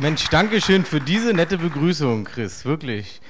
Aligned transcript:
Mensch, 0.00 0.28
danke 0.28 0.60
schön 0.60 0.84
für 0.84 1.00
diese 1.00 1.32
nette 1.34 1.56
Begrüßung, 1.56 2.24
Chris, 2.24 2.64
wirklich. 2.64 3.20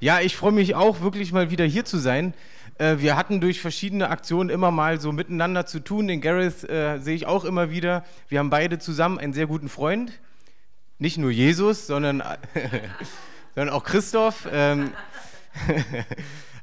Ja, 0.00 0.18
ich 0.18 0.36
freue 0.36 0.50
mich 0.50 0.74
auch 0.74 1.00
wirklich 1.00 1.30
mal 1.30 1.52
wieder 1.52 1.64
hier 1.64 1.84
zu 1.84 1.96
sein. 1.96 2.34
Äh, 2.78 2.96
wir 2.98 3.16
hatten 3.16 3.40
durch 3.40 3.60
verschiedene 3.60 4.10
Aktionen 4.10 4.50
immer 4.50 4.72
mal 4.72 5.00
so 5.00 5.12
miteinander 5.12 5.64
zu 5.64 5.78
tun. 5.78 6.08
Den 6.08 6.20
Gareth 6.20 6.68
äh, 6.68 6.98
sehe 6.98 7.14
ich 7.14 7.26
auch 7.26 7.44
immer 7.44 7.70
wieder. 7.70 8.04
Wir 8.26 8.40
haben 8.40 8.50
beide 8.50 8.80
zusammen 8.80 9.20
einen 9.20 9.32
sehr 9.32 9.46
guten 9.46 9.68
Freund. 9.68 10.10
Nicht 10.98 11.18
nur 11.18 11.30
Jesus, 11.30 11.86
sondern, 11.86 12.20
sondern 13.54 13.72
auch 13.72 13.84
Christoph. 13.84 14.48
Ähm, 14.52 14.90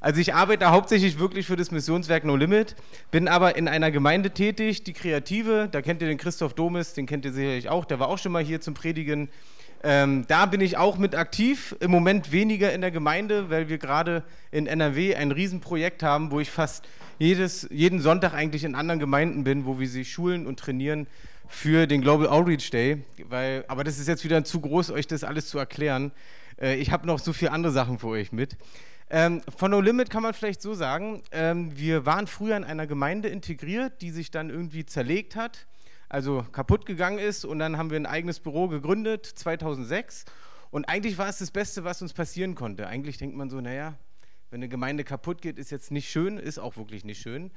also 0.05 0.21
ich 0.21 0.35
arbeite 0.35 0.69
hauptsächlich 0.69 1.17
wirklich 1.17 1.47
für 1.47 1.55
das 1.55 1.71
Missionswerk 1.71 2.25
No 2.25 2.35
Limit, 2.35 2.75
bin 3.09 3.27
aber 3.27 3.55
in 3.55 3.67
einer 3.67 3.89
Gemeinde 3.89 4.29
tätig, 4.29 4.83
die 4.83 4.93
Kreative, 4.93 5.67
da 5.71 5.81
kennt 5.81 5.99
ihr 6.03 6.07
den 6.07 6.19
Christoph 6.19 6.53
Domes, 6.53 6.93
den 6.93 7.07
kennt 7.07 7.25
ihr 7.25 7.33
sicherlich 7.33 7.69
auch, 7.69 7.85
der 7.85 7.97
war 7.97 8.09
auch 8.09 8.19
schon 8.19 8.31
mal 8.31 8.43
hier 8.43 8.61
zum 8.61 8.75
Predigen. 8.75 9.29
Ähm, 9.81 10.25
da 10.27 10.45
bin 10.45 10.61
ich 10.61 10.77
auch 10.77 10.99
mit 10.99 11.15
aktiv, 11.15 11.75
im 11.79 11.89
Moment 11.89 12.31
weniger 12.31 12.71
in 12.71 12.81
der 12.81 12.91
Gemeinde, 12.91 13.49
weil 13.49 13.67
wir 13.67 13.79
gerade 13.79 14.21
in 14.51 14.67
NRW 14.67 15.15
ein 15.15 15.31
Riesenprojekt 15.31 16.03
haben, 16.03 16.29
wo 16.29 16.39
ich 16.39 16.51
fast 16.51 16.87
jedes, 17.17 17.67
jeden 17.71 17.99
Sonntag 17.99 18.35
eigentlich 18.35 18.63
in 18.63 18.75
anderen 18.75 18.99
Gemeinden 18.99 19.43
bin, 19.43 19.65
wo 19.65 19.79
wir 19.79 19.89
sie 19.89 20.05
schulen 20.05 20.45
und 20.45 20.59
trainieren 20.59 21.07
für 21.47 21.87
den 21.87 22.01
Global 22.01 22.27
Outreach 22.27 22.69
Day. 22.69 23.01
Weil, 23.27 23.65
aber 23.67 23.83
das 23.83 23.97
ist 23.97 24.07
jetzt 24.07 24.23
wieder 24.23 24.43
zu 24.43 24.61
groß, 24.61 24.91
euch 24.91 25.07
das 25.07 25.23
alles 25.23 25.47
zu 25.47 25.57
erklären. 25.57 26.11
Äh, 26.61 26.75
ich 26.75 26.91
habe 26.91 27.07
noch 27.07 27.17
so 27.17 27.33
viele 27.33 27.51
andere 27.51 27.73
Sachen 27.73 27.97
für 27.97 28.09
euch 28.09 28.31
mit. 28.31 28.55
Ähm, 29.09 29.41
von 29.55 29.71
No 29.71 29.81
Limit 29.81 30.09
kann 30.09 30.23
man 30.23 30.33
vielleicht 30.33 30.61
so 30.61 30.73
sagen, 30.73 31.21
ähm, 31.31 31.77
wir 31.77 32.05
waren 32.05 32.25
früher 32.25 32.57
in 32.57 32.63
einer 32.63 32.87
Gemeinde 32.87 33.29
integriert, 33.29 34.01
die 34.01 34.09
sich 34.09 34.31
dann 34.31 34.49
irgendwie 34.49 34.85
zerlegt 34.85 35.35
hat, 35.35 35.67
also 36.09 36.43
kaputt 36.51 36.85
gegangen 36.85 37.19
ist 37.19 37.45
und 37.45 37.59
dann 37.59 37.77
haben 37.77 37.91
wir 37.91 37.97
ein 37.97 38.07
eigenes 38.07 38.39
Büro 38.39 38.67
gegründet, 38.67 39.25
2006 39.25 40.25
und 40.71 40.89
eigentlich 40.89 41.17
war 41.17 41.29
es 41.29 41.37
das 41.37 41.51
Beste, 41.51 41.83
was 41.83 42.01
uns 42.01 42.13
passieren 42.13 42.55
konnte. 42.55 42.87
Eigentlich 42.87 43.17
denkt 43.17 43.35
man 43.35 43.49
so, 43.49 43.61
naja, 43.61 43.93
wenn 44.49 44.59
eine 44.59 44.69
Gemeinde 44.69 45.03
kaputt 45.03 45.41
geht, 45.41 45.59
ist 45.59 45.69
jetzt 45.69 45.91
nicht 45.91 46.09
schön, 46.09 46.37
ist 46.37 46.57
auch 46.57 46.75
wirklich 46.75 47.05
nicht 47.05 47.21
schön. 47.21 47.51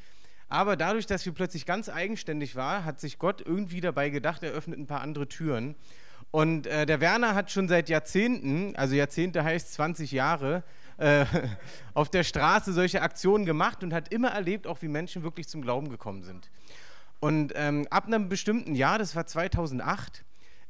Aber 0.49 0.77
dadurch, 0.77 1.07
dass 1.07 1.25
wir 1.27 1.33
plötzlich 1.33 1.67
ganz 1.67 1.89
eigenständig 1.89 2.57
waren, 2.57 2.85
hat 2.85 3.01
sich 3.01 3.19
Gott 3.19 3.43
irgendwie 3.45 3.81
dabei 3.81 4.11
gedacht, 4.11 4.43
er 4.43 4.53
öffnet 4.53 4.79
ein 4.79 4.87
paar 4.87 5.01
andere 5.01 5.29
Türen. 5.29 5.75
Und 6.31 6.67
äh, 6.67 6.87
der 6.87 7.01
Werner 7.01 7.35
hat 7.35 7.51
schon 7.51 7.69
seit 7.69 7.89
Jahrzehnten, 7.89 8.77
also 8.77 8.95
Jahrzehnte 8.95 9.45
heißt 9.45 9.73
20 9.75 10.13
Jahre, 10.13 10.63
äh, 10.99 11.25
auf 11.95 12.11
der 12.11 12.25
Straße 12.25 12.73
solche 12.73 13.03
Aktionen 13.03 13.47
gemacht 13.47 13.83
und 13.83 13.93
hat 13.93 14.13
immer 14.13 14.29
erlebt, 14.29 14.67
auch 14.67 14.83
wie 14.83 14.89
Menschen 14.89 15.23
wirklich 15.23 15.49
zum 15.49 15.63
Glauben 15.63 15.89
gekommen 15.89 16.23
sind. 16.23 16.51
Und 17.21 17.53
ähm, 17.57 17.87
ab 17.91 18.07
einem 18.07 18.29
bestimmten 18.29 18.75
Jahr, 18.75 18.99
das 18.99 19.17
war 19.17 19.27
2008, 19.27 20.25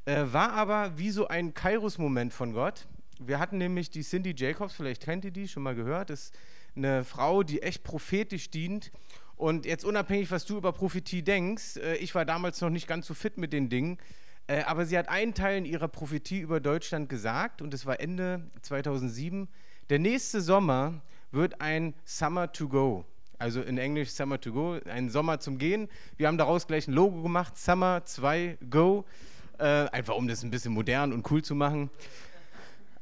äh, 0.07 0.25
war 0.33 0.53
aber 0.53 0.97
wie 0.97 1.11
so 1.11 1.29
ein 1.29 1.53
Kairos-Moment 1.53 2.33
von 2.33 2.55
Gott. 2.55 2.87
Wir 3.21 3.39
hatten 3.39 3.59
nämlich 3.59 3.91
die 3.91 4.03
Cindy 4.03 4.33
Jacobs, 4.35 4.75
vielleicht 4.75 5.03
kennt 5.03 5.25
ihr 5.25 5.31
die, 5.31 5.49
schon 5.49 5.63
mal 5.63 5.75
gehört, 5.75 6.11
das 6.11 6.25
ist 6.25 6.39
eine 6.77 7.05
Frau, 7.05 7.43
die 7.43 7.63
echt 7.63 7.83
prophetisch 7.83 8.51
dient. 8.51 8.93
Und 9.37 9.67
jetzt 9.67 9.85
unabhängig, 9.85 10.31
was 10.31 10.47
du 10.47 10.57
über 10.57 10.73
Prophetie 10.73 11.23
denkst, 11.23 11.77
äh, 11.77 11.97
ich 11.97 12.15
war 12.15 12.25
damals 12.25 12.61
noch 12.61 12.71
nicht 12.71 12.87
ganz 12.87 13.07
so 13.07 13.15
fit 13.15 13.37
mit 13.37 13.53
den 13.53 13.69
Dingen, 13.69 13.99
äh, 14.47 14.63
aber 14.63 14.87
sie 14.87 14.97
hat 14.97 15.09
einen 15.09 15.35
Teil 15.35 15.59
in 15.59 15.65
ihrer 15.65 15.89
Prophetie 15.89 16.41
über 16.41 16.61
Deutschland 16.61 17.09
gesagt, 17.09 17.61
und 17.61 17.75
es 17.75 17.85
war 17.85 18.01
Ende 18.01 18.51
2007, 18.63 19.49
der 19.91 19.99
nächste 19.99 20.41
Sommer 20.41 21.01
wird 21.31 21.61
ein 21.61 21.95
Summer 22.05 22.53
to 22.53 22.69
Go. 22.69 23.05
Also 23.39 23.63
in 23.63 23.79
Englisch 23.79 24.11
Summer 24.11 24.41
to 24.41 24.53
Go, 24.53 24.79
ein 24.87 25.11
Sommer 25.11 25.41
zum 25.41 25.59
Gehen. 25.59 25.89
Wir 26.17 26.27
haben 26.27 26.39
daraus 26.39 26.67
gleich 26.67 26.89
ein 26.89 26.93
Logo 26.93 27.23
gemacht, 27.23 27.57
Summer 27.57 28.05
2 28.05 28.59
Go, 28.69 29.05
äh, 29.59 29.65
einfach 29.65 30.17
um 30.17 30.27
das 30.27 30.43
ein 30.43 30.51
bisschen 30.51 30.73
modern 30.73 31.13
und 31.13 31.31
cool 31.31 31.43
zu 31.43 31.55
machen. 31.55 31.91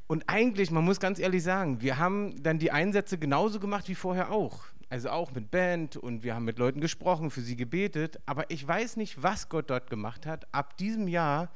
Und 0.06 0.28
eigentlich, 0.28 0.70
man 0.70 0.84
muss 0.84 1.00
ganz 1.00 1.18
ehrlich 1.18 1.42
sagen, 1.42 1.80
wir 1.80 1.98
haben 1.98 2.40
dann 2.42 2.58
die 2.58 2.70
Einsätze 2.70 3.18
genauso 3.18 3.58
gemacht 3.58 3.88
wie 3.88 3.94
vorher 3.94 4.30
auch. 4.30 4.60
Also 4.88 5.10
auch 5.10 5.32
mit 5.32 5.50
Band 5.50 5.96
und 5.96 6.22
wir 6.22 6.36
haben 6.36 6.44
mit 6.44 6.58
Leuten 6.58 6.80
gesprochen, 6.80 7.30
für 7.30 7.40
sie 7.40 7.56
gebetet. 7.56 8.20
Aber 8.26 8.48
ich 8.50 8.66
weiß 8.66 8.96
nicht, 8.96 9.20
was 9.20 9.48
Gott 9.48 9.70
dort 9.70 9.90
gemacht 9.90 10.26
hat. 10.26 10.46
Ab 10.54 10.76
diesem 10.76 11.08
Jahr 11.08 11.50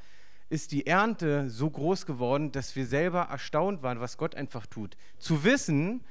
ist 0.51 0.73
die 0.73 0.85
Ernte 0.85 1.49
so 1.49 1.69
groß 1.69 2.05
geworden, 2.05 2.51
dass 2.51 2.75
wir 2.75 2.85
selber 2.85 3.21
erstaunt 3.21 3.83
waren, 3.83 4.01
was 4.01 4.17
Gott 4.17 4.35
einfach 4.35 4.65
tut. 4.65 4.97
Zu 5.17 5.45
wissen, 5.45 6.03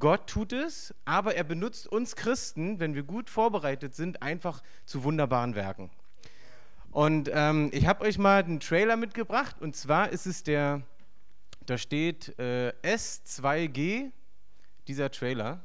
Gott 0.00 0.26
tut 0.26 0.52
es, 0.52 0.92
aber 1.04 1.36
er 1.36 1.44
benutzt 1.44 1.86
uns 1.86 2.16
Christen, 2.16 2.80
wenn 2.80 2.96
wir 2.96 3.04
gut 3.04 3.30
vorbereitet 3.30 3.94
sind, 3.94 4.20
einfach 4.20 4.64
zu 4.84 5.04
wunderbaren 5.04 5.54
Werken. 5.54 5.90
Und 6.90 7.30
ähm, 7.32 7.70
ich 7.72 7.86
habe 7.86 8.04
euch 8.04 8.18
mal 8.18 8.42
einen 8.42 8.58
Trailer 8.58 8.96
mitgebracht 8.96 9.56
und 9.60 9.76
zwar 9.76 10.10
ist 10.10 10.26
es 10.26 10.42
der, 10.42 10.82
da 11.66 11.78
steht 11.78 12.36
äh, 12.40 12.72
S2G, 12.82 14.10
dieser 14.88 15.12
Trailer. 15.12 15.60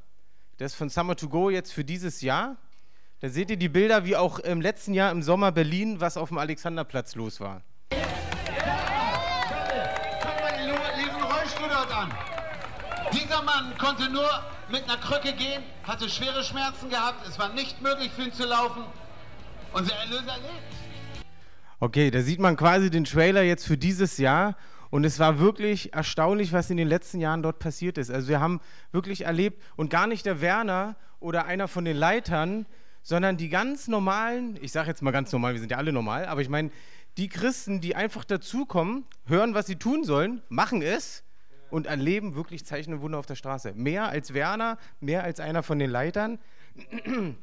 Der 0.59 0.67
ist 0.67 0.75
von 0.75 0.89
Summer 0.89 1.15
to 1.15 1.29
Go 1.29 1.49
jetzt 1.49 1.73
für 1.73 1.83
dieses 1.83 2.21
Jahr. 2.21 2.57
Da 3.21 3.29
seht 3.29 3.49
ihr 3.49 3.57
die 3.57 3.69
Bilder, 3.69 4.05
wie 4.05 4.15
auch 4.15 4.37
im 4.37 4.61
letzten 4.61 4.93
Jahr 4.93 5.11
im 5.11 5.23
Sommer 5.23 5.51
Berlin, 5.51 5.99
was 5.99 6.15
auf 6.15 6.29
dem 6.29 6.37
Alexanderplatz 6.37 7.15
los 7.15 7.39
war. 7.39 7.63
Dieser 13.13 13.41
Mann 13.43 13.77
konnte 13.77 14.09
nur 14.09 14.29
mit 14.69 14.83
einer 14.83 14.97
Krücke 14.97 15.33
gehen, 15.33 15.63
hatte 15.83 16.09
schwere 16.09 16.43
Schmerzen 16.43 16.89
gehabt, 16.89 17.27
es 17.27 17.39
war 17.39 17.49
nicht 17.53 17.81
möglich 17.81 18.11
für 18.11 18.23
ihn 18.23 18.33
zu 18.33 18.45
laufen. 18.45 18.83
Unser 19.73 19.95
Erlöser 19.95 20.35
lebt. 20.37 21.23
Okay, 21.79 22.11
da 22.11 22.21
sieht 22.21 22.39
man 22.39 22.55
quasi 22.55 22.89
den 22.89 23.05
Trailer 23.05 23.41
jetzt 23.41 23.65
für 23.65 23.77
dieses 23.77 24.17
Jahr. 24.17 24.55
Und 24.89 25.03
es 25.03 25.19
war 25.19 25.39
wirklich 25.39 25.93
erstaunlich, 25.93 26.51
was 26.51 26.69
in 26.69 26.77
den 26.77 26.87
letzten 26.87 27.19
Jahren 27.19 27.43
dort 27.43 27.59
passiert 27.59 27.97
ist. 27.97 28.09
Also 28.09 28.27
wir 28.27 28.39
haben 28.39 28.59
wirklich 28.91 29.25
erlebt, 29.25 29.61
und 29.75 29.89
gar 29.89 30.07
nicht 30.07 30.25
der 30.25 30.41
Werner 30.41 30.95
oder 31.19 31.45
einer 31.45 31.67
von 31.67 31.85
den 31.85 31.95
Leitern, 31.95 32.65
sondern 33.03 33.37
die 33.37 33.49
ganz 33.49 33.87
normalen, 33.87 34.57
ich 34.61 34.71
sage 34.71 34.89
jetzt 34.89 35.01
mal 35.01 35.11
ganz 35.11 35.31
normal, 35.31 35.53
wir 35.53 35.59
sind 35.59 35.71
ja 35.71 35.77
alle 35.77 35.93
normal, 35.93 36.25
aber 36.25 36.41
ich 36.41 36.49
meine, 36.49 36.71
die 37.17 37.29
Christen, 37.29 37.81
die 37.81 37.95
einfach 37.95 38.23
dazukommen, 38.23 39.05
hören, 39.25 39.53
was 39.53 39.67
sie 39.67 39.75
tun 39.75 40.03
sollen, 40.03 40.41
machen 40.49 40.81
es 40.81 41.23
und 41.71 41.87
erleben 41.87 42.35
wirklich 42.35 42.65
Zeichen 42.65 42.93
und 42.93 43.01
Wunder 43.01 43.19
auf 43.19 43.25
der 43.25 43.35
Straße. 43.35 43.73
Mehr 43.75 44.09
als 44.09 44.33
Werner, 44.33 44.77
mehr 44.99 45.23
als 45.23 45.39
einer 45.39 45.63
von 45.63 45.79
den 45.79 45.89
Leitern. 45.89 46.39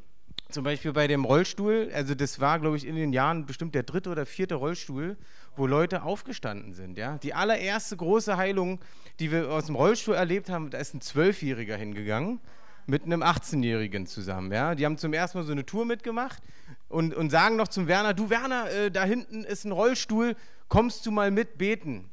Zum 0.48 0.62
Beispiel 0.62 0.92
bei 0.92 1.08
dem 1.08 1.24
Rollstuhl, 1.24 1.90
also 1.92 2.14
das 2.14 2.38
war, 2.38 2.60
glaube 2.60 2.76
ich, 2.76 2.86
in 2.86 2.94
den 2.94 3.12
Jahren 3.12 3.46
bestimmt 3.46 3.74
der 3.74 3.82
dritte 3.82 4.10
oder 4.10 4.26
vierte 4.26 4.54
Rollstuhl, 4.54 5.16
wo 5.56 5.66
Leute 5.66 6.02
aufgestanden 6.02 6.72
sind. 6.72 6.98
Ja? 6.98 7.18
Die 7.18 7.34
allererste 7.34 7.96
große 7.96 8.36
Heilung, 8.36 8.78
die 9.18 9.32
wir 9.32 9.50
aus 9.50 9.66
dem 9.66 9.74
Rollstuhl 9.74 10.14
erlebt 10.14 10.48
haben, 10.48 10.70
da 10.70 10.78
ist 10.78 10.94
ein 10.94 11.00
Zwölfjähriger 11.00 11.76
hingegangen 11.76 12.40
mit 12.86 13.02
einem 13.02 13.22
18-Jährigen 13.22 14.06
zusammen. 14.06 14.52
Ja? 14.52 14.76
Die 14.76 14.84
haben 14.84 14.98
zum 14.98 15.12
ersten 15.12 15.38
Mal 15.38 15.44
so 15.44 15.52
eine 15.52 15.66
Tour 15.66 15.84
mitgemacht 15.84 16.40
und, 16.88 17.14
und 17.14 17.30
sagen 17.30 17.56
noch 17.56 17.68
zum 17.68 17.88
Werner, 17.88 18.14
du 18.14 18.30
Werner, 18.30 18.70
äh, 18.70 18.90
da 18.92 19.04
hinten 19.04 19.42
ist 19.42 19.64
ein 19.64 19.72
Rollstuhl, 19.72 20.36
kommst 20.68 21.04
du 21.06 21.10
mal 21.10 21.32
mit 21.32 21.58
beten? 21.58 22.08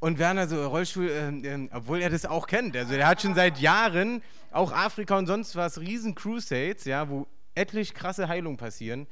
Und 0.00 0.18
Werner 0.18 0.48
so 0.48 0.66
Rollstuhl, 0.66 1.10
äh, 1.10 1.28
äh, 1.28 1.68
obwohl 1.72 2.00
er 2.00 2.08
das 2.08 2.24
auch 2.24 2.46
kennt. 2.46 2.74
Also 2.74 2.94
der 2.94 3.06
hat 3.06 3.20
schon 3.20 3.34
seit 3.34 3.58
Jahren 3.58 4.22
auch 4.50 4.72
Afrika 4.72 5.16
und 5.18 5.26
sonst 5.26 5.54
was 5.56 5.78
riesen 5.78 6.14
Crusades, 6.14 6.86
ja, 6.86 7.08
wo 7.10 7.26
etlich 7.54 7.92
krasse 7.92 8.26
Heilungen 8.26 8.56
passieren. 8.56 9.06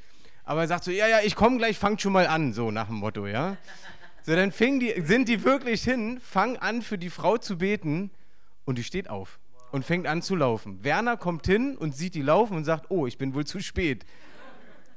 Aber 0.44 0.62
er 0.62 0.69
sagt 0.69 0.84
so, 0.84 0.91
ja, 0.91 1.06
ja, 1.06 1.19
ich 1.22 1.34
komme 1.34 1.59
gleich, 1.59 1.78
fangt 1.78 2.00
schon 2.00 2.15
mal 2.15 2.26
an, 2.26 2.54
so 2.54 2.71
nach 2.71 2.87
dem 2.87 2.97
Motto, 2.97 3.26
ja. 3.26 3.59
So, 4.22 4.34
dann 4.34 4.50
die, 4.50 4.94
sind 5.04 5.28
die 5.28 5.44
wirklich 5.44 5.82
hin, 5.82 6.21
fangen 6.21 6.56
an 6.56 6.81
für 6.81 6.97
die 6.97 7.10
Frau 7.10 7.37
zu 7.37 7.59
beten 7.59 8.10
und 8.65 8.78
die 8.78 8.84
steht 8.84 9.10
auf 9.10 9.38
und 9.72 9.84
fängt 9.84 10.06
an 10.06 10.22
zu 10.22 10.37
laufen. 10.37 10.82
Werner 10.84 11.19
kommt 11.19 11.47
hin 11.47 11.76
und 11.76 11.94
sieht 11.94 12.15
die 12.15 12.22
laufen 12.22 12.56
und 12.56 12.65
sagt, 12.65 12.91
oh, 12.91 13.06
ich 13.06 13.19
bin 13.19 13.34
wohl 13.34 13.44
zu 13.44 13.60
spät. 13.60 14.06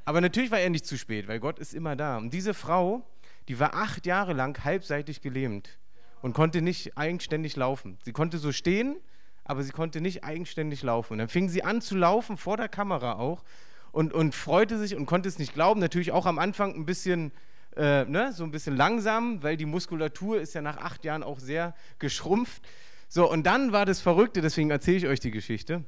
Aber 0.05 0.21
natürlich 0.21 0.51
war 0.51 0.59
er 0.59 0.69
nicht 0.69 0.85
zu 0.85 0.97
spät, 0.97 1.27
weil 1.27 1.41
Gott 1.41 1.59
ist 1.59 1.73
immer 1.73 1.97
da. 1.97 2.17
Und 2.17 2.33
diese 2.33 2.53
Frau, 2.53 3.05
die 3.49 3.59
war 3.59 3.75
acht 3.75 4.05
Jahre 4.05 4.31
lang 4.31 4.63
halbseitig 4.63 5.21
gelähmt 5.21 5.80
und 6.21 6.33
konnte 6.33 6.61
nicht 6.61 6.97
eigenständig 6.97 7.55
laufen. 7.55 7.97
Sie 8.03 8.11
konnte 8.11 8.37
so 8.37 8.51
stehen, 8.51 8.97
aber 9.43 9.63
sie 9.63 9.71
konnte 9.71 10.01
nicht 10.01 10.23
eigenständig 10.23 10.83
laufen. 10.83 11.13
Und 11.13 11.19
dann 11.19 11.29
fing 11.29 11.49
sie 11.49 11.63
an 11.63 11.81
zu 11.81 11.95
laufen, 11.95 12.37
vor 12.37 12.57
der 12.57 12.69
Kamera 12.69 13.13
auch, 13.13 13.43
und, 13.91 14.13
und 14.13 14.33
freute 14.33 14.77
sich 14.77 14.95
und 14.95 15.05
konnte 15.05 15.27
es 15.27 15.39
nicht 15.39 15.53
glauben. 15.53 15.79
Natürlich 15.79 16.11
auch 16.11 16.25
am 16.25 16.39
Anfang 16.39 16.75
ein 16.75 16.85
bisschen, 16.85 17.31
äh, 17.75 18.05
ne, 18.05 18.31
so 18.33 18.43
ein 18.43 18.51
bisschen 18.51 18.75
langsam, 18.75 19.43
weil 19.43 19.57
die 19.57 19.65
Muskulatur 19.65 20.39
ist 20.39 20.53
ja 20.53 20.61
nach 20.61 20.77
acht 20.77 21.03
Jahren 21.03 21.23
auch 21.23 21.39
sehr 21.39 21.75
geschrumpft. 21.99 22.61
So, 23.09 23.29
und 23.29 23.43
dann 23.43 23.73
war 23.73 23.85
das 23.85 23.99
Verrückte, 23.99 24.41
deswegen 24.41 24.69
erzähle 24.69 24.97
ich 24.97 25.07
euch 25.07 25.19
die 25.19 25.31
Geschichte. 25.31 25.83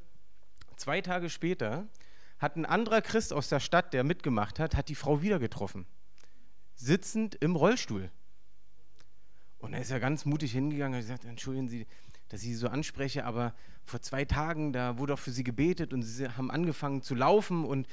Zwei 0.75 0.99
Tage 0.99 1.29
später 1.29 1.87
hat 2.39 2.57
ein 2.57 2.65
anderer 2.65 3.01
Christ 3.01 3.31
aus 3.31 3.47
der 3.47 3.61
Stadt, 3.61 3.93
der 3.93 4.03
mitgemacht 4.03 4.59
hat, 4.59 4.75
hat 4.75 4.89
die 4.89 4.95
Frau 4.95 5.21
wieder 5.21 5.39
getroffen. 5.39 5.85
Sitzend 6.75 7.35
im 7.35 7.55
Rollstuhl. 7.55 8.11
Und 9.63 9.73
er 9.73 9.79
ist 9.79 9.91
ja 9.91 9.99
ganz 9.99 10.25
mutig 10.25 10.51
hingegangen 10.51 10.95
und 10.95 10.99
gesagt, 10.99 11.23
entschuldigen 11.23 11.69
Sie, 11.69 11.87
dass 12.27 12.41
ich 12.41 12.49
Sie 12.49 12.55
so 12.55 12.67
anspreche, 12.67 13.23
aber 13.23 13.53
vor 13.85 14.01
zwei 14.01 14.25
Tagen, 14.25 14.73
da 14.73 14.97
wurde 14.97 15.13
auch 15.13 15.19
für 15.19 15.31
Sie 15.31 15.45
gebetet 15.45 15.93
und 15.93 16.03
Sie 16.03 16.27
haben 16.27 16.51
angefangen 16.51 17.01
zu 17.01 17.15
laufen 17.15 17.63
und 17.63 17.87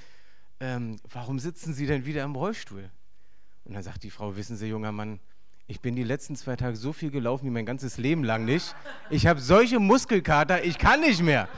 ähm, 0.59 0.97
warum 1.09 1.39
sitzen 1.39 1.73
Sie 1.73 1.87
denn 1.87 2.05
wieder 2.05 2.25
im 2.25 2.35
Rollstuhl? 2.35 2.91
Und 3.65 3.75
dann 3.75 3.85
sagt 3.85 4.03
die 4.03 4.11
Frau, 4.11 4.37
wissen 4.37 4.57
Sie, 4.57 4.67
junger 4.67 4.91
Mann, 4.91 5.21
Ich 5.69 5.81
bin 5.81 5.95
die 5.95 6.03
letzten 6.03 6.35
zwei 6.35 6.57
Tage 6.57 6.75
so 6.75 6.93
viel 6.93 7.13
gelaufen 7.13 7.47
wie 7.47 7.51
mein 7.51 7.67
ganzes 7.67 7.99
Leben 7.99 8.25
lang 8.25 8.45
nicht. 8.45 8.75
Ich 9.09 9.29
habe 9.29 9.39
solche 9.39 9.79
Muskelkater, 9.79 10.65
ich 10.65 10.77
kann 10.77 10.99
nicht 11.03 11.23
mehr. 11.23 11.49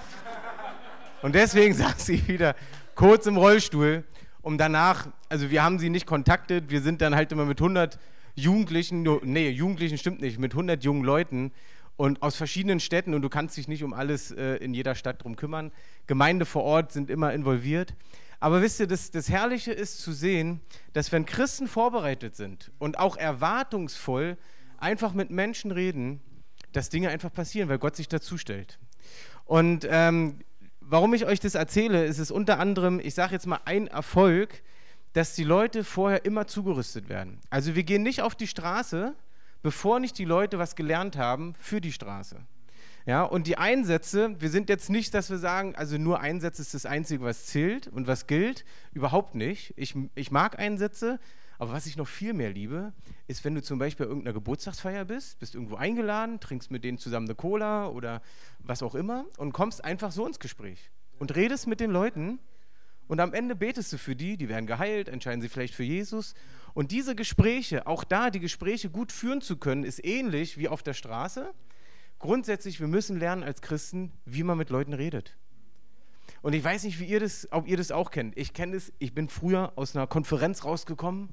Und 1.22 1.34
deswegen 1.34 1.72
saß 1.82 2.04
sie 2.04 2.28
wieder 2.28 2.54
kurz 2.94 3.24
im 3.24 3.38
Rollstuhl, 3.38 4.04
um 4.42 4.58
danach, 4.58 5.08
also 5.30 5.48
wir 5.48 5.64
haben 5.64 5.78
sie 5.78 5.88
nicht 5.88 6.04
kontaktet, 6.04 6.68
wir 6.68 6.82
sind 6.82 7.00
dann 7.00 7.14
halt 7.14 7.32
immer 7.32 7.46
mit 7.46 7.58
100 7.58 7.98
Jugendlichen, 8.34 9.02
nee, 9.22 9.50
Jugendlichen 9.50 9.98
stimmt 9.98 10.20
nicht, 10.20 10.38
mit 10.38 10.52
100 10.52 10.82
jungen 10.84 11.04
Leuten 11.04 11.52
und 11.96 12.22
aus 12.22 12.36
verschiedenen 12.36 12.80
Städten 12.80 13.14
und 13.14 13.22
du 13.22 13.28
kannst 13.28 13.56
dich 13.56 13.68
nicht 13.68 13.84
um 13.84 13.92
alles 13.92 14.30
äh, 14.30 14.56
in 14.56 14.74
jeder 14.74 14.94
Stadt 14.94 15.22
drum 15.22 15.36
kümmern. 15.36 15.70
Gemeinde 16.06 16.46
vor 16.46 16.64
Ort 16.64 16.92
sind 16.92 17.10
immer 17.10 17.32
involviert. 17.32 17.94
Aber 18.40 18.60
wisst 18.60 18.80
ihr, 18.80 18.88
das, 18.88 19.10
das 19.10 19.28
Herrliche 19.28 19.72
ist 19.72 20.00
zu 20.00 20.12
sehen, 20.12 20.60
dass 20.94 21.12
wenn 21.12 21.26
Christen 21.26 21.68
vorbereitet 21.68 22.34
sind 22.34 22.72
und 22.78 22.98
auch 22.98 23.16
erwartungsvoll 23.16 24.36
einfach 24.78 25.12
mit 25.12 25.30
Menschen 25.30 25.70
reden, 25.70 26.20
dass 26.72 26.88
Dinge 26.88 27.10
einfach 27.10 27.32
passieren, 27.32 27.68
weil 27.68 27.78
Gott 27.78 27.94
sich 27.94 28.08
dazu 28.08 28.38
stellt. 28.38 28.78
Und 29.44 29.86
ähm, 29.88 30.40
warum 30.80 31.14
ich 31.14 31.26
euch 31.26 31.38
das 31.38 31.54
erzähle, 31.54 32.04
ist 32.04 32.18
es 32.18 32.30
unter 32.30 32.58
anderem, 32.58 32.98
ich 32.98 33.14
sage 33.14 33.32
jetzt 33.32 33.46
mal, 33.46 33.60
ein 33.64 33.86
Erfolg, 33.86 34.62
dass 35.12 35.34
die 35.34 35.44
Leute 35.44 35.84
vorher 35.84 36.24
immer 36.24 36.46
zugerüstet 36.46 37.08
werden. 37.08 37.40
Also 37.50 37.74
wir 37.74 37.82
gehen 37.82 38.02
nicht 38.02 38.22
auf 38.22 38.34
die 38.34 38.46
Straße, 38.46 39.14
bevor 39.62 40.00
nicht 40.00 40.18
die 40.18 40.24
Leute 40.24 40.58
was 40.58 40.76
gelernt 40.76 41.16
haben 41.16 41.54
für 41.54 41.80
die 41.80 41.92
Straße. 41.92 42.40
Ja, 43.04 43.24
und 43.24 43.48
die 43.48 43.58
Einsätze, 43.58 44.40
wir 44.40 44.48
sind 44.48 44.68
jetzt 44.68 44.88
nicht, 44.88 45.12
dass 45.12 45.28
wir 45.28 45.38
sagen, 45.38 45.74
also 45.74 45.98
nur 45.98 46.20
Einsätze 46.20 46.62
ist 46.62 46.72
das 46.72 46.86
Einzige, 46.86 47.24
was 47.24 47.46
zählt 47.46 47.88
und 47.88 48.06
was 48.06 48.28
gilt. 48.28 48.64
Überhaupt 48.92 49.34
nicht. 49.34 49.74
Ich, 49.76 49.96
ich 50.14 50.30
mag 50.30 50.58
Einsätze, 50.58 51.18
aber 51.58 51.72
was 51.72 51.86
ich 51.86 51.96
noch 51.96 52.06
viel 52.06 52.32
mehr 52.32 52.50
liebe, 52.50 52.92
ist, 53.26 53.44
wenn 53.44 53.54
du 53.56 53.62
zum 53.62 53.80
Beispiel 53.80 54.06
bei 54.06 54.10
irgendeiner 54.10 54.34
Geburtstagsfeier 54.34 55.04
bist, 55.04 55.40
bist 55.40 55.54
irgendwo 55.54 55.76
eingeladen, 55.76 56.38
trinkst 56.38 56.70
mit 56.70 56.84
denen 56.84 56.98
zusammen 56.98 57.26
eine 57.26 57.34
Cola 57.34 57.88
oder 57.88 58.22
was 58.60 58.82
auch 58.84 58.94
immer 58.94 59.26
und 59.36 59.52
kommst 59.52 59.84
einfach 59.84 60.12
so 60.12 60.24
ins 60.26 60.38
Gespräch 60.38 60.90
und 61.18 61.34
redest 61.34 61.66
mit 61.66 61.80
den 61.80 61.90
Leuten 61.90 62.38
und 63.12 63.20
am 63.20 63.34
Ende 63.34 63.54
betest 63.54 63.92
du 63.92 63.98
für 63.98 64.16
die, 64.16 64.38
die 64.38 64.48
werden 64.48 64.66
geheilt, 64.66 65.10
entscheiden 65.10 65.42
sie 65.42 65.50
vielleicht 65.50 65.74
für 65.74 65.82
Jesus. 65.82 66.32
Und 66.72 66.92
diese 66.92 67.14
Gespräche, 67.14 67.86
auch 67.86 68.04
da 68.04 68.30
die 68.30 68.40
Gespräche 68.40 68.88
gut 68.88 69.12
führen 69.12 69.42
zu 69.42 69.58
können, 69.58 69.84
ist 69.84 70.02
ähnlich 70.02 70.56
wie 70.56 70.66
auf 70.66 70.82
der 70.82 70.94
Straße 70.94 71.52
grundsätzlich, 72.18 72.80
wir 72.80 72.88
müssen 72.88 73.18
lernen 73.18 73.42
als 73.42 73.60
Christen, 73.60 74.12
wie 74.24 74.42
man 74.42 74.56
mit 74.56 74.70
Leuten 74.70 74.94
redet. 74.94 75.36
Und 76.40 76.54
ich 76.54 76.64
weiß 76.64 76.84
nicht, 76.84 77.00
wie 77.00 77.04
ihr 77.04 77.20
das, 77.20 77.46
ob 77.50 77.68
ihr 77.68 77.76
das 77.76 77.90
auch 77.90 78.10
kennt. 78.10 78.34
Ich 78.38 78.54
kenne 78.54 78.76
es, 78.76 78.94
ich 78.98 79.12
bin 79.12 79.28
früher 79.28 79.74
aus 79.76 79.94
einer 79.94 80.06
Konferenz 80.06 80.64
rausgekommen, 80.64 81.28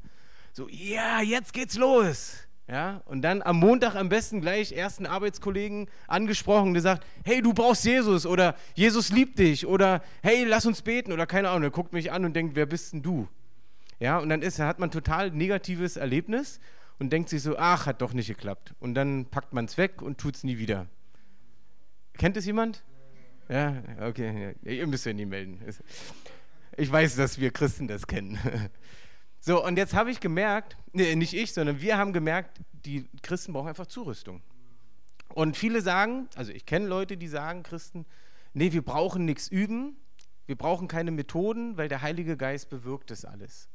so, 0.52 0.68
ja, 0.68 1.22
jetzt 1.22 1.54
geht's 1.54 1.78
los. 1.78 2.49
Ja, 2.70 3.02
und 3.06 3.24
dann 3.24 3.42
am 3.42 3.58
Montag 3.58 3.96
am 3.96 4.10
besten 4.10 4.42
gleich 4.42 4.74
ersten 4.74 5.08
Arbeitskollegen 5.08 5.90
angesprochen, 6.08 6.74
der 6.74 6.84
sagt, 6.84 7.04
hey, 7.26 7.42
du 7.42 7.52
brauchst 7.52 7.84
Jesus 7.84 8.28
oder 8.28 8.56
Jesus 8.76 9.10
liebt 9.10 9.40
dich 9.40 9.66
oder 9.66 10.04
hey, 10.22 10.44
lass 10.44 10.68
uns 10.68 10.84
beten 10.84 11.12
oder 11.12 11.26
keine 11.26 11.50
Ahnung. 11.50 11.64
Er 11.64 11.72
guckt 11.72 11.94
mich 11.94 12.12
an 12.12 12.26
und 12.26 12.36
denkt, 12.36 12.56
wer 12.56 12.68
bist 12.68 12.94
denn 12.94 13.02
du? 13.02 13.28
Ja, 14.00 14.20
und 14.20 14.30
dann 14.30 14.44
ist, 14.44 14.60
hat 14.60 14.78
man 14.78 14.92
total 14.92 15.32
negatives 15.32 15.98
Erlebnis 15.98 16.60
und 17.00 17.12
denkt 17.12 17.30
sich 17.30 17.42
so, 17.42 17.58
ach, 17.58 17.88
hat 17.88 18.04
doch 18.04 18.14
nicht 18.14 18.28
geklappt. 18.28 18.76
Und 18.80 18.94
dann 18.94 19.26
packt 19.26 19.52
man 19.52 19.66
es 19.66 19.78
weg 19.78 20.04
und 20.04 20.20
tut 20.20 20.36
es 20.36 20.44
nie 20.44 20.60
wieder. 20.60 20.86
Kennt 22.20 22.38
es 22.38 22.46
jemand? 22.46 22.84
Ja, 23.50 23.82
okay. 24.02 24.54
Ja, 24.62 24.72
ihr 24.72 24.86
müsst 24.86 25.08
ja 25.08 25.14
nie 25.14 25.26
melden. 25.26 25.60
Ich 26.78 26.92
weiß, 26.92 27.16
dass 27.16 27.40
wir 27.40 27.50
Christen 27.50 27.88
das 27.88 28.06
kennen. 28.06 28.38
So, 29.40 29.64
und 29.64 29.78
jetzt 29.78 29.94
habe 29.94 30.12
ich 30.12 30.20
gemerkt, 30.20 30.76
nee, 30.92 31.16
nicht 31.16 31.34
ich, 31.34 31.54
sondern 31.54 31.82
wir 31.82 31.98
haben 31.98 32.14
gemerkt, 32.14 32.60
die 32.86 33.08
Christen 33.22 33.54
brauchen 33.54 33.70
einfach 33.70 33.88
Zurüstung. 33.88 34.42
Und 35.34 35.56
viele 35.56 35.82
sagen, 35.82 36.28
also 36.36 36.52
ich 36.52 36.66
kenne 36.66 36.88
Leute, 36.88 37.18
die 37.18 37.28
sagen, 37.28 37.64
Christen, 37.64 38.06
nee, 38.54 38.72
wir 38.72 38.82
brauchen 38.82 39.26
nichts 39.26 39.48
üben, 39.48 39.96
wir 40.46 40.56
brauchen 40.56 40.88
keine 40.88 41.12
Methoden, 41.12 41.78
weil 41.78 41.88
der 41.88 42.02
Heilige 42.02 42.36
Geist 42.36 42.70
bewirkt 42.70 43.12
das 43.12 43.24
alles. 43.24 43.70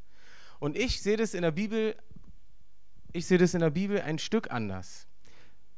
Und 0.58 0.76
ich 0.76 1.00
sehe 1.00 1.16
das 1.16 1.34
in 1.34 1.42
der 1.42 1.52
Bibel 1.52 1.94
ich 3.14 3.26
sehe 3.26 3.38
das 3.38 3.54
in 3.54 3.60
der 3.60 3.70
Bibel 3.70 4.00
ein 4.00 4.18
Stück 4.18 4.50
anders. 4.50 5.06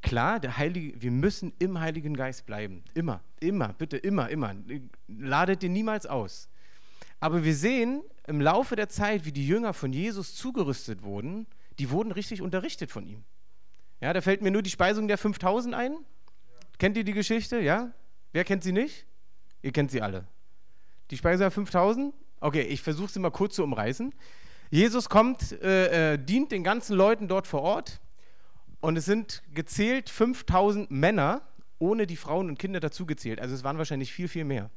Klar, 0.00 0.40
der 0.40 0.56
Heilige, 0.56 1.00
wir 1.02 1.10
müssen 1.10 1.52
im 1.58 1.78
Heiligen 1.78 2.16
Geist 2.16 2.46
bleiben. 2.46 2.82
Immer, 2.94 3.20
immer, 3.40 3.74
bitte, 3.74 3.98
immer, 3.98 4.30
immer. 4.30 4.54
Ladet 5.06 5.62
den 5.62 5.74
niemals 5.74 6.06
aus. 6.06 6.48
Aber 7.20 7.44
wir 7.44 7.54
sehen 7.54 8.02
im 8.26 8.40
Laufe 8.40 8.76
der 8.76 8.88
Zeit, 8.88 9.24
wie 9.24 9.32
die 9.32 9.46
Jünger 9.46 9.72
von 9.72 9.92
Jesus 9.92 10.34
zugerüstet 10.34 11.02
wurden, 11.02 11.46
die 11.78 11.90
wurden 11.90 12.12
richtig 12.12 12.42
unterrichtet 12.42 12.90
von 12.90 13.06
ihm. 13.06 13.24
Ja, 14.00 14.12
da 14.12 14.20
fällt 14.20 14.42
mir 14.42 14.50
nur 14.50 14.62
die 14.62 14.70
Speisung 14.70 15.08
der 15.08 15.18
5000 15.18 15.74
ein. 15.74 15.96
Kennt 16.78 16.96
ihr 16.96 17.04
die 17.04 17.12
Geschichte? 17.12 17.60
Ja? 17.60 17.92
Wer 18.32 18.44
kennt 18.44 18.62
sie 18.62 18.72
nicht? 18.72 19.06
Ihr 19.62 19.72
kennt 19.72 19.90
sie 19.90 20.02
alle. 20.02 20.26
Die 21.10 21.16
Speisung 21.16 21.40
der 21.40 21.50
5000? 21.50 22.14
Okay, 22.40 22.62
ich 22.62 22.82
versuche 22.82 23.10
sie 23.10 23.18
mal 23.18 23.30
kurz 23.30 23.54
zu 23.54 23.64
umreißen. 23.64 24.14
Jesus 24.70 25.08
kommt, 25.08 25.52
äh, 25.62 26.14
äh, 26.14 26.18
dient 26.18 26.52
den 26.52 26.64
ganzen 26.64 26.96
Leuten 26.96 27.28
dort 27.28 27.46
vor 27.46 27.62
Ort 27.62 28.00
und 28.80 28.96
es 28.96 29.04
sind 29.04 29.42
gezählt 29.54 30.10
5000 30.10 30.90
Männer, 30.90 31.42
ohne 31.78 32.06
die 32.06 32.16
Frauen 32.16 32.48
und 32.48 32.58
Kinder 32.58 32.80
dazu 32.80 33.06
gezählt. 33.06 33.40
Also 33.40 33.54
es 33.54 33.64
waren 33.64 33.78
wahrscheinlich 33.78 34.12
viel, 34.12 34.28
viel 34.28 34.44
mehr. 34.44 34.70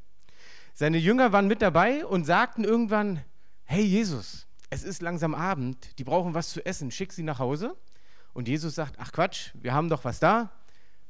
Seine 0.73 0.97
Jünger 0.97 1.31
waren 1.31 1.47
mit 1.47 1.61
dabei 1.61 2.05
und 2.05 2.25
sagten 2.25 2.63
irgendwann, 2.63 3.23
hey 3.69 3.83
Jesus, 3.83 4.47
es 4.71 4.83
ist 4.83 5.03
langsam 5.03 5.35
Abend, 5.35 5.99
die 5.99 6.03
brauchen 6.03 6.33
was 6.33 6.49
zu 6.49 6.65
essen, 6.65 6.89
schick 6.89 7.13
sie 7.13 7.21
nach 7.21 7.37
Hause. 7.37 7.77
Und 8.33 8.47
Jesus 8.47 8.73
sagt, 8.73 8.95
ach 8.97 9.11
Quatsch, 9.11 9.51
wir 9.53 9.73
haben 9.73 9.89
doch 9.89 10.03
was 10.05 10.19
da, 10.19 10.51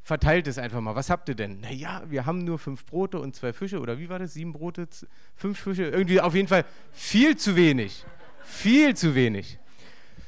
verteilt 0.04 0.46
es 0.46 0.58
einfach 0.58 0.82
mal. 0.82 0.94
Was 0.94 1.10
habt 1.10 1.30
ihr 1.30 1.36
denn? 1.36 1.62
Naja, 1.62 2.04
wir 2.10 2.26
haben 2.26 2.44
nur 2.44 2.60
fünf 2.60 2.86
Brote 2.86 3.18
und 3.22 3.34
zwei 3.34 3.54
Fische, 3.54 3.80
oder 3.80 3.98
wie 3.98 4.10
war 4.10 4.20
das? 4.20 4.34
Sieben 4.34 4.52
Brote, 4.52 4.90
fünf 5.36 5.58
Fische, 5.58 5.84
irgendwie 5.84 6.20
auf 6.20 6.36
jeden 6.36 6.50
Fall 6.50 6.66
viel 6.92 7.38
zu 7.38 7.56
wenig. 7.56 8.04
Viel 8.44 8.94
zu 8.94 9.16
wenig. 9.16 9.58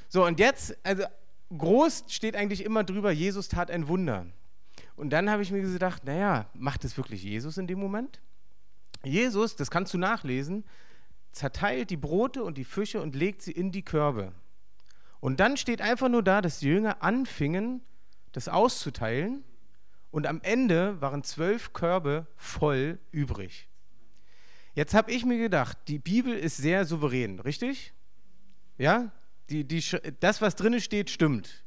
So, 0.07 0.25
und 0.25 0.39
jetzt, 0.39 0.77
also 0.83 1.03
groß 1.57 2.05
steht 2.07 2.37
eigentlich 2.37 2.63
immer 2.63 2.85
drüber, 2.85 3.11
Jesus 3.11 3.49
tat 3.49 3.69
ein 3.69 3.89
Wunder. 3.89 4.25
Und 4.95 5.09
dann 5.09 5.29
habe 5.29 5.43
ich 5.43 5.51
mir 5.51 5.61
gedacht, 5.61 6.05
naja, 6.05 6.45
macht 6.53 6.85
es 6.85 6.95
wirklich 6.95 7.23
Jesus 7.23 7.57
in 7.57 7.67
dem 7.67 7.79
Moment? 7.79 8.21
Jesus, 9.03 9.57
das 9.57 9.69
kannst 9.69 9.93
du 9.93 9.97
nachlesen, 9.97 10.63
zerteilt 11.31 11.89
die 11.89 11.97
Brote 11.97 12.43
und 12.43 12.57
die 12.57 12.65
Fische 12.65 13.01
und 13.01 13.15
legt 13.15 13.41
sie 13.41 13.51
in 13.51 13.71
die 13.71 13.83
Körbe. 13.83 14.33
Und 15.19 15.39
dann 15.39 15.55
steht 15.55 15.81
einfach 15.81 16.09
nur 16.09 16.23
da, 16.23 16.41
dass 16.41 16.59
die 16.59 16.67
Jünger 16.67 17.01
anfingen, 17.03 17.81
das 18.31 18.47
auszuteilen. 18.47 19.43
Und 20.09 20.27
am 20.27 20.41
Ende 20.41 20.99
waren 20.99 21.23
zwölf 21.23 21.73
Körbe 21.73 22.27
voll 22.35 22.99
übrig. 23.11 23.69
Jetzt 24.73 24.93
habe 24.93 25.11
ich 25.11 25.25
mir 25.25 25.37
gedacht, 25.37 25.77
die 25.87 25.99
Bibel 25.99 26.33
ist 26.33 26.57
sehr 26.57 26.85
souverän, 26.85 27.39
richtig? 27.39 27.93
Ja, 28.77 29.11
die, 29.49 29.63
die, 29.63 29.83
das, 30.19 30.41
was 30.41 30.55
drin 30.55 30.79
steht, 30.79 31.09
stimmt. 31.09 31.63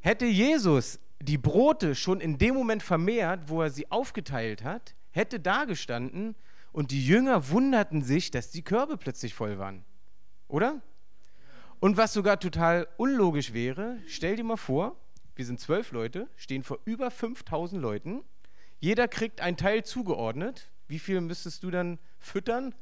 Hätte 0.00 0.26
Jesus 0.26 0.98
die 1.22 1.38
Brote 1.38 1.94
schon 1.94 2.20
in 2.20 2.36
dem 2.36 2.54
Moment 2.54 2.82
vermehrt, 2.82 3.48
wo 3.48 3.62
er 3.62 3.70
sie 3.70 3.90
aufgeteilt 3.90 4.62
hat, 4.62 4.94
hätte 5.10 5.40
da 5.40 5.64
gestanden 5.64 6.34
und 6.74 6.90
die 6.90 7.06
Jünger 7.06 7.50
wunderten 7.50 8.02
sich, 8.02 8.32
dass 8.32 8.50
die 8.50 8.62
Körbe 8.62 8.96
plötzlich 8.96 9.32
voll 9.32 9.60
waren. 9.60 9.84
Oder? 10.48 10.82
Und 11.78 11.96
was 11.96 12.12
sogar 12.12 12.40
total 12.40 12.88
unlogisch 12.96 13.52
wäre, 13.52 13.98
stell 14.08 14.34
dir 14.34 14.42
mal 14.42 14.56
vor, 14.56 14.96
wir 15.36 15.46
sind 15.46 15.60
zwölf 15.60 15.92
Leute, 15.92 16.28
stehen 16.34 16.64
vor 16.64 16.80
über 16.84 17.12
5000 17.12 17.80
Leuten, 17.80 18.24
jeder 18.80 19.06
kriegt 19.06 19.40
ein 19.40 19.56
Teil 19.56 19.84
zugeordnet. 19.84 20.72
Wie 20.88 20.98
viel 20.98 21.20
müsstest 21.20 21.62
du 21.62 21.70
dann 21.70 22.00
füttern? 22.18 22.74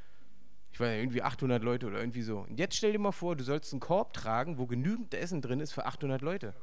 ich 0.72 0.80
weiß 0.80 0.88
nicht, 0.92 1.02
irgendwie 1.02 1.22
800 1.22 1.62
Leute 1.62 1.86
oder 1.86 2.00
irgendwie 2.00 2.22
so. 2.22 2.38
Und 2.38 2.58
jetzt 2.58 2.76
stell 2.76 2.92
dir 2.92 2.98
mal 2.98 3.12
vor, 3.12 3.36
du 3.36 3.44
sollst 3.44 3.74
einen 3.74 3.80
Korb 3.80 4.14
tragen, 4.14 4.56
wo 4.56 4.66
genügend 4.66 5.12
Essen 5.12 5.42
drin 5.42 5.60
ist 5.60 5.72
für 5.72 5.84
800 5.84 6.22
Leute. 6.22 6.54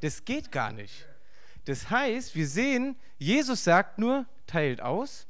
Das 0.00 0.24
geht 0.24 0.50
gar 0.50 0.72
nicht. 0.72 1.06
Das 1.66 1.90
heißt, 1.90 2.34
wir 2.34 2.48
sehen, 2.48 2.96
Jesus 3.18 3.62
sagt 3.62 3.98
nur, 3.98 4.24
teilt 4.46 4.80
aus 4.80 5.26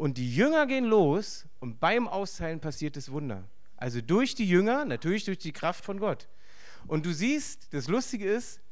und 0.00 0.16
die 0.16 0.34
Jünger 0.34 0.66
gehen 0.66 0.86
los 0.86 1.46
und 1.58 1.78
beim 1.78 2.08
Austeilen 2.08 2.58
passiert 2.58 2.96
das 2.96 3.12
Wunder. 3.12 3.44
Also 3.76 4.00
durch 4.00 4.34
die 4.34 4.48
Jünger, 4.48 4.86
natürlich 4.86 5.26
durch 5.26 5.36
die 5.36 5.52
Kraft 5.52 5.84
von 5.84 6.00
Gott. 6.00 6.26
Und 6.86 7.04
du 7.04 7.12
siehst, 7.12 7.74
das 7.74 7.86
Lustige 7.86 8.24
ist, 8.24 8.62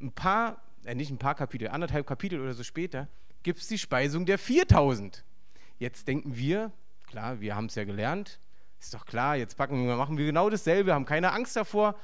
ein 0.00 0.12
paar, 0.12 0.62
äh 0.84 0.94
nicht 0.94 1.10
ein 1.10 1.18
paar 1.18 1.34
Kapitel, 1.34 1.68
anderthalb 1.68 2.06
Kapitel 2.06 2.40
oder 2.40 2.54
so 2.54 2.62
später, 2.62 3.06
gibt 3.42 3.60
es 3.60 3.66
die 3.66 3.76
Speisung 3.76 4.24
der 4.24 4.38
4000. 4.38 5.26
Jetzt 5.78 6.08
denken 6.08 6.34
wir, 6.38 6.72
klar, 7.06 7.38
wir 7.42 7.54
haben 7.54 7.66
es 7.66 7.74
ja 7.74 7.84
gelernt, 7.84 8.40
ist 8.80 8.94
doch 8.94 9.04
klar, 9.04 9.36
jetzt 9.36 9.58
packen 9.58 9.86
wir, 9.86 9.96
machen 9.96 10.16
wir 10.16 10.24
genau 10.24 10.48
dasselbe, 10.48 10.94
haben 10.94 11.04
keine 11.04 11.32
Angst 11.32 11.54
davor, 11.54 11.96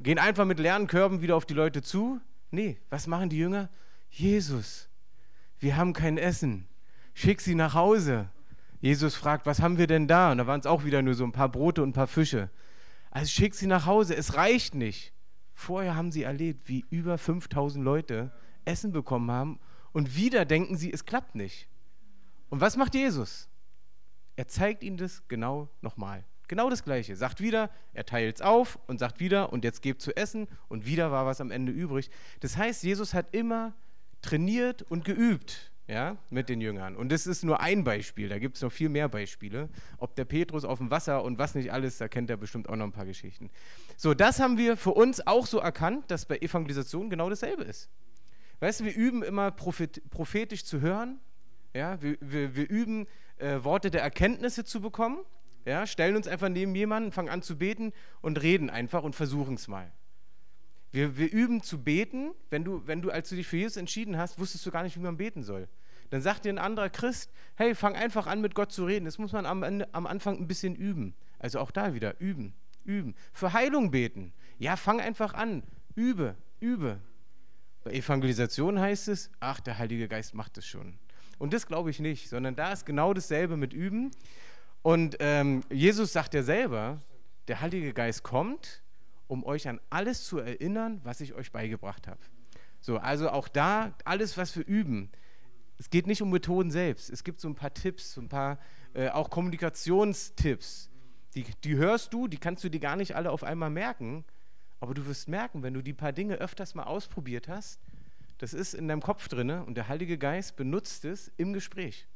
gehen 0.00 0.18
einfach 0.18 0.44
mit 0.44 0.58
leeren 0.58 0.88
Körben 0.88 1.22
wieder 1.22 1.36
auf 1.36 1.46
die 1.46 1.54
Leute 1.54 1.82
zu. 1.82 2.20
Nee, 2.50 2.80
was 2.90 3.06
machen 3.06 3.28
die 3.28 3.38
Jünger? 3.38 3.68
Jesus, 4.10 4.88
wir 5.60 5.76
haben 5.76 5.92
kein 5.92 6.18
Essen. 6.18 6.66
Schick 7.14 7.40
sie 7.40 7.54
nach 7.54 7.74
Hause. 7.74 8.28
Jesus 8.80 9.14
fragt, 9.14 9.46
was 9.46 9.62
haben 9.62 9.78
wir 9.78 9.86
denn 9.86 10.08
da? 10.08 10.32
Und 10.32 10.38
da 10.38 10.46
waren 10.46 10.60
es 10.60 10.66
auch 10.66 10.84
wieder 10.84 11.00
nur 11.00 11.14
so 11.14 11.24
ein 11.24 11.32
paar 11.32 11.48
Brote 11.48 11.82
und 11.82 11.90
ein 11.90 11.94
paar 11.94 12.06
Fische. 12.06 12.50
Also 13.10 13.28
schick 13.28 13.54
sie 13.54 13.66
nach 13.66 13.86
Hause, 13.86 14.14
es 14.14 14.34
reicht 14.34 14.74
nicht. 14.74 15.14
Vorher 15.54 15.94
haben 15.94 16.10
sie 16.10 16.24
erlebt, 16.24 16.68
wie 16.68 16.84
über 16.90 17.16
5000 17.16 17.82
Leute 17.82 18.32
Essen 18.64 18.92
bekommen 18.92 19.30
haben 19.30 19.60
und 19.92 20.16
wieder 20.16 20.44
denken 20.44 20.76
sie, 20.76 20.92
es 20.92 21.06
klappt 21.06 21.36
nicht. 21.36 21.68
Und 22.50 22.60
was 22.60 22.76
macht 22.76 22.94
Jesus? 22.94 23.48
Er 24.36 24.48
zeigt 24.48 24.82
ihnen 24.82 24.96
das 24.96 25.26
genau 25.28 25.70
nochmal. 25.80 26.24
Genau 26.48 26.68
das 26.68 26.84
Gleiche. 26.84 27.16
Sagt 27.16 27.40
wieder, 27.40 27.70
er 27.94 28.04
teilt 28.04 28.36
es 28.36 28.42
auf 28.42 28.78
und 28.86 28.98
sagt 28.98 29.20
wieder, 29.20 29.52
und 29.52 29.64
jetzt 29.64 29.80
gebt 29.80 30.02
zu 30.02 30.14
essen 30.16 30.48
und 30.68 30.84
wieder 30.84 31.10
war 31.12 31.24
was 31.24 31.40
am 31.40 31.52
Ende 31.52 31.72
übrig. 31.72 32.10
Das 32.40 32.56
heißt, 32.56 32.82
Jesus 32.82 33.14
hat 33.14 33.32
immer 33.32 33.74
trainiert 34.20 34.82
und 34.82 35.04
geübt 35.04 35.72
ja, 35.86 36.16
mit 36.30 36.48
den 36.48 36.60
Jüngern. 36.60 36.96
Und 36.96 37.12
das 37.12 37.26
ist 37.26 37.44
nur 37.44 37.60
ein 37.60 37.84
Beispiel, 37.84 38.28
da 38.28 38.38
gibt 38.38 38.56
es 38.56 38.62
noch 38.62 38.72
viel 38.72 38.88
mehr 38.88 39.08
Beispiele. 39.08 39.68
Ob 39.98 40.14
der 40.16 40.24
Petrus 40.24 40.64
auf 40.64 40.78
dem 40.78 40.90
Wasser 40.90 41.22
und 41.22 41.38
was 41.38 41.54
nicht 41.54 41.72
alles, 41.72 41.98
da 41.98 42.08
kennt 42.08 42.30
er 42.30 42.36
bestimmt 42.36 42.68
auch 42.68 42.76
noch 42.76 42.86
ein 42.86 42.92
paar 42.92 43.06
Geschichten. 43.06 43.50
So, 43.96 44.14
das 44.14 44.40
haben 44.40 44.56
wir 44.56 44.76
für 44.76 44.92
uns 44.92 45.26
auch 45.26 45.46
so 45.46 45.58
erkannt, 45.58 46.10
dass 46.10 46.24
bei 46.24 46.38
Evangelisation 46.38 47.10
genau 47.10 47.28
dasselbe 47.28 47.64
ist. 47.64 47.90
Weißt 48.60 48.80
du, 48.80 48.84
wir 48.84 48.94
üben 48.94 49.22
immer 49.22 49.50
prophetisch 49.50 50.64
zu 50.64 50.80
hören, 50.80 51.20
ja, 51.74 52.00
wir, 52.00 52.16
wir, 52.20 52.56
wir 52.56 52.70
üben 52.70 53.06
äh, 53.36 53.62
Worte 53.62 53.90
der 53.90 54.02
Erkenntnisse 54.02 54.64
zu 54.64 54.80
bekommen, 54.80 55.18
ja, 55.66 55.86
stellen 55.86 56.16
uns 56.16 56.28
einfach 56.28 56.48
neben 56.48 56.74
jemanden, 56.74 57.10
fangen 57.12 57.28
an 57.28 57.42
zu 57.42 57.58
beten 57.58 57.92
und 58.20 58.42
reden 58.42 58.70
einfach 58.70 59.02
und 59.02 59.14
versuchen 59.14 59.54
es 59.54 59.68
mal. 59.68 59.92
Wir, 60.94 61.16
wir 61.18 61.32
üben 61.32 61.60
zu 61.60 61.82
beten. 61.82 62.30
Wenn 62.50 62.62
du, 62.62 62.86
wenn 62.86 63.02
du, 63.02 63.10
als 63.10 63.28
du 63.28 63.34
dich 63.34 63.48
für 63.48 63.56
Jesus 63.56 63.76
entschieden 63.76 64.16
hast, 64.16 64.38
wusstest 64.38 64.64
du 64.64 64.70
gar 64.70 64.84
nicht, 64.84 64.94
wie 64.94 65.00
man 65.00 65.16
beten 65.16 65.42
soll. 65.42 65.66
Dann 66.10 66.22
sagt 66.22 66.44
dir 66.44 66.52
ein 66.52 66.58
anderer 66.58 66.88
Christ, 66.88 67.32
hey, 67.56 67.74
fang 67.74 67.96
einfach 67.96 68.28
an, 68.28 68.40
mit 68.40 68.54
Gott 68.54 68.70
zu 68.70 68.84
reden. 68.84 69.04
Das 69.04 69.18
muss 69.18 69.32
man 69.32 69.44
am, 69.44 69.64
am 69.64 70.06
Anfang 70.06 70.38
ein 70.38 70.46
bisschen 70.46 70.76
üben. 70.76 71.14
Also 71.40 71.58
auch 71.58 71.72
da 71.72 71.94
wieder 71.94 72.20
üben, 72.20 72.54
üben. 72.84 73.16
Für 73.32 73.52
Heilung 73.52 73.90
beten. 73.90 74.32
Ja, 74.60 74.76
fang 74.76 75.00
einfach 75.00 75.34
an. 75.34 75.64
Übe, 75.96 76.36
übe. 76.60 77.00
Bei 77.82 77.90
Evangelisation 77.90 78.78
heißt 78.78 79.08
es, 79.08 79.32
ach, 79.40 79.58
der 79.58 79.78
Heilige 79.78 80.06
Geist 80.06 80.32
macht 80.32 80.58
es 80.58 80.66
schon. 80.66 80.96
Und 81.38 81.52
das 81.52 81.66
glaube 81.66 81.90
ich 81.90 81.98
nicht, 81.98 82.28
sondern 82.28 82.54
da 82.54 82.72
ist 82.72 82.86
genau 82.86 83.12
dasselbe 83.14 83.56
mit 83.56 83.72
Üben. 83.72 84.12
Und 84.82 85.16
ähm, 85.18 85.64
Jesus 85.70 86.12
sagt 86.12 86.34
ja 86.34 86.44
selber, 86.44 87.02
der 87.48 87.60
Heilige 87.60 87.92
Geist 87.92 88.22
kommt 88.22 88.83
um 89.34 89.44
euch 89.44 89.68
an 89.68 89.80
alles 89.90 90.24
zu 90.24 90.38
erinnern, 90.38 91.00
was 91.02 91.20
ich 91.20 91.34
euch 91.34 91.50
beigebracht 91.50 92.06
habe. 92.06 92.20
So, 92.80 92.98
also 92.98 93.30
auch 93.30 93.48
da 93.48 93.94
alles, 94.04 94.38
was 94.38 94.56
wir 94.56 94.64
üben. 94.64 95.10
Es 95.76 95.90
geht 95.90 96.06
nicht 96.06 96.22
um 96.22 96.30
Methoden 96.30 96.70
selbst. 96.70 97.10
Es 97.10 97.24
gibt 97.24 97.40
so 97.40 97.48
ein 97.48 97.56
paar 97.56 97.74
Tipps, 97.74 98.12
so 98.12 98.20
ein 98.20 98.28
paar 98.28 98.58
äh, 98.94 99.08
auch 99.08 99.30
Kommunikationstipps. 99.30 100.88
Die, 101.34 101.44
die 101.64 101.76
hörst 101.76 102.14
du, 102.14 102.28
die 102.28 102.36
kannst 102.36 102.62
du 102.62 102.68
dir 102.68 102.78
gar 102.78 102.94
nicht 102.94 103.16
alle 103.16 103.32
auf 103.32 103.42
einmal 103.42 103.70
merken. 103.70 104.24
Aber 104.78 104.94
du 104.94 105.04
wirst 105.06 105.28
merken, 105.28 105.64
wenn 105.64 105.74
du 105.74 105.82
die 105.82 105.94
paar 105.94 106.12
Dinge 106.12 106.36
öfters 106.36 106.76
mal 106.76 106.84
ausprobiert 106.84 107.48
hast, 107.48 107.80
das 108.38 108.54
ist 108.54 108.74
in 108.74 108.86
deinem 108.86 109.02
Kopf 109.02 109.26
drin 109.26 109.50
und 109.50 109.74
der 109.74 109.88
Heilige 109.88 110.16
Geist 110.16 110.54
benutzt 110.54 111.04
es 111.04 111.32
im 111.36 111.52
Gespräch. 111.52 112.06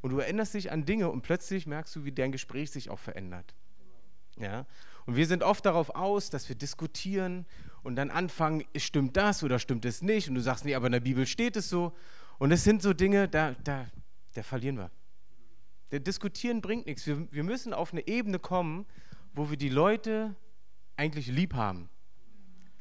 Und 0.00 0.10
du 0.10 0.18
erinnerst 0.18 0.54
dich 0.54 0.72
an 0.72 0.84
Dinge 0.84 1.08
und 1.10 1.22
plötzlich 1.22 1.66
merkst 1.66 1.94
du, 1.94 2.04
wie 2.04 2.12
dein 2.12 2.32
Gespräch 2.32 2.70
sich 2.70 2.90
auch 2.90 2.98
verändert. 2.98 3.54
Ja? 4.38 4.66
Und 5.08 5.16
wir 5.16 5.26
sind 5.26 5.42
oft 5.42 5.64
darauf 5.64 5.88
aus, 5.94 6.28
dass 6.28 6.50
wir 6.50 6.54
diskutieren 6.54 7.46
und 7.82 7.96
dann 7.96 8.10
anfangen, 8.10 8.64
stimmt 8.76 9.16
das 9.16 9.42
oder 9.42 9.58
stimmt 9.58 9.86
es 9.86 10.02
nicht? 10.02 10.28
Und 10.28 10.34
du 10.34 10.42
sagst, 10.42 10.66
nee, 10.66 10.74
aber 10.74 10.84
in 10.84 10.92
der 10.92 11.00
Bibel 11.00 11.26
steht 11.26 11.56
es 11.56 11.70
so. 11.70 11.94
Und 12.38 12.52
es 12.52 12.62
sind 12.62 12.82
so 12.82 12.92
Dinge, 12.92 13.26
da, 13.26 13.56
da, 13.64 13.86
da 14.34 14.42
verlieren 14.42 14.76
wir. 14.76 14.90
Der 15.92 16.00
Diskutieren 16.00 16.60
bringt 16.60 16.84
nichts. 16.84 17.06
Wir, 17.06 17.26
wir 17.32 17.42
müssen 17.42 17.72
auf 17.72 17.92
eine 17.92 18.06
Ebene 18.06 18.38
kommen, 18.38 18.84
wo 19.32 19.48
wir 19.48 19.56
die 19.56 19.70
Leute 19.70 20.36
eigentlich 20.98 21.28
lieb 21.28 21.54
haben. 21.54 21.88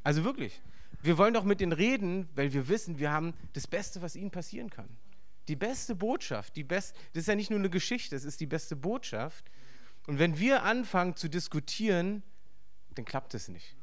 Also 0.03 0.25
wirklich. 0.25 0.61
Wir 1.01 1.17
wollen 1.17 1.33
doch 1.33 1.45
mit 1.45 1.61
denen 1.61 1.71
reden, 1.71 2.27
weil 2.35 2.51
wir 2.51 2.67
wissen, 2.67 2.99
wir 2.99 3.09
haben 3.09 3.35
das 3.53 3.67
Beste, 3.67 4.01
was 4.01 4.17
ihnen 4.17 4.31
passieren 4.31 4.69
kann. 4.69 4.89
Die 5.47 5.55
beste 5.55 5.95
Botschaft, 5.95 6.57
die 6.57 6.65
best, 6.65 6.93
das 7.13 7.21
ist 7.21 7.27
ja 7.27 7.35
nicht 7.35 7.51
nur 7.51 7.59
eine 7.59 7.69
Geschichte, 7.69 8.17
das 8.17 8.25
ist 8.25 8.41
die 8.41 8.47
beste 8.47 8.75
Botschaft. 8.75 9.49
Und 10.07 10.19
wenn 10.19 10.39
wir 10.39 10.63
anfangen 10.63 11.15
zu 11.15 11.29
diskutieren, 11.29 12.23
dann 12.95 13.05
klappt 13.05 13.33
es 13.33 13.49
nicht. 13.49 13.75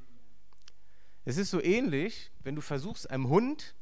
Es 1.27 1.37
ist 1.37 1.51
so 1.51 1.63
ähnlich, 1.63 2.33
wenn 2.43 2.55
du 2.55 2.63
versuchst, 2.63 3.11
einem 3.11 3.29
Hund 3.29 3.75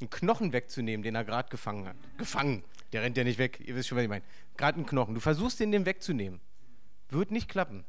einen 0.00 0.10
Knochen 0.10 0.52
wegzunehmen, 0.52 1.02
den 1.02 1.14
er 1.14 1.24
gerade 1.24 1.48
gefangen 1.48 1.88
hat. 1.88 1.96
Gefangen, 2.18 2.62
der 2.92 3.02
rennt 3.02 3.16
ja 3.16 3.24
nicht 3.24 3.38
weg, 3.38 3.60
ihr 3.64 3.74
wisst 3.74 3.88
schon, 3.88 3.96
was 3.96 4.04
ich 4.04 4.10
meine. 4.10 4.24
Gerade 4.58 4.76
einen 4.76 4.86
Knochen. 4.86 5.14
Du 5.14 5.20
versuchst, 5.20 5.58
den, 5.58 5.72
den 5.72 5.86
wegzunehmen. 5.86 6.40
Wird 7.08 7.30
nicht 7.30 7.48
klappen. 7.48 7.84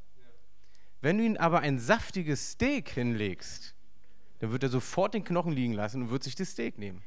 Wenn 1.02 1.18
du 1.18 1.26
ihm 1.26 1.38
aber 1.38 1.60
ein 1.60 1.78
saftiges 1.78 2.52
Steak 2.52 2.90
hinlegst, 2.90 3.76
dann 4.40 4.52
wird 4.52 4.64
er 4.64 4.70
sofort 4.70 5.14
den 5.14 5.26
Knochen 5.26 5.52
liegen 5.52 5.74
lassen 5.74 6.04
und 6.04 6.10
wird 6.12 6.24
sich 6.24 6.36
das 6.36 6.52
Steak 6.52 6.78
nehmen. 6.78 7.04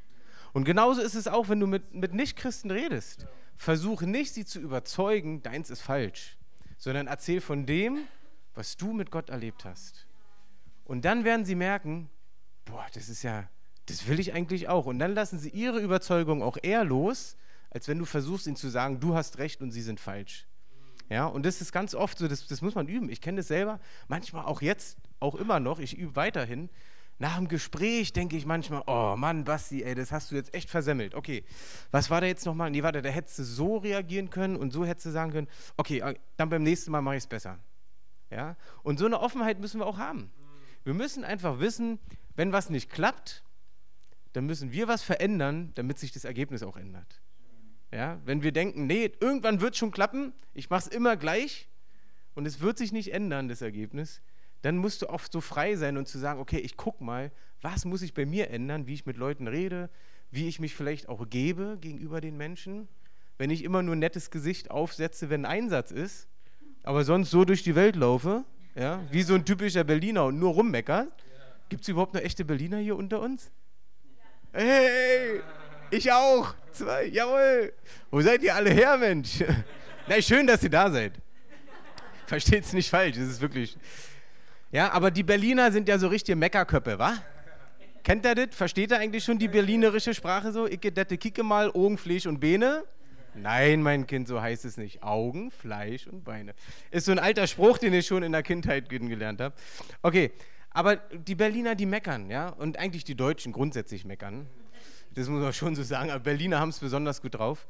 Und 0.52 0.64
genauso 0.64 1.00
ist 1.00 1.14
es 1.14 1.28
auch, 1.28 1.48
wenn 1.48 1.60
du 1.60 1.66
mit, 1.66 1.94
mit 1.94 2.12
Nichtchristen 2.12 2.70
redest. 2.70 3.26
Versuche 3.56 4.06
nicht, 4.06 4.34
sie 4.34 4.44
zu 4.44 4.60
überzeugen, 4.60 5.42
deins 5.42 5.70
ist 5.70 5.80
falsch 5.80 6.36
sondern 6.80 7.06
erzähl 7.06 7.40
von 7.40 7.66
dem, 7.66 8.08
was 8.54 8.76
du 8.76 8.92
mit 8.92 9.12
Gott 9.12 9.30
erlebt 9.30 9.64
hast. 9.64 10.06
Und 10.84 11.04
dann 11.04 11.24
werden 11.24 11.44
sie 11.44 11.54
merken, 11.54 12.10
boah, 12.64 12.86
das 12.94 13.08
ist 13.08 13.22
ja, 13.22 13.48
das 13.86 14.08
will 14.08 14.18
ich 14.18 14.32
eigentlich 14.32 14.68
auch. 14.68 14.86
Und 14.86 14.98
dann 14.98 15.14
lassen 15.14 15.38
sie 15.38 15.50
ihre 15.50 15.78
Überzeugung 15.78 16.42
auch 16.42 16.56
eher 16.60 16.82
los, 16.82 17.36
als 17.70 17.86
wenn 17.86 17.98
du 17.98 18.04
versuchst, 18.04 18.48
ihnen 18.48 18.56
zu 18.56 18.68
sagen, 18.68 18.98
du 18.98 19.14
hast 19.14 19.38
recht 19.38 19.60
und 19.60 19.70
sie 19.70 19.82
sind 19.82 20.00
falsch. 20.00 20.48
Ja, 21.08 21.26
und 21.26 21.44
das 21.44 21.60
ist 21.60 21.70
ganz 21.70 21.94
oft 21.94 22.18
so, 22.18 22.26
das, 22.26 22.46
das 22.46 22.62
muss 22.62 22.74
man 22.74 22.88
üben. 22.88 23.10
Ich 23.10 23.20
kenne 23.20 23.38
das 23.38 23.48
selber, 23.48 23.78
manchmal 24.08 24.46
auch 24.46 24.62
jetzt, 24.62 24.96
auch 25.20 25.34
immer 25.34 25.60
noch, 25.60 25.78
ich 25.80 25.98
übe 25.98 26.16
weiterhin, 26.16 26.70
nach 27.20 27.36
dem 27.36 27.48
Gespräch 27.48 28.14
denke 28.14 28.34
ich 28.38 28.46
manchmal, 28.46 28.82
oh 28.86 29.14
Mann, 29.14 29.44
Basti, 29.44 29.82
ey, 29.82 29.94
das 29.94 30.10
hast 30.10 30.30
du 30.30 30.36
jetzt 30.36 30.54
echt 30.54 30.70
versemmelt. 30.70 31.14
Okay, 31.14 31.44
was 31.90 32.08
war 32.08 32.22
da 32.22 32.26
jetzt 32.26 32.46
nochmal? 32.46 32.70
Nee, 32.70 32.82
warte, 32.82 33.02
da 33.02 33.10
hättest 33.10 33.38
du 33.38 33.44
so 33.44 33.76
reagieren 33.76 34.30
können 34.30 34.56
und 34.56 34.72
so 34.72 34.86
hättest 34.86 35.04
du 35.06 35.10
sagen 35.10 35.30
können, 35.30 35.48
okay, 35.76 36.00
äh, 36.00 36.14
dann 36.38 36.48
beim 36.48 36.62
nächsten 36.62 36.90
Mal 36.90 37.02
mache 37.02 37.16
ich 37.16 37.24
es 37.24 37.26
besser. 37.26 37.58
Ja? 38.30 38.56
Und 38.82 38.98
so 38.98 39.04
eine 39.04 39.20
Offenheit 39.20 39.60
müssen 39.60 39.80
wir 39.80 39.86
auch 39.86 39.98
haben. 39.98 40.30
Wir 40.82 40.94
müssen 40.94 41.22
einfach 41.22 41.60
wissen, 41.60 41.98
wenn 42.36 42.52
was 42.52 42.70
nicht 42.70 42.88
klappt, 42.88 43.44
dann 44.32 44.46
müssen 44.46 44.72
wir 44.72 44.88
was 44.88 45.02
verändern, 45.02 45.72
damit 45.74 45.98
sich 45.98 46.12
das 46.12 46.24
Ergebnis 46.24 46.62
auch 46.62 46.78
ändert. 46.78 47.20
Ja? 47.92 48.18
Wenn 48.24 48.42
wir 48.42 48.52
denken, 48.52 48.86
nee, 48.86 49.12
irgendwann 49.20 49.60
wird 49.60 49.74
es 49.74 49.78
schon 49.78 49.90
klappen, 49.90 50.32
ich 50.54 50.70
mache 50.70 50.88
es 50.88 50.94
immer 50.94 51.18
gleich 51.18 51.68
und 52.34 52.46
es 52.46 52.60
wird 52.60 52.78
sich 52.78 52.92
nicht 52.92 53.12
ändern, 53.12 53.48
das 53.48 53.60
Ergebnis, 53.60 54.22
dann 54.62 54.76
musst 54.76 55.02
du 55.02 55.08
oft 55.08 55.32
so 55.32 55.40
frei 55.40 55.76
sein 55.76 55.96
und 55.96 56.06
zu 56.06 56.18
sagen, 56.18 56.40
okay, 56.40 56.58
ich 56.58 56.76
gucke 56.76 57.02
mal, 57.02 57.30
was 57.62 57.84
muss 57.84 58.02
ich 58.02 58.14
bei 58.14 58.26
mir 58.26 58.50
ändern, 58.50 58.86
wie 58.86 58.94
ich 58.94 59.06
mit 59.06 59.16
Leuten 59.16 59.46
rede, 59.46 59.90
wie 60.30 60.48
ich 60.48 60.60
mich 60.60 60.74
vielleicht 60.74 61.08
auch 61.08 61.28
gebe 61.28 61.78
gegenüber 61.80 62.20
den 62.20 62.36
Menschen. 62.36 62.88
Wenn 63.38 63.50
ich 63.50 63.64
immer 63.64 63.82
nur 63.82 63.96
ein 63.96 64.00
nettes 64.00 64.30
Gesicht 64.30 64.70
aufsetze, 64.70 65.30
wenn 65.30 65.44
ein 65.44 65.62
Einsatz 65.64 65.90
ist, 65.90 66.28
aber 66.82 67.04
sonst 67.04 67.30
so 67.30 67.44
durch 67.44 67.62
die 67.62 67.74
Welt 67.74 67.96
laufe, 67.96 68.44
ja, 68.74 69.02
wie 69.10 69.22
so 69.22 69.34
ein 69.34 69.44
typischer 69.44 69.84
Berliner 69.84 70.26
und 70.26 70.38
nur 70.38 70.52
rummeckert. 70.52 71.08
Gibt 71.68 71.82
es 71.82 71.88
überhaupt 71.88 72.14
noch 72.14 72.20
echte 72.20 72.44
Berliner 72.44 72.78
hier 72.78 72.96
unter 72.96 73.20
uns? 73.20 73.50
Hey, 74.52 75.40
ich 75.90 76.10
auch. 76.10 76.54
Zwei, 76.72 77.06
jawohl. 77.06 77.72
Wo 78.10 78.20
seid 78.20 78.42
ihr 78.42 78.54
alle 78.54 78.70
her, 78.70 78.96
Mensch? 78.96 79.42
Na, 80.08 80.20
schön, 80.20 80.46
dass 80.46 80.62
ihr 80.62 80.70
da 80.70 80.90
seid. 80.90 81.12
Versteht 82.26 82.64
es 82.64 82.72
nicht 82.72 82.90
falsch, 82.90 83.16
es 83.16 83.28
ist 83.28 83.40
wirklich. 83.40 83.76
Ja, 84.72 84.92
aber 84.92 85.10
die 85.10 85.24
Berliner 85.24 85.72
sind 85.72 85.88
ja 85.88 85.98
so 85.98 86.08
richtige 86.08 86.36
Meckerköppe, 86.36 86.98
wa? 86.98 87.14
Kennt 88.04 88.24
ihr 88.24 88.34
das? 88.34 88.54
Versteht 88.54 88.92
ihr 88.92 88.98
eigentlich 88.98 89.24
schon 89.24 89.38
die 89.38 89.48
berlinerische 89.48 90.14
Sprache 90.14 90.52
so? 90.52 90.66
Ich 90.66 90.80
dette 90.80 91.18
kicke 91.18 91.42
mal 91.42 91.70
Augen, 91.72 91.98
Fleisch 91.98 92.26
und 92.26 92.40
Beine. 92.40 92.84
Nein, 93.34 93.82
mein 93.82 94.06
Kind, 94.06 94.28
so 94.28 94.40
heißt 94.40 94.64
es 94.64 94.76
nicht. 94.76 95.02
Augen, 95.02 95.50
Fleisch 95.50 96.06
und 96.06 96.24
Beine. 96.24 96.54
Ist 96.90 97.06
so 97.06 97.12
ein 97.12 97.18
alter 97.18 97.46
Spruch, 97.46 97.78
den 97.78 97.94
ich 97.94 98.06
schon 98.06 98.22
in 98.22 98.32
der 98.32 98.42
Kindheit 98.42 98.88
gelernt 98.88 99.40
habe. 99.40 99.54
Okay, 100.02 100.32
aber 100.70 100.96
die 100.96 101.34
Berliner, 101.34 101.74
die 101.74 101.86
meckern, 101.86 102.30
ja? 102.30 102.48
Und 102.48 102.78
eigentlich 102.78 103.04
die 103.04 103.16
Deutschen 103.16 103.52
grundsätzlich 103.52 104.04
meckern. 104.04 104.46
Das 105.14 105.28
muss 105.28 105.42
man 105.42 105.52
schon 105.52 105.74
so 105.74 105.82
sagen. 105.82 106.10
Aber 106.10 106.20
Berliner 106.20 106.60
haben 106.60 106.68
es 106.68 106.78
besonders 106.78 107.20
gut 107.20 107.34
drauf. 107.34 107.66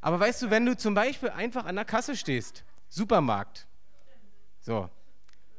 Aber 0.00 0.18
weißt 0.18 0.42
du, 0.42 0.50
wenn 0.50 0.64
du 0.64 0.76
zum 0.76 0.94
Beispiel 0.94 1.28
einfach 1.28 1.66
an 1.66 1.76
der 1.76 1.84
Kasse 1.84 2.16
stehst, 2.16 2.64
Supermarkt, 2.88 3.66
so, 4.60 4.88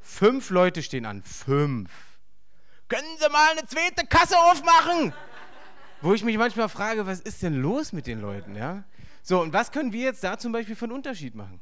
Fünf 0.01 0.49
Leute 0.49 0.83
stehen 0.83 1.05
an. 1.05 1.23
Fünf. 1.23 1.89
Können 2.87 3.07
Sie 3.19 3.29
mal 3.29 3.51
eine 3.51 3.65
zweite 3.65 4.05
Kasse 4.05 4.37
aufmachen? 4.37 5.13
Wo 6.01 6.13
ich 6.13 6.23
mich 6.23 6.37
manchmal 6.37 6.67
frage, 6.67 7.05
was 7.05 7.21
ist 7.21 7.41
denn 7.43 7.61
los 7.61 7.93
mit 7.93 8.07
den 8.07 8.19
Leuten, 8.19 8.55
ja? 8.55 8.83
So, 9.23 9.39
und 9.39 9.53
was 9.53 9.71
können 9.71 9.93
wir 9.93 10.01
jetzt 10.01 10.23
da 10.23 10.37
zum 10.37 10.51
Beispiel 10.51 10.75
für 10.75 10.85
einen 10.85 10.93
Unterschied 10.93 11.35
machen? 11.35 11.61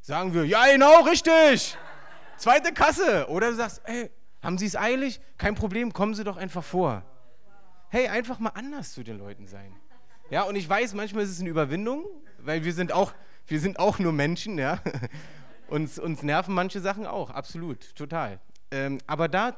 Sagen 0.00 0.32
wir, 0.32 0.44
ja, 0.46 0.66
genau, 0.66 1.02
richtig. 1.02 1.76
Zweite 2.36 2.72
Kasse. 2.72 3.28
Oder 3.28 3.50
du 3.50 3.56
sagst, 3.56 3.82
ey, 3.84 4.10
haben 4.40 4.56
Sie 4.56 4.66
es 4.66 4.76
eilig? 4.76 5.20
Kein 5.36 5.54
Problem, 5.56 5.92
kommen 5.92 6.14
Sie 6.14 6.24
doch 6.24 6.36
einfach 6.36 6.64
vor. 6.64 7.02
Hey, 7.88 8.08
einfach 8.08 8.38
mal 8.38 8.52
anders 8.54 8.92
zu 8.92 9.02
den 9.02 9.18
Leuten 9.18 9.46
sein. 9.46 9.74
Ja, 10.30 10.44
und 10.44 10.54
ich 10.54 10.68
weiß, 10.68 10.94
manchmal 10.94 11.24
ist 11.24 11.30
es 11.30 11.40
eine 11.40 11.50
Überwindung, 11.50 12.06
weil 12.38 12.64
wir 12.64 12.72
sind 12.72 12.92
auch, 12.92 13.12
wir 13.46 13.58
sind 13.58 13.80
auch 13.80 13.98
nur 13.98 14.12
Menschen, 14.12 14.58
ja. 14.58 14.80
Uns, 15.70 15.98
uns 15.98 16.22
nerven 16.22 16.52
manche 16.52 16.80
Sachen 16.80 17.06
auch, 17.06 17.30
absolut, 17.30 17.94
total. 17.94 18.40
Ähm, 18.72 18.98
aber 19.06 19.28
da 19.28 19.54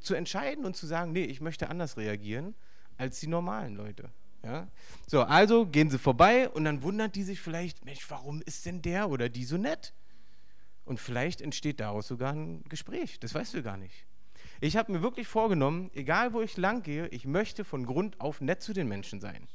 zu 0.00 0.14
entscheiden 0.14 0.64
und 0.64 0.76
zu 0.76 0.86
sagen, 0.86 1.12
nee, 1.12 1.24
ich 1.24 1.40
möchte 1.40 1.70
anders 1.70 1.96
reagieren 1.96 2.54
als 2.96 3.20
die 3.20 3.28
normalen 3.28 3.76
Leute. 3.76 4.10
Ja? 4.42 4.66
So, 5.06 5.22
also 5.22 5.66
gehen 5.66 5.90
sie 5.90 5.98
vorbei 5.98 6.48
und 6.48 6.64
dann 6.64 6.82
wundert 6.82 7.14
die 7.14 7.22
sich 7.22 7.40
vielleicht, 7.40 7.84
Mensch, 7.84 8.04
warum 8.10 8.42
ist 8.42 8.66
denn 8.66 8.82
der 8.82 9.10
oder 9.10 9.28
die 9.28 9.44
so 9.44 9.56
nett? 9.56 9.94
Und 10.84 11.00
vielleicht 11.00 11.40
entsteht 11.40 11.80
daraus 11.80 12.08
sogar 12.08 12.32
ein 12.32 12.64
Gespräch, 12.64 13.20
das 13.20 13.34
weißt 13.34 13.54
du 13.54 13.62
gar 13.62 13.76
nicht. 13.76 14.06
Ich 14.60 14.76
habe 14.76 14.92
mir 14.92 15.02
wirklich 15.02 15.26
vorgenommen, 15.28 15.90
egal 15.94 16.32
wo 16.32 16.40
ich 16.40 16.56
lang 16.56 16.82
gehe, 16.82 17.06
ich 17.08 17.26
möchte 17.26 17.64
von 17.64 17.86
Grund 17.86 18.20
auf 18.20 18.40
nett 18.40 18.62
zu 18.62 18.72
den 18.72 18.88
Menschen 18.88 19.20
sein. 19.20 19.46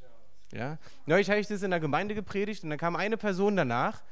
Ja? 0.53 0.77
Neulich 1.05 1.29
habe 1.29 1.39
ich 1.39 1.47
das 1.47 1.61
in 1.61 1.71
der 1.71 1.79
Gemeinde 1.79 2.15
gepredigt 2.15 2.63
und 2.63 2.69
dann 2.69 2.79
kam 2.79 2.95
eine 2.95 3.17
Person 3.17 3.55
danach 3.55 4.03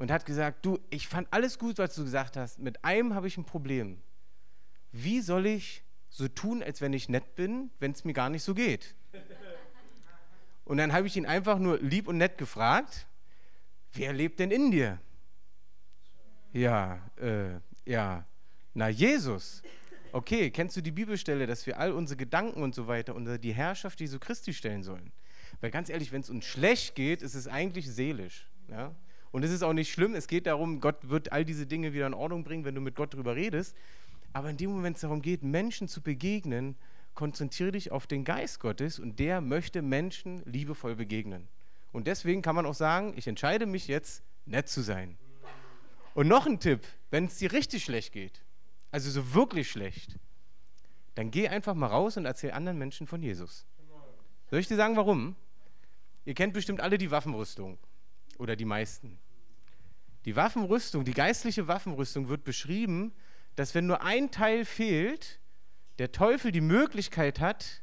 und 0.00 0.10
hat 0.10 0.24
gesagt, 0.24 0.64
du, 0.64 0.78
ich 0.88 1.06
fand 1.08 1.28
alles 1.30 1.58
gut, 1.58 1.76
was 1.76 1.94
du 1.94 2.04
gesagt 2.04 2.38
hast. 2.38 2.58
Mit 2.58 2.82
einem 2.82 3.14
habe 3.14 3.28
ich 3.28 3.36
ein 3.36 3.44
Problem. 3.44 4.00
Wie 4.92 5.20
soll 5.20 5.44
ich 5.44 5.84
so 6.08 6.26
tun, 6.26 6.62
als 6.62 6.80
wenn 6.80 6.94
ich 6.94 7.10
nett 7.10 7.34
bin, 7.34 7.70
wenn 7.80 7.92
es 7.92 8.02
mir 8.02 8.14
gar 8.14 8.30
nicht 8.30 8.42
so 8.42 8.54
geht? 8.54 8.94
Und 10.64 10.78
dann 10.78 10.94
habe 10.94 11.06
ich 11.06 11.18
ihn 11.18 11.26
einfach 11.26 11.58
nur 11.58 11.78
lieb 11.80 12.08
und 12.08 12.16
nett 12.16 12.38
gefragt, 12.38 13.08
wer 13.92 14.14
lebt 14.14 14.40
denn 14.40 14.50
in 14.50 14.70
dir? 14.70 14.98
Ja, 16.54 17.06
äh, 17.16 17.60
ja, 17.84 18.24
na 18.72 18.88
Jesus. 18.88 19.62
Okay, 20.12 20.50
kennst 20.50 20.78
du 20.78 20.80
die 20.80 20.92
Bibelstelle, 20.92 21.46
dass 21.46 21.66
wir 21.66 21.78
all 21.78 21.92
unsere 21.92 22.16
Gedanken 22.16 22.62
und 22.62 22.74
so 22.74 22.86
weiter 22.86 23.14
unter 23.14 23.36
die 23.36 23.52
Herrschaft 23.52 24.00
Jesu 24.00 24.18
Christi 24.18 24.54
stellen 24.54 24.82
sollen? 24.82 25.12
Weil 25.60 25.70
ganz 25.70 25.90
ehrlich, 25.90 26.10
wenn 26.10 26.22
es 26.22 26.30
uns 26.30 26.46
schlecht 26.46 26.94
geht, 26.94 27.20
ist 27.20 27.34
es 27.34 27.46
eigentlich 27.46 27.86
seelisch. 27.86 28.48
Ja? 28.68 28.94
Und 29.32 29.44
es 29.44 29.50
ist 29.50 29.62
auch 29.62 29.72
nicht 29.72 29.92
schlimm, 29.92 30.14
es 30.14 30.26
geht 30.26 30.46
darum, 30.46 30.80
Gott 30.80 31.08
wird 31.08 31.32
all 31.32 31.44
diese 31.44 31.66
Dinge 31.66 31.92
wieder 31.92 32.06
in 32.06 32.14
Ordnung 32.14 32.42
bringen, 32.42 32.64
wenn 32.64 32.74
du 32.74 32.80
mit 32.80 32.96
Gott 32.96 33.14
drüber 33.14 33.36
redest. 33.36 33.76
Aber 34.32 34.50
in 34.50 34.56
dem 34.56 34.70
Moment, 34.70 34.84
wenn 34.84 34.92
es 34.94 35.00
darum 35.00 35.22
geht, 35.22 35.42
Menschen 35.42 35.88
zu 35.88 36.02
begegnen, 36.02 36.76
konzentriere 37.14 37.72
dich 37.72 37.92
auf 37.92 38.06
den 38.06 38.24
Geist 38.24 38.60
Gottes 38.60 38.98
und 38.98 39.18
der 39.18 39.40
möchte 39.40 39.82
Menschen 39.82 40.42
liebevoll 40.46 40.96
begegnen. 40.96 41.48
Und 41.92 42.06
deswegen 42.06 42.42
kann 42.42 42.54
man 42.54 42.66
auch 42.66 42.74
sagen, 42.74 43.14
ich 43.16 43.26
entscheide 43.26 43.66
mich 43.66 43.88
jetzt, 43.88 44.22
nett 44.46 44.68
zu 44.68 44.80
sein. 44.80 45.16
Und 46.14 46.28
noch 46.28 46.46
ein 46.46 46.58
Tipp, 46.58 46.86
wenn 47.10 47.26
es 47.26 47.36
dir 47.38 47.52
richtig 47.52 47.84
schlecht 47.84 48.12
geht, 48.12 48.42
also 48.90 49.10
so 49.10 49.34
wirklich 49.34 49.70
schlecht, 49.70 50.16
dann 51.14 51.30
geh 51.30 51.48
einfach 51.48 51.74
mal 51.74 51.86
raus 51.86 52.16
und 52.16 52.24
erzähl 52.24 52.52
anderen 52.52 52.78
Menschen 52.78 53.06
von 53.06 53.22
Jesus. 53.22 53.64
Soll 54.50 54.58
ich 54.58 54.68
dir 54.68 54.76
sagen, 54.76 54.96
warum? 54.96 55.36
Ihr 56.24 56.34
kennt 56.34 56.52
bestimmt 56.52 56.80
alle 56.80 56.98
die 56.98 57.10
Waffenrüstung 57.10 57.78
oder 58.40 58.56
die 58.56 58.64
meisten. 58.64 59.18
Die 60.24 60.36
Waffenrüstung, 60.36 61.04
die 61.04 61.14
geistliche 61.14 61.68
Waffenrüstung 61.68 62.28
wird 62.28 62.44
beschrieben, 62.44 63.12
dass 63.56 63.74
wenn 63.74 63.86
nur 63.86 64.02
ein 64.02 64.30
Teil 64.30 64.64
fehlt, 64.64 65.40
der 65.98 66.12
Teufel 66.12 66.50
die 66.50 66.60
Möglichkeit 66.60 67.40
hat, 67.40 67.82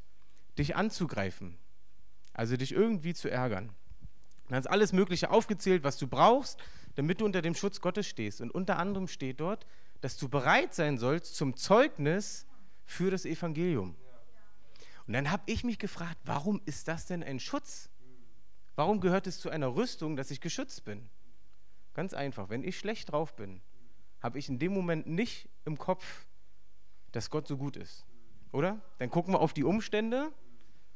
dich 0.58 0.76
anzugreifen, 0.76 1.58
also 2.34 2.58
dich 2.58 2.72
irgendwie 2.72 3.14
zu 3.14 3.30
ärgern. 3.30 3.74
Dann 4.50 4.60
ist 4.60 4.68
alles 4.68 4.94
Mögliche 4.94 5.30
aufgezählt, 5.30 5.84
was 5.84 5.98
du 5.98 6.08
brauchst, 6.08 6.60
damit 6.96 7.22
du 7.22 7.26
unter 7.26 7.42
dem 7.42 7.54
Schutz 7.54 7.82
Gottes 7.82 8.08
stehst. 8.08 8.42
Und 8.42 8.52
unter 8.52 8.80
anderem 8.80 9.08
steht 9.08 9.40
dort, 9.40 9.66
dass 10.02 10.18
du 10.18 10.30
bereit 10.30 10.74
sein 10.74 10.98
sollst 10.98 11.36
zum 11.36 11.56
Zeugnis 11.56 12.48
für 12.86 13.12
das 13.12 13.26
Evangelium. 13.26 13.96
Und 15.06 15.14
dann 15.14 15.32
habe 15.32 15.44
ich 15.46 15.64
mich 15.64 15.80
gefragt, 15.80 16.18
warum 16.26 16.62
ist 16.66 16.88
das 16.88 17.06
denn 17.06 17.24
ein 17.24 17.40
Schutz? 17.40 17.90
Warum 18.78 19.02
gehört 19.02 19.26
es 19.26 19.40
zu 19.40 19.50
einer 19.50 19.76
Rüstung, 19.76 20.16
dass 20.16 20.30
ich 20.30 20.40
geschützt 20.40 20.86
bin? 20.86 21.10
Ganz 21.96 22.14
einfach, 22.14 22.50
wenn 22.50 22.64
ich 22.64 22.78
schlecht 22.78 23.12
drauf 23.12 23.36
bin, 23.36 23.60
habe 24.22 24.38
ich 24.38 24.50
in 24.50 24.60
dem 24.60 24.72
Moment 24.72 25.08
nicht 25.08 25.50
im 25.66 25.80
Kopf, 25.80 26.28
dass 27.12 27.32
Gott 27.32 27.48
so 27.48 27.58
gut 27.58 27.76
ist. 27.76 28.06
Oder? 28.52 28.80
Dann 29.00 29.10
gucken 29.10 29.34
wir 29.34 29.40
auf 29.40 29.54
die 29.54 29.64
Umstände 29.64 30.32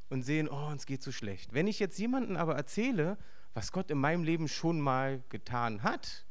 und 0.10 0.22
sehen, 0.22 0.48
oh, 0.48 0.68
uns 0.68 0.86
geht 0.86 1.02
so 1.02 1.12
schlecht. 1.12 1.54
Wenn 1.54 1.66
ich 1.66 1.80
jetzt 1.80 1.98
jemandem 1.98 2.38
aber 2.38 2.56
erzähle, 2.56 3.18
was 3.56 3.72
Gott 3.72 3.90
in 3.90 3.98
meinem 3.98 4.24
Leben 4.24 4.48
schon 4.48 4.80
mal 4.80 5.24
getan 5.30 5.82
hat, 5.82 6.28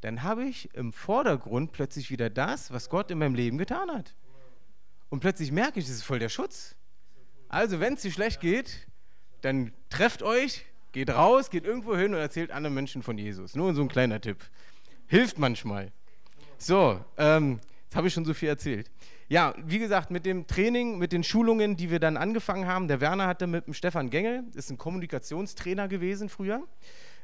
dann 0.00 0.24
habe 0.24 0.42
ich 0.42 0.74
im 0.74 0.92
Vordergrund 0.92 1.70
plötzlich 1.70 2.10
wieder 2.10 2.30
das, 2.30 2.72
was 2.72 2.90
Gott 2.90 3.12
in 3.12 3.18
meinem 3.18 3.36
Leben 3.36 3.58
getan 3.58 3.92
hat. 3.92 4.16
Und 5.08 5.20
plötzlich 5.20 5.52
merke 5.52 5.78
ich, 5.78 5.86
das 5.86 5.94
ist 5.94 6.02
voll 6.02 6.18
der 6.18 6.28
Schutz. 6.28 6.74
Also, 7.48 7.78
wenn 7.78 7.94
es 7.94 8.02
dir 8.02 8.10
schlecht 8.10 8.40
geht, 8.40 8.88
dann 9.40 9.72
trefft 9.88 10.24
euch, 10.24 10.64
Geht 10.92 11.10
raus, 11.10 11.50
geht 11.50 11.64
irgendwo 11.64 11.96
hin 11.96 12.14
und 12.14 12.20
erzählt 12.20 12.50
anderen 12.50 12.74
Menschen 12.74 13.02
von 13.02 13.16
Jesus. 13.16 13.54
Nur 13.54 13.74
so 13.74 13.82
ein 13.82 13.88
kleiner 13.88 14.20
Tipp. 14.20 14.38
Hilft 15.06 15.38
manchmal. 15.38 15.92
So, 16.58 17.00
ähm, 17.16 17.60
jetzt 17.84 17.96
habe 17.96 18.08
ich 18.08 18.14
schon 18.14 18.24
so 18.24 18.34
viel 18.34 18.48
erzählt. 18.48 18.90
Ja, 19.28 19.54
wie 19.64 19.78
gesagt, 19.78 20.10
mit 20.10 20.26
dem 20.26 20.48
Training, 20.48 20.98
mit 20.98 21.12
den 21.12 21.22
Schulungen, 21.22 21.76
die 21.76 21.90
wir 21.90 22.00
dann 22.00 22.16
angefangen 22.16 22.66
haben, 22.66 22.88
der 22.88 23.00
Werner 23.00 23.28
hatte 23.28 23.46
mit 23.46 23.68
dem 23.68 23.74
Stefan 23.74 24.10
Gengel, 24.10 24.42
ist 24.54 24.70
ein 24.70 24.78
Kommunikationstrainer 24.78 25.86
gewesen 25.86 26.28
früher, 26.28 26.66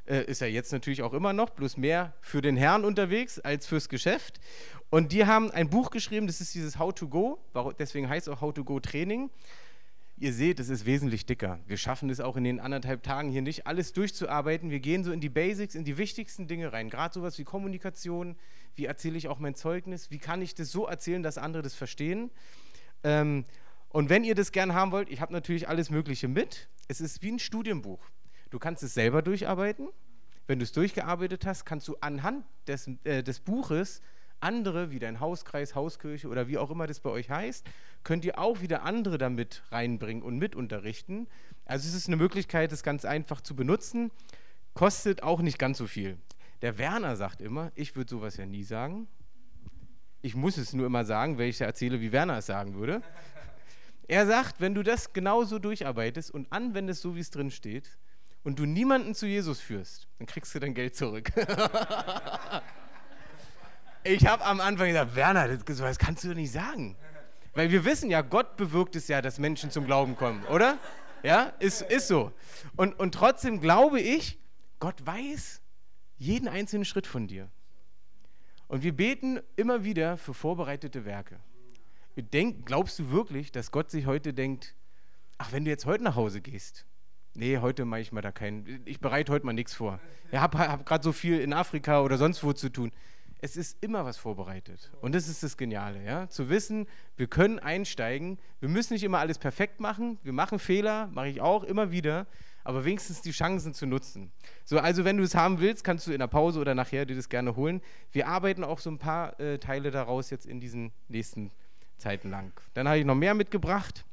äh, 0.06 0.24
ist 0.24 0.40
er 0.40 0.48
jetzt 0.48 0.72
natürlich 0.72 1.02
auch 1.02 1.12
immer 1.12 1.32
noch, 1.32 1.50
bloß 1.50 1.76
mehr 1.76 2.14
für 2.20 2.40
den 2.40 2.56
Herrn 2.56 2.84
unterwegs 2.84 3.40
als 3.40 3.66
fürs 3.66 3.88
Geschäft. 3.88 4.38
Und 4.88 5.10
die 5.10 5.26
haben 5.26 5.50
ein 5.50 5.68
Buch 5.68 5.90
geschrieben, 5.90 6.28
das 6.28 6.40
ist 6.40 6.54
dieses 6.54 6.78
How 6.78 6.94
to 6.94 7.08
Go, 7.08 7.40
deswegen 7.80 8.08
heißt 8.08 8.28
es 8.28 8.32
auch 8.32 8.40
How 8.40 8.54
to 8.54 8.62
Go 8.62 8.78
Training. 8.78 9.28
Ihr 10.18 10.32
seht, 10.32 10.60
es 10.60 10.70
ist 10.70 10.86
wesentlich 10.86 11.26
dicker. 11.26 11.60
Wir 11.66 11.76
schaffen 11.76 12.08
es 12.08 12.20
auch 12.20 12.36
in 12.36 12.44
den 12.44 12.58
anderthalb 12.58 13.02
Tagen 13.02 13.28
hier 13.28 13.42
nicht, 13.42 13.66
alles 13.66 13.92
durchzuarbeiten. 13.92 14.70
Wir 14.70 14.80
gehen 14.80 15.04
so 15.04 15.12
in 15.12 15.20
die 15.20 15.28
Basics, 15.28 15.74
in 15.74 15.84
die 15.84 15.98
wichtigsten 15.98 16.46
Dinge 16.46 16.72
rein. 16.72 16.88
Gerade 16.88 17.12
sowas 17.12 17.38
wie 17.38 17.44
Kommunikation. 17.44 18.34
Wie 18.76 18.86
erzähle 18.86 19.18
ich 19.18 19.28
auch 19.28 19.38
mein 19.38 19.54
Zeugnis? 19.54 20.10
Wie 20.10 20.18
kann 20.18 20.40
ich 20.40 20.54
das 20.54 20.72
so 20.72 20.86
erzählen, 20.86 21.22
dass 21.22 21.36
andere 21.36 21.62
das 21.62 21.74
verstehen? 21.74 22.30
Ähm, 23.04 23.44
und 23.90 24.08
wenn 24.08 24.24
ihr 24.24 24.34
das 24.34 24.52
gern 24.52 24.72
haben 24.72 24.90
wollt, 24.90 25.10
ich 25.10 25.20
habe 25.20 25.34
natürlich 25.34 25.68
alles 25.68 25.90
Mögliche 25.90 26.28
mit. 26.28 26.70
Es 26.88 27.02
ist 27.02 27.22
wie 27.22 27.32
ein 27.32 27.38
Studienbuch. 27.38 28.00
Du 28.48 28.58
kannst 28.58 28.82
es 28.82 28.94
selber 28.94 29.20
durcharbeiten. 29.20 29.88
Wenn 30.46 30.60
du 30.60 30.62
es 30.62 30.72
durchgearbeitet 30.72 31.44
hast, 31.44 31.66
kannst 31.66 31.88
du 31.88 31.96
anhand 32.00 32.46
des, 32.66 32.88
äh, 33.04 33.22
des 33.22 33.40
Buches 33.40 34.00
andere, 34.46 34.92
wie 34.92 35.00
dein 35.00 35.18
Hauskreis, 35.18 35.74
Hauskirche 35.74 36.28
oder 36.28 36.46
wie 36.46 36.56
auch 36.56 36.70
immer 36.70 36.86
das 36.86 37.00
bei 37.00 37.10
euch 37.10 37.28
heißt, 37.28 37.66
könnt 38.04 38.24
ihr 38.24 38.38
auch 38.38 38.60
wieder 38.60 38.84
andere 38.84 39.18
damit 39.18 39.64
reinbringen 39.72 40.22
und 40.22 40.38
mitunterrichten. 40.38 41.26
Also 41.64 41.88
es 41.88 41.94
ist 41.94 42.06
eine 42.06 42.16
Möglichkeit, 42.16 42.70
das 42.70 42.84
ganz 42.84 43.04
einfach 43.04 43.40
zu 43.40 43.56
benutzen, 43.56 44.12
kostet 44.72 45.24
auch 45.24 45.40
nicht 45.40 45.58
ganz 45.58 45.78
so 45.78 45.86
viel. 45.86 46.16
Der 46.62 46.78
Werner 46.78 47.16
sagt 47.16 47.40
immer, 47.42 47.72
ich 47.74 47.96
würde 47.96 48.08
sowas 48.08 48.36
ja 48.36 48.46
nie 48.46 48.62
sagen. 48.62 49.08
Ich 50.22 50.36
muss 50.36 50.56
es 50.56 50.72
nur 50.72 50.86
immer 50.86 51.04
sagen, 51.04 51.38
weil 51.38 51.48
ich 51.48 51.60
erzähle, 51.60 52.00
wie 52.00 52.12
Werner 52.12 52.38
es 52.38 52.46
sagen 52.46 52.74
würde. 52.74 53.02
Er 54.08 54.26
sagt, 54.26 54.60
wenn 54.60 54.74
du 54.74 54.84
das 54.84 55.12
genauso 55.12 55.58
durcharbeitest 55.58 56.30
und 56.30 56.52
anwendest, 56.52 57.02
so 57.02 57.16
wie 57.16 57.20
es 57.20 57.30
drin 57.30 57.50
steht, 57.50 57.98
und 58.44 58.60
du 58.60 58.64
niemanden 58.64 59.16
zu 59.16 59.26
Jesus 59.26 59.60
führst, 59.60 60.06
dann 60.18 60.28
kriegst 60.28 60.54
du 60.54 60.60
dein 60.60 60.72
Geld 60.72 60.94
zurück. 60.94 61.32
Ich 64.08 64.26
habe 64.26 64.44
am 64.44 64.60
Anfang 64.60 64.88
gesagt, 64.88 65.16
Werner, 65.16 65.48
das, 65.48 65.64
das 65.64 65.98
kannst 65.98 66.22
du 66.22 66.28
doch 66.28 66.34
nicht 66.36 66.52
sagen. 66.52 66.96
Weil 67.54 67.70
wir 67.70 67.84
wissen 67.84 68.10
ja, 68.10 68.22
Gott 68.22 68.56
bewirkt 68.56 68.94
es 68.94 69.08
ja, 69.08 69.20
dass 69.20 69.38
Menschen 69.38 69.70
zum 69.70 69.86
Glauben 69.86 70.16
kommen, 70.16 70.44
oder? 70.44 70.78
Ja, 71.22 71.52
ist, 71.58 71.82
ist 71.82 72.06
so. 72.06 72.32
Und, 72.76 72.98
und 72.98 73.14
trotzdem 73.14 73.60
glaube 73.60 74.00
ich, 74.00 74.38
Gott 74.78 75.04
weiß 75.04 75.60
jeden 76.18 76.48
einzelnen 76.48 76.84
Schritt 76.84 77.06
von 77.06 77.26
dir. 77.26 77.48
Und 78.68 78.82
wir 78.82 78.94
beten 78.94 79.40
immer 79.56 79.84
wieder 79.84 80.16
für 80.18 80.34
vorbereitete 80.34 81.04
Werke. 81.04 81.40
Denk, 82.16 82.66
glaubst 82.66 82.98
du 82.98 83.10
wirklich, 83.10 83.52
dass 83.52 83.70
Gott 83.70 83.90
sich 83.90 84.06
heute 84.06 84.32
denkt, 84.32 84.74
ach, 85.38 85.52
wenn 85.52 85.64
du 85.64 85.70
jetzt 85.70 85.86
heute 85.86 86.04
nach 86.04 86.14
Hause 86.14 86.40
gehst, 86.40 86.86
nee, 87.34 87.58
heute 87.58 87.84
mache 87.84 88.00
ich 88.00 88.12
mal 88.12 88.22
da 88.22 88.32
keinen, 88.32 88.82
ich 88.84 89.00
bereite 89.00 89.32
heute 89.32 89.46
mal 89.46 89.52
nichts 89.52 89.74
vor. 89.74 89.98
Ich 90.30 90.38
habe 90.38 90.58
hab 90.58 90.86
gerade 90.86 91.04
so 91.04 91.12
viel 91.12 91.40
in 91.40 91.52
Afrika 91.52 92.02
oder 92.02 92.18
sonst 92.18 92.44
wo 92.44 92.52
zu 92.52 92.68
tun 92.70 92.92
es 93.40 93.56
ist 93.56 93.82
immer 93.82 94.04
was 94.04 94.16
vorbereitet. 94.16 94.90
Und 95.00 95.14
das 95.14 95.28
ist 95.28 95.42
das 95.42 95.56
Geniale, 95.56 96.02
ja? 96.04 96.28
Zu 96.28 96.48
wissen, 96.48 96.86
wir 97.16 97.26
können 97.26 97.58
einsteigen, 97.58 98.38
wir 98.60 98.68
müssen 98.68 98.94
nicht 98.94 99.02
immer 99.02 99.18
alles 99.18 99.38
perfekt 99.38 99.80
machen, 99.80 100.18
wir 100.22 100.32
machen 100.32 100.58
Fehler, 100.58 101.08
mache 101.08 101.28
ich 101.28 101.40
auch 101.40 101.64
immer 101.64 101.90
wieder, 101.90 102.26
aber 102.64 102.84
wenigstens 102.84 103.22
die 103.22 103.30
Chancen 103.30 103.74
zu 103.74 103.86
nutzen. 103.86 104.32
So, 104.64 104.78
also 104.78 105.04
wenn 105.04 105.18
du 105.18 105.22
es 105.22 105.34
haben 105.34 105.60
willst, 105.60 105.84
kannst 105.84 106.06
du 106.06 106.12
in 106.12 106.18
der 106.18 106.26
Pause 106.26 106.58
oder 106.60 106.74
nachher 106.74 107.06
dir 107.06 107.14
das 107.14 107.28
gerne 107.28 107.54
holen. 107.56 107.80
Wir 108.10 108.26
arbeiten 108.26 108.64
auch 108.64 108.80
so 108.80 108.90
ein 108.90 108.98
paar 108.98 109.38
äh, 109.38 109.58
Teile 109.58 109.90
daraus 109.90 110.30
jetzt 110.30 110.46
in 110.46 110.58
diesen 110.58 110.92
nächsten 111.08 111.52
Zeiten 111.98 112.30
lang. 112.30 112.52
Dann 112.74 112.88
habe 112.88 112.98
ich 112.98 113.04
noch 113.04 113.14
mehr 113.14 113.34
mitgebracht. 113.34 114.04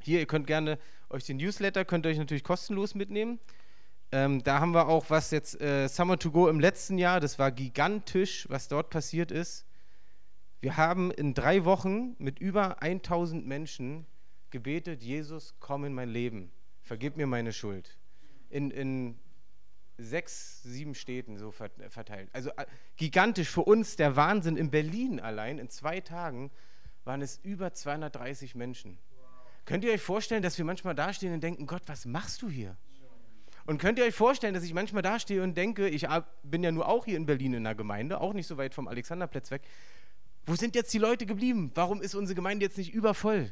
Hier, 0.00 0.20
ihr 0.20 0.26
könnt 0.26 0.46
gerne 0.46 0.78
euch 1.10 1.24
den 1.24 1.38
Newsletter, 1.38 1.84
könnt 1.84 2.06
ihr 2.06 2.10
euch 2.10 2.18
natürlich 2.18 2.44
kostenlos 2.44 2.94
mitnehmen. 2.94 3.40
Ähm, 4.14 4.44
da 4.44 4.60
haben 4.60 4.74
wir 4.74 4.86
auch 4.86 5.10
was 5.10 5.32
jetzt, 5.32 5.60
äh, 5.60 5.88
Summer 5.88 6.16
to 6.16 6.30
Go 6.30 6.46
im 6.46 6.60
letzten 6.60 6.98
Jahr, 6.98 7.18
das 7.18 7.40
war 7.40 7.50
gigantisch, 7.50 8.48
was 8.48 8.68
dort 8.68 8.88
passiert 8.88 9.32
ist. 9.32 9.66
Wir 10.60 10.76
haben 10.76 11.10
in 11.10 11.34
drei 11.34 11.64
Wochen 11.64 12.14
mit 12.18 12.38
über 12.38 12.80
1000 12.80 13.44
Menschen 13.44 14.06
gebetet, 14.50 15.02
Jesus, 15.02 15.56
komm 15.58 15.84
in 15.84 15.94
mein 15.94 16.10
Leben, 16.10 16.52
vergib 16.80 17.16
mir 17.16 17.26
meine 17.26 17.52
Schuld. 17.52 17.98
In, 18.50 18.70
in 18.70 19.18
sechs, 19.98 20.62
sieben 20.62 20.94
Städten 20.94 21.36
so 21.36 21.50
verteilt. 21.50 22.30
Also 22.32 22.50
äh, 22.50 22.66
gigantisch 22.94 23.48
für 23.48 23.62
uns 23.62 23.96
der 23.96 24.14
Wahnsinn. 24.14 24.56
In 24.56 24.70
Berlin 24.70 25.18
allein 25.18 25.58
in 25.58 25.70
zwei 25.70 26.00
Tagen 26.00 26.52
waren 27.02 27.20
es 27.20 27.40
über 27.42 27.72
230 27.72 28.54
Menschen. 28.54 28.96
Könnt 29.64 29.82
ihr 29.82 29.92
euch 29.92 30.02
vorstellen, 30.02 30.44
dass 30.44 30.56
wir 30.56 30.64
manchmal 30.64 30.94
dastehen 30.94 31.34
und 31.34 31.42
denken, 31.42 31.66
Gott, 31.66 31.82
was 31.86 32.06
machst 32.06 32.42
du 32.42 32.48
hier? 32.48 32.76
Und 33.66 33.78
könnt 33.78 33.98
ihr 33.98 34.04
euch 34.04 34.14
vorstellen, 34.14 34.52
dass 34.52 34.62
ich 34.62 34.74
manchmal 34.74 35.02
dastehe 35.02 35.42
und 35.42 35.56
denke, 35.56 35.88
ich 35.88 36.06
bin 36.42 36.62
ja 36.62 36.70
nur 36.70 36.86
auch 36.86 37.06
hier 37.06 37.16
in 37.16 37.24
Berlin 37.24 37.54
in 37.54 37.64
der 37.64 37.74
Gemeinde, 37.74 38.20
auch 38.20 38.34
nicht 38.34 38.46
so 38.46 38.58
weit 38.58 38.74
vom 38.74 38.88
Alexanderplatz 38.88 39.50
weg. 39.50 39.62
Wo 40.44 40.54
sind 40.54 40.74
jetzt 40.74 40.92
die 40.92 40.98
Leute 40.98 41.24
geblieben? 41.24 41.70
Warum 41.74 42.02
ist 42.02 42.14
unsere 42.14 42.34
Gemeinde 42.34 42.66
jetzt 42.66 42.76
nicht 42.76 42.92
übervoll? 42.92 43.50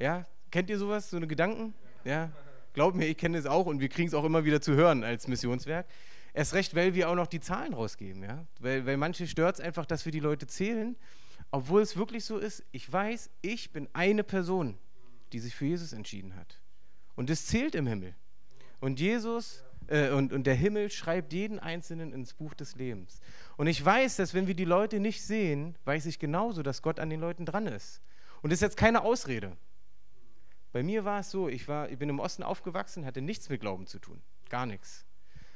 Ja, 0.00 0.26
kennt 0.50 0.68
ihr 0.70 0.78
sowas, 0.78 1.10
so 1.10 1.16
eine 1.16 1.28
Gedanken? 1.28 1.74
Ja, 2.04 2.30
glaubt 2.72 2.96
mir, 2.96 3.06
ich 3.06 3.16
kenne 3.16 3.38
es 3.38 3.46
auch 3.46 3.66
und 3.66 3.78
wir 3.78 3.88
kriegen 3.88 4.08
es 4.08 4.14
auch 4.14 4.24
immer 4.24 4.44
wieder 4.44 4.60
zu 4.60 4.74
hören 4.74 5.04
als 5.04 5.28
Missionswerk. 5.28 5.86
Erst 6.34 6.54
recht, 6.54 6.74
weil 6.74 6.94
wir 6.94 7.08
auch 7.08 7.14
noch 7.14 7.28
die 7.28 7.40
Zahlen 7.40 7.72
rausgeben, 7.72 8.24
ja. 8.24 8.44
Weil, 8.60 8.84
weil 8.84 8.96
manche 8.96 9.26
stört 9.28 9.54
es 9.54 9.60
einfach, 9.60 9.86
dass 9.86 10.04
wir 10.04 10.12
die 10.12 10.20
Leute 10.20 10.46
zählen, 10.48 10.96
obwohl 11.50 11.80
es 11.80 11.96
wirklich 11.96 12.24
so 12.24 12.38
ist. 12.38 12.64
Ich 12.72 12.92
weiß, 12.92 13.30
ich 13.40 13.72
bin 13.72 13.88
eine 13.92 14.24
Person, 14.24 14.76
die 15.32 15.38
sich 15.38 15.54
für 15.54 15.66
Jesus 15.66 15.92
entschieden 15.92 16.34
hat. 16.34 16.60
Und 17.14 17.30
es 17.30 17.46
zählt 17.46 17.74
im 17.74 17.86
Himmel. 17.86 18.14
Und 18.80 19.00
Jesus 19.00 19.64
äh, 19.88 20.10
und, 20.10 20.32
und 20.32 20.46
der 20.46 20.54
Himmel 20.54 20.90
schreibt 20.90 21.32
jeden 21.32 21.58
Einzelnen 21.58 22.12
ins 22.12 22.34
Buch 22.34 22.54
des 22.54 22.76
Lebens. 22.76 23.20
Und 23.56 23.66
ich 23.66 23.84
weiß, 23.84 24.16
dass 24.16 24.34
wenn 24.34 24.46
wir 24.46 24.54
die 24.54 24.64
Leute 24.64 25.00
nicht 25.00 25.22
sehen, 25.22 25.76
weiß 25.84 26.06
ich 26.06 26.18
genauso, 26.18 26.62
dass 26.62 26.82
Gott 26.82 27.00
an 27.00 27.10
den 27.10 27.20
Leuten 27.20 27.46
dran 27.46 27.66
ist. 27.66 28.02
Und 28.42 28.50
das 28.50 28.58
ist 28.58 28.62
jetzt 28.62 28.76
keine 28.76 29.02
Ausrede. 29.02 29.56
Bei 30.72 30.82
mir 30.82 31.04
war 31.04 31.20
es 31.20 31.30
so, 31.30 31.48
ich, 31.48 31.68
war, 31.68 31.88
ich 31.90 31.98
bin 31.98 32.08
im 32.08 32.20
Osten 32.20 32.42
aufgewachsen, 32.42 33.06
hatte 33.06 33.22
nichts 33.22 33.48
mit 33.48 33.60
Glauben 33.60 33.86
zu 33.86 33.98
tun. 33.98 34.20
Gar 34.50 34.66
nichts. 34.66 35.04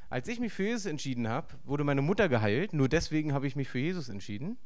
Als 0.08 0.26
ich 0.28 0.40
mich 0.40 0.52
für 0.52 0.64
Jesus 0.64 0.86
entschieden 0.86 1.28
habe, 1.28 1.48
wurde 1.64 1.84
meine 1.84 2.02
Mutter 2.02 2.28
geheilt. 2.28 2.72
Nur 2.72 2.88
deswegen 2.88 3.32
habe 3.32 3.46
ich 3.46 3.54
mich 3.54 3.68
für 3.68 3.78
Jesus 3.78 4.08
entschieden. 4.08 4.56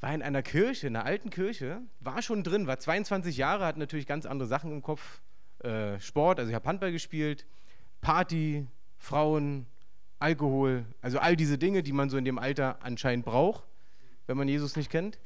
War 0.00 0.14
in 0.14 0.22
einer 0.22 0.42
Kirche, 0.42 0.86
in 0.86 0.96
einer 0.96 1.04
alten 1.04 1.30
Kirche, 1.30 1.82
war 2.00 2.22
schon 2.22 2.42
drin, 2.42 2.66
war 2.66 2.78
22 2.78 3.36
Jahre, 3.36 3.66
hat 3.66 3.76
natürlich 3.76 4.06
ganz 4.06 4.24
andere 4.24 4.48
Sachen 4.48 4.70
im 4.70 4.82
Kopf 4.82 5.20
äh, 5.64 6.00
Sport, 6.00 6.38
also 6.38 6.50
ich 6.50 6.54
habe 6.54 6.68
Handball 6.68 6.92
gespielt, 6.92 7.46
Party, 8.00 8.66
Frauen, 8.98 9.66
Alkohol, 10.18 10.84
also 11.00 11.18
all 11.18 11.36
diese 11.36 11.58
Dinge, 11.58 11.82
die 11.82 11.92
man 11.92 12.10
so 12.10 12.16
in 12.16 12.24
dem 12.24 12.38
Alter 12.38 12.78
anscheinend 12.82 13.24
braucht, 13.24 13.64
wenn 14.26 14.36
man 14.36 14.48
Jesus 14.48 14.76
nicht 14.76 14.90
kennt. 14.90 15.18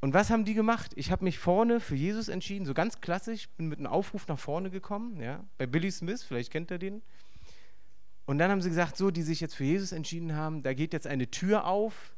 Und 0.00 0.14
was 0.14 0.30
haben 0.30 0.44
die 0.44 0.54
gemacht? 0.54 0.92
Ich 0.96 1.10
habe 1.10 1.24
mich 1.24 1.38
vorne 1.38 1.78
für 1.78 1.94
Jesus 1.94 2.28
entschieden, 2.28 2.66
so 2.66 2.74
ganz 2.74 3.00
klassisch, 3.00 3.48
bin 3.50 3.68
mit 3.68 3.78
einem 3.78 3.86
Aufruf 3.86 4.26
nach 4.26 4.38
vorne 4.38 4.70
gekommen, 4.70 5.20
ja, 5.20 5.44
bei 5.58 5.66
Billy 5.66 5.90
Smith, 5.90 6.24
vielleicht 6.24 6.50
kennt 6.50 6.70
ihr 6.70 6.78
den. 6.78 7.02
Und 8.24 8.38
dann 8.38 8.50
haben 8.50 8.62
sie 8.62 8.68
gesagt, 8.68 8.96
so, 8.96 9.10
die 9.10 9.22
sich 9.22 9.40
jetzt 9.40 9.54
für 9.54 9.64
Jesus 9.64 9.92
entschieden 9.92 10.34
haben, 10.34 10.62
da 10.62 10.74
geht 10.74 10.92
jetzt 10.92 11.06
eine 11.06 11.30
Tür 11.30 11.66
auf 11.66 12.14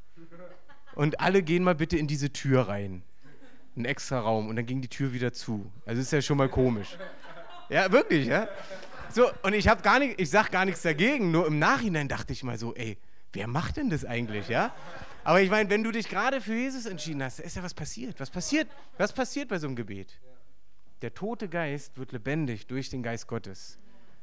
und 0.95 1.21
alle 1.21 1.43
gehen 1.43 1.63
mal 1.63 1.75
bitte 1.75 1.99
in 1.99 2.07
diese 2.07 2.33
Tür 2.33 2.69
rein 2.69 3.03
einen 3.77 3.85
extra 3.85 4.21
Raum 4.21 4.49
und 4.49 4.57
dann 4.57 4.67
ging 4.67 4.81
die 4.81 4.89
Tür 4.89 5.13
wieder 5.13 5.33
zu. 5.33 5.71
Also 5.87 6.01
ist 6.01 6.13
ja 6.13 6.23
schon 6.23 6.39
mal 6.39 6.49
komisch. 6.49 6.97
Ja, 7.69 7.91
wirklich, 7.91 8.27
ja. 8.27 8.49
So, 9.13 9.31
und 9.43 9.55
ich 9.55 9.69
habe 9.69 9.83
gar 9.83 9.99
nicht, 9.99 10.21
ich 10.21 10.31
sag 10.31 10.51
gar 10.51 10.65
nichts 10.65 10.83
dagegen, 10.83 11.31
nur 11.31 11.47
im 11.47 11.59
Nachhinein 11.59 12.09
dachte 12.09 12.33
ich 12.33 12.43
mal 12.43 12.59
so, 12.59 12.75
ey, 12.75 12.99
wer 13.33 13.47
macht 13.47 13.77
denn 13.77 13.91
das 13.91 14.05
eigentlich, 14.05 14.49
ja? 14.49 14.75
Aber 15.25 15.41
ich 15.41 15.51
meine, 15.51 15.71
wenn 15.71 15.83
du 15.83 15.91
dich 15.91 16.09
gerade 16.09 16.41
für 16.41 16.55
Jesus 16.55 16.87
entschieden 16.87 17.23
hast, 17.23 17.41
ist 17.41 17.57
ja 17.57 17.63
was 17.63 17.75
passiert. 17.75 18.21
Was 18.21 18.31
passiert? 18.31 18.69
Was 18.99 19.13
passiert 19.13 19.49
bei 19.49 19.59
so 19.59 19.67
einem 19.67 19.77
Gebet? 19.77 20.21
Der 21.01 21.15
tote 21.15 21.49
Geist 21.49 21.97
wird 21.97 22.13
lebendig 22.13 22.67
durch 22.67 22.91
den 22.91 23.03
Geist 23.03 23.27
Gottes. 23.27 23.79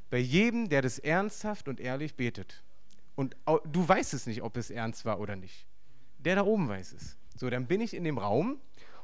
Bei 0.09 0.17
jedem, 0.17 0.69
der 0.69 0.81
das 0.81 0.99
ernsthaft 0.99 1.67
und 1.67 1.79
ehrlich 1.79 2.15
betet. 2.15 2.63
Und 3.15 3.35
du 3.71 3.87
weißt 3.87 4.13
es 4.13 4.27
nicht, 4.27 4.43
ob 4.43 4.57
es 4.57 4.69
ernst 4.69 5.05
war 5.05 5.19
oder 5.19 5.35
nicht. 5.35 5.65
Der 6.19 6.35
da 6.35 6.43
oben 6.43 6.69
weiß 6.69 6.93
es. 6.93 7.17
So, 7.35 7.49
dann 7.49 7.65
bin 7.65 7.81
ich 7.81 7.95
in 7.95 8.03
dem 8.03 8.17
Raum 8.17 8.59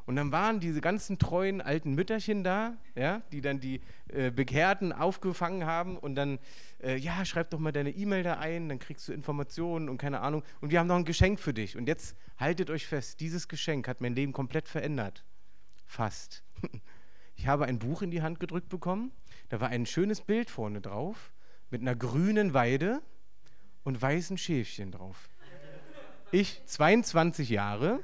und 0.07 0.15
dann 0.15 0.31
waren 0.31 0.61
diese 0.61 0.79
ganzen 0.79 1.19
treuen 1.19 1.59
alten 1.59 1.93
Mütterchen 1.93 2.45
da, 2.45 2.77
ja, 2.95 3.21
die 3.33 3.41
dann 3.41 3.59
die 3.59 3.81
äh, 4.07 4.31
Bekehrten 4.31 4.93
aufgefangen 4.93 5.65
haben 5.65 5.97
und 5.97 6.15
dann, 6.15 6.39
äh, 6.81 6.95
ja, 6.95 7.25
schreib 7.25 7.49
doch 7.49 7.59
mal 7.59 7.73
deine 7.73 7.91
E-Mail 7.91 8.23
da 8.23 8.39
ein, 8.39 8.69
dann 8.69 8.79
kriegst 8.79 9.05
du 9.09 9.11
Informationen 9.11 9.89
und 9.89 9.97
keine 9.97 10.21
Ahnung. 10.21 10.43
Und 10.61 10.71
wir 10.71 10.79
haben 10.79 10.87
noch 10.87 10.95
ein 10.95 11.03
Geschenk 11.03 11.41
für 11.41 11.53
dich. 11.53 11.75
Und 11.75 11.89
jetzt 11.89 12.15
haltet 12.37 12.69
euch 12.69 12.87
fest, 12.87 13.19
dieses 13.19 13.49
Geschenk 13.49 13.89
hat 13.89 13.99
mein 13.99 14.15
Leben 14.15 14.31
komplett 14.31 14.67
verändert. 14.67 15.23
Fast. 15.85 16.43
Ich 17.39 17.45
habe 17.45 17.65
ein 17.65 17.77
Buch 17.77 18.01
in 18.01 18.09
die 18.09 18.23
Hand 18.23 18.39
gedrückt 18.39 18.67
bekommen, 18.67 19.11
da 19.49 19.61
war 19.61 19.69
ein 19.69 19.85
schönes 19.85 20.21
Bild 20.21 20.49
vorne 20.49 20.81
drauf 20.81 21.31
mit 21.69 21.81
einer 21.81 21.95
grünen 21.95 22.55
Weide 22.55 22.99
und 23.83 24.01
weißen 24.01 24.39
Schäfchen 24.39 24.91
drauf. 24.91 25.29
Ich, 26.31 26.65
22 26.65 27.49
Jahre, 27.49 27.99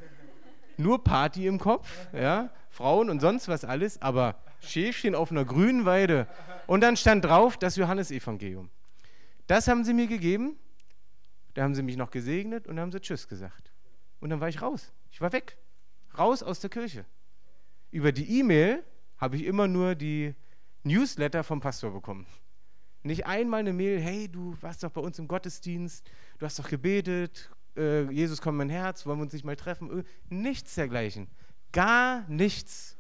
nur 0.78 1.04
Party 1.04 1.48
im 1.48 1.60
Kopf, 1.60 2.08
ja, 2.14 2.50
Frauen 2.70 3.10
und 3.10 3.20
sonst 3.20 3.48
was 3.48 3.66
alles, 3.66 4.02
aber 4.02 4.36
Schäfchen 4.60 5.16
auf 5.16 5.32
einer 5.32 5.46
grünen 5.46 5.86
Weide. 5.86 6.28
Und 6.68 6.82
dann 6.82 6.98
stand 6.98 7.26
drauf 7.26 7.58
das 7.58 7.76
Johannesevangelium. 7.76 8.70
Das 9.48 9.68
haben 9.68 9.84
sie 9.84 9.94
mir 9.94 10.08
gegeben, 10.08 10.58
da 11.54 11.64
haben 11.64 11.76
sie 11.76 11.84
mich 11.84 11.98
noch 11.98 12.10
gesegnet 12.10 12.68
und 12.68 12.80
haben 12.80 12.92
sie 12.92 13.00
Tschüss 13.00 13.28
gesagt. 13.28 13.72
Und 14.20 14.30
dann 14.30 14.40
war 14.40 14.50
ich 14.50 14.62
raus. 14.62 14.92
Ich 15.12 15.22
war 15.22 15.32
weg. 15.34 15.58
Raus 16.18 16.42
aus 16.42 16.60
der 16.60 16.70
Kirche. 16.70 17.06
Über 17.92 18.12
die 18.12 18.40
E-Mail 18.40 18.84
habe 19.18 19.36
ich 19.36 19.46
immer 19.46 19.68
nur 19.68 19.96
die 19.96 20.34
Newsletter 20.84 21.44
vom 21.44 21.60
Pastor 21.60 21.92
bekommen. 21.92 22.26
Nicht 23.04 23.26
einmal 23.26 23.60
eine 23.60 23.74
Mail, 23.74 24.00
hey, 24.00 24.30
du 24.30 24.56
warst 24.62 24.84
doch 24.84 24.92
bei 24.92 25.02
uns 25.02 25.20
im 25.20 25.28
Gottesdienst, 25.28 26.10
du 26.40 26.46
hast 26.46 26.58
doch 26.58 26.70
gebetet, 26.70 27.50
äh, 27.76 28.04
Jesus 28.12 28.42
kommt 28.42 28.56
in 28.56 28.58
mein 28.58 28.70
Herz, 28.70 29.06
wollen 29.06 29.20
wir 29.20 29.24
uns 29.24 29.34
nicht 29.34 29.46
mal 29.46 29.56
treffen? 29.56 30.04
Nichts 30.30 30.76
dergleichen. 30.76 31.28
Gar 31.72 32.28
nichts. 32.30 32.98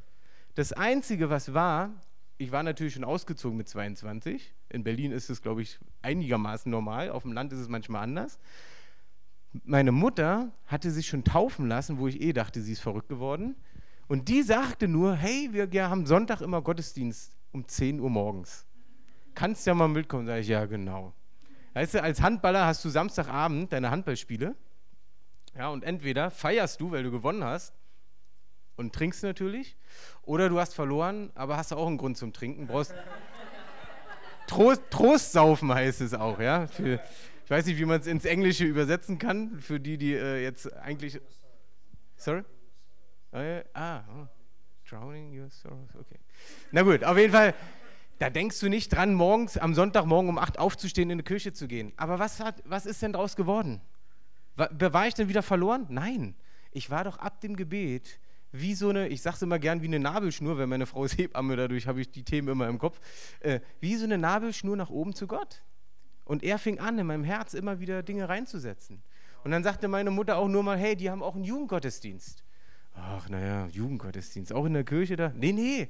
Das 0.56 0.74
Einzige, 0.74 1.30
was 1.30 1.54
war, 1.54 1.92
ich 2.38 2.52
war 2.52 2.64
natürlich 2.64 2.94
schon 2.94 3.04
ausgezogen 3.04 3.58
mit 3.58 3.70
22. 3.70 4.54
In 4.70 4.84
Berlin 4.84 5.12
ist 5.12 5.30
es, 5.30 5.42
glaube 5.42 5.62
ich, 5.62 5.80
einigermaßen 6.02 6.70
normal. 6.70 7.10
Auf 7.10 7.24
dem 7.24 7.34
Land 7.34 7.54
ist 7.54 7.60
es 7.60 7.70
manchmal 7.70 8.04
anders. 8.04 8.40
Meine 9.64 9.92
Mutter 9.92 10.52
hatte 10.66 10.90
sich 10.92 11.08
schon 11.08 11.24
taufen 11.24 11.68
lassen, 11.68 12.00
wo 12.00 12.08
ich 12.08 12.22
eh 12.22 12.34
dachte, 12.34 12.62
sie 12.62 12.74
ist 12.74 12.82
verrückt 12.82 13.10
geworden. 13.10 13.56
Und 14.08 14.28
die 14.28 14.42
sagte 14.42 14.88
nur, 14.88 15.16
hey, 15.16 15.50
wir, 15.52 15.90
haben 15.90 16.06
Sonntag 16.06 16.42
immer 16.42 16.62
Gottesdienst 16.62 17.38
um 17.52 17.68
10 17.68 18.00
Uhr 18.00 18.10
morgens. 18.10 18.66
Kannst 19.36 19.66
ja 19.66 19.74
mal 19.74 19.88
mitkommen? 19.88 20.26
Sag 20.26 20.40
ich, 20.40 20.48
ja, 20.48 20.66
genau. 20.66 21.14
Weißt 21.74 21.96
du, 21.96 22.04
als 22.04 22.22
Handballer 22.22 22.66
hast 22.66 22.86
du 22.86 22.90
Samstagabend 22.90 23.74
deine 23.74 23.90
Handballspiele. 23.90 24.56
Ja, 25.58 25.70
und 25.70 25.84
entweder 25.84 26.32
feierst 26.32 26.80
du, 26.82 26.92
weil 26.92 27.04
du 27.04 27.12
gewonnen 27.12 27.44
hast 27.44 27.74
und 28.76 28.94
trinkst 28.94 29.24
natürlich, 29.24 29.76
oder 30.24 30.50
du 30.50 30.60
hast 30.60 30.74
verloren, 30.74 31.32
aber 31.36 31.58
hast 31.58 31.72
auch 31.74 31.88
einen 31.88 31.98
Grund 31.98 32.18
zum 32.18 32.34
Trinken. 32.34 32.68
Brauchst 32.68 32.94
Trost, 34.48 34.82
Trostsaufen 34.90 35.74
heißt 35.74 36.02
es 36.02 36.14
auch, 36.14 36.40
ja. 36.40 36.68
Für, 36.68 37.00
ich 37.44 37.50
weiß 37.50 37.66
nicht, 37.66 37.78
wie 37.78 37.86
man 37.86 38.02
es 38.02 38.08
ins 38.08 38.26
Englische 38.26 38.66
übersetzen 38.66 39.20
kann, 39.20 39.60
für 39.60 39.80
die, 39.80 39.98
die 39.98 40.14
äh, 40.14 40.44
jetzt 40.44 40.72
eigentlich. 40.74 41.20
Sorry? 42.16 42.44
Ja. 43.32 43.64
Ah, 43.74 44.04
oh. 44.10 44.28
drowning 44.88 45.40
your 45.40 45.50
sorrows, 45.50 45.96
okay. 45.96 46.20
Na 46.72 46.84
gut, 46.84 47.04
auf 47.04 47.18
jeden 47.18 47.34
Fall 47.34 47.54
da 48.24 48.30
denkst 48.30 48.58
du 48.62 48.70
nicht 48.70 48.88
dran, 48.88 49.14
morgens 49.16 49.58
am 49.58 49.74
Sonntagmorgen 49.74 50.30
um 50.30 50.38
8 50.38 50.58
aufzustehen, 50.58 51.10
in 51.10 51.18
die 51.18 51.26
Kirche 51.26 51.52
zu 51.52 51.68
gehen. 51.68 51.92
Aber 51.98 52.20
was, 52.20 52.40
hat, 52.40 52.64
was 52.64 52.86
ist 52.86 53.02
denn 53.02 53.12
daraus 53.12 53.36
geworden? 53.36 53.82
War, 54.56 54.70
war 54.94 55.08
ich 55.08 55.14
denn 55.14 55.28
wieder 55.28 55.44
verloren? 55.44 55.88
Nein. 55.90 56.34
Ich 56.72 56.90
war 56.90 57.04
doch 57.04 57.18
ab 57.18 57.42
dem 57.42 57.58
Gebet 57.58 58.22
wie 58.54 58.76
so 58.76 58.88
eine, 58.88 59.10
ich 59.10 59.22
sage 59.22 59.36
es 59.36 59.42
immer 59.42 59.60
gern, 59.60 59.82
wie 59.82 59.88
eine 59.88 60.00
Nabelschnur, 60.00 60.58
wenn 60.58 60.70
meine 60.70 60.86
Frau 60.86 61.04
ist 61.04 61.18
Hebamme, 61.18 61.58
dadurch 61.58 61.86
habe 61.86 62.00
ich 62.00 62.12
die 62.12 62.24
Themen 62.24 62.48
immer 62.48 62.70
im 62.70 62.80
Kopf, 62.80 63.02
äh, 63.42 63.60
wie 63.82 63.98
so 63.98 64.06
eine 64.06 64.18
Nabelschnur 64.18 64.78
nach 64.78 64.90
oben 64.90 65.14
zu 65.14 65.28
Gott. 65.28 65.62
Und 66.24 66.44
er 66.44 66.60
fing 66.60 66.80
an, 66.80 66.98
in 66.98 67.06
meinem 67.06 67.26
Herz 67.26 67.54
immer 67.54 67.82
wieder 67.82 68.04
Dinge 68.04 68.30
reinzusetzen. 68.30 69.04
Und 69.44 69.52
dann 69.52 69.64
sagte 69.64 69.90
meine 69.90 70.12
Mutter 70.12 70.38
auch 70.38 70.48
nur 70.48 70.64
mal, 70.64 70.78
hey, 70.78 70.96
die 70.96 71.10
haben 71.10 71.22
auch 71.22 71.36
einen 71.36 71.44
Jugendgottesdienst. 71.44 72.42
Ach, 72.94 73.28
naja, 73.28 73.68
Jugendgottesdienst, 73.68 74.54
auch 74.54 74.64
in 74.64 74.76
der 74.76 74.86
Kirche 74.86 75.18
da? 75.18 75.34
Nee, 75.36 75.52
nee, 75.52 75.90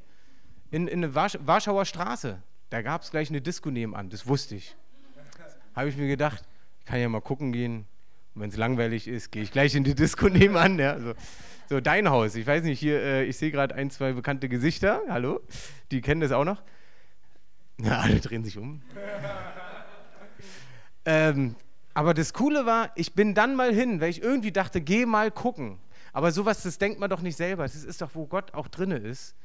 in, 0.73 0.87
in 0.87 1.01
der 1.01 1.13
Warsch 1.13 1.37
Warschauer 1.45 1.85
Straße. 1.85 2.41
Da 2.71 2.81
gab 2.81 3.03
es 3.03 3.11
gleich 3.11 3.29
eine 3.29 3.41
Disco 3.41 3.69
nebenan, 3.69 4.09
das 4.09 4.27
wusste 4.27 4.55
ich. 4.55 4.75
Habe 5.75 5.89
ich 5.89 5.97
mir 5.97 6.07
gedacht, 6.07 6.43
ich 6.79 6.85
kann 6.85 6.99
ja 6.99 7.07
mal 7.07 7.21
gucken 7.21 7.51
gehen. 7.51 7.85
Und 8.33 8.41
wenn 8.41 8.49
es 8.49 8.57
langweilig 8.57 9.07
ist, 9.07 9.31
gehe 9.31 9.43
ich 9.43 9.51
gleich 9.51 9.75
in 9.75 9.83
die 9.83 9.93
Disco 9.93 10.29
nebenan. 10.29 10.79
Ja, 10.79 10.99
so. 10.99 11.13
so, 11.69 11.79
dein 11.79 12.09
Haus. 12.09 12.33
Ich 12.33 12.47
weiß 12.47 12.63
nicht, 12.63 12.79
hier, 12.79 12.99
äh, 12.99 13.25
ich 13.25 13.37
sehe 13.37 13.51
gerade 13.51 13.75
ein, 13.75 13.91
zwei 13.91 14.13
bekannte 14.13 14.49
Gesichter. 14.49 15.03
Hallo? 15.07 15.41
Die 15.91 16.01
kennen 16.01 16.21
das 16.21 16.31
auch 16.31 16.43
noch. 16.43 16.63
Ja, 17.77 17.99
alle 17.99 18.19
drehen 18.19 18.43
sich 18.43 18.57
um. 18.57 18.81
ähm, 21.05 21.55
aber 21.93 22.15
das 22.15 22.33
Coole 22.33 22.65
war, 22.65 22.91
ich 22.95 23.13
bin 23.13 23.35
dann 23.35 23.55
mal 23.55 23.71
hin, 23.71 24.01
weil 24.01 24.09
ich 24.09 24.23
irgendwie 24.23 24.51
dachte, 24.51 24.81
geh 24.81 25.05
mal 25.05 25.29
gucken. 25.29 25.77
Aber 26.13 26.31
sowas, 26.31 26.63
das 26.63 26.79
denkt 26.79 26.99
man 26.99 27.11
doch 27.11 27.21
nicht 27.21 27.37
selber. 27.37 27.61
Das 27.61 27.75
ist 27.75 28.01
doch, 28.01 28.09
wo 28.15 28.25
Gott 28.25 28.55
auch 28.55 28.67
drinne 28.67 28.97
ist 28.97 29.35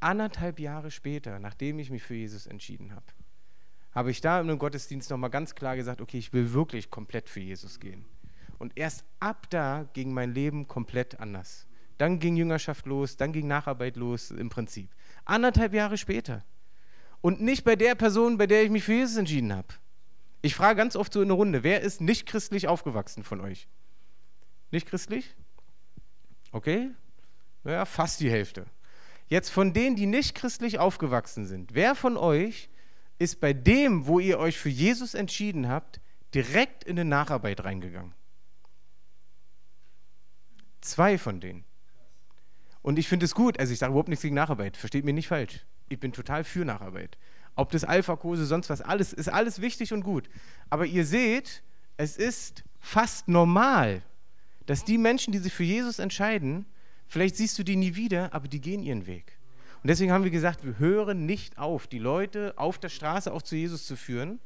anderthalb 0.00 0.60
Jahre 0.60 0.90
später, 0.90 1.38
nachdem 1.38 1.78
ich 1.78 1.90
mich 1.90 2.02
für 2.02 2.14
Jesus 2.14 2.46
entschieden 2.46 2.94
habe, 2.94 3.06
habe 3.92 4.10
ich 4.10 4.20
da 4.20 4.40
im 4.40 4.58
Gottesdienst 4.58 5.10
nochmal 5.10 5.30
ganz 5.30 5.54
klar 5.54 5.76
gesagt, 5.76 6.00
okay, 6.00 6.18
ich 6.18 6.32
will 6.32 6.52
wirklich 6.52 6.90
komplett 6.90 7.28
für 7.28 7.40
Jesus 7.40 7.80
gehen. 7.80 8.04
Und 8.58 8.72
erst 8.76 9.04
ab 9.20 9.48
da 9.50 9.88
ging 9.92 10.12
mein 10.12 10.32
Leben 10.34 10.66
komplett 10.68 11.20
anders. 11.20 11.66
dann 11.98 12.18
ging 12.18 12.36
Jüngerschaft 12.36 12.86
los, 12.86 13.16
dann 13.16 13.32
ging 13.32 13.46
Nacharbeit 13.46 13.96
los 13.96 14.30
im 14.30 14.50
Prinzip. 14.50 14.90
Anderthalb 15.24 15.72
Jahre 15.72 15.96
später. 15.96 16.44
Und 17.22 17.40
nicht 17.40 17.64
bei 17.64 17.74
der 17.74 17.94
Person, 17.94 18.36
bei 18.36 18.46
der 18.46 18.62
ich 18.62 18.70
mich 18.70 18.84
für 18.84 18.92
Jesus 18.92 19.16
entschieden 19.16 19.52
habe. 19.54 19.68
Ich 20.42 20.54
frage 20.54 20.76
ganz 20.76 20.94
oft 20.94 21.12
so 21.12 21.22
in 21.22 21.28
der 21.28 21.36
Runde, 21.36 21.62
wer 21.62 21.80
ist 21.80 22.00
nicht 22.00 22.26
christlich 22.26 22.68
aufgewachsen 22.68 23.24
von 23.24 23.40
euch? 23.40 23.66
Nicht 24.70 24.86
christlich? 24.86 25.34
Okay? 26.52 26.90
Ja, 27.64 27.84
fast 27.84 28.20
die 28.20 28.30
Hälfte. 28.30 28.66
Jetzt 29.28 29.50
von 29.50 29.72
denen, 29.72 29.96
die 29.96 30.06
nicht 30.06 30.34
christlich 30.34 30.78
aufgewachsen 30.78 31.46
sind, 31.46 31.74
wer 31.74 31.94
von 31.94 32.16
euch 32.16 32.68
ist 33.18 33.40
bei 33.40 33.52
dem, 33.52 34.06
wo 34.06 34.20
ihr 34.20 34.38
euch 34.38 34.58
für 34.58 34.68
Jesus 34.68 35.14
entschieden 35.14 35.68
habt, 35.68 36.00
direkt 36.34 36.84
in 36.84 36.98
eine 36.98 37.08
Nacharbeit 37.08 37.64
reingegangen? 37.64 38.14
Zwei 40.80 41.18
von 41.18 41.40
denen. 41.40 41.64
Und 42.82 42.98
ich 43.00 43.08
finde 43.08 43.26
es 43.26 43.34
gut, 43.34 43.58
also 43.58 43.72
ich 43.72 43.80
sage 43.80 43.90
überhaupt 43.90 44.08
nichts 44.08 44.22
gegen 44.22 44.36
Nacharbeit, 44.36 44.76
versteht 44.76 45.04
mir 45.04 45.12
nicht 45.12 45.26
falsch. 45.26 45.66
Ich 45.88 45.98
bin 45.98 46.12
total 46.12 46.44
für 46.44 46.64
Nacharbeit. 46.64 47.18
Ob 47.56 47.70
das 47.70 47.82
Alpha-Kurse, 47.82 48.44
sonst 48.44 48.70
was, 48.70 48.80
alles 48.80 49.12
ist 49.12 49.28
alles 49.28 49.60
wichtig 49.60 49.92
und 49.92 50.02
gut. 50.02 50.28
Aber 50.70 50.86
ihr 50.86 51.04
seht, 51.04 51.62
es 51.96 52.16
ist 52.16 52.62
fast 52.78 53.26
normal, 53.26 54.02
dass 54.66 54.84
die 54.84 54.98
Menschen, 54.98 55.32
die 55.32 55.38
sich 55.38 55.52
für 55.52 55.64
Jesus 55.64 55.98
entscheiden, 55.98 56.66
vielleicht 57.08 57.36
siehst 57.36 57.58
du 57.58 57.62
die 57.62 57.76
nie 57.76 57.94
wieder, 57.94 58.32
aber 58.32 58.48
die 58.48 58.60
gehen 58.60 58.82
ihren 58.82 59.06
Weg. 59.06 59.38
Und 59.82 59.88
deswegen 59.88 60.12
haben 60.12 60.24
wir 60.24 60.30
gesagt, 60.30 60.64
wir 60.64 60.78
hören 60.78 61.26
nicht 61.26 61.58
auf, 61.58 61.86
die 61.86 61.98
Leute 61.98 62.54
auf 62.56 62.78
der 62.78 62.88
Straße 62.88 63.32
auch 63.32 63.42
zu 63.42 63.56
Jesus 63.56 63.86
zu 63.86 63.96
führen. 63.96 64.40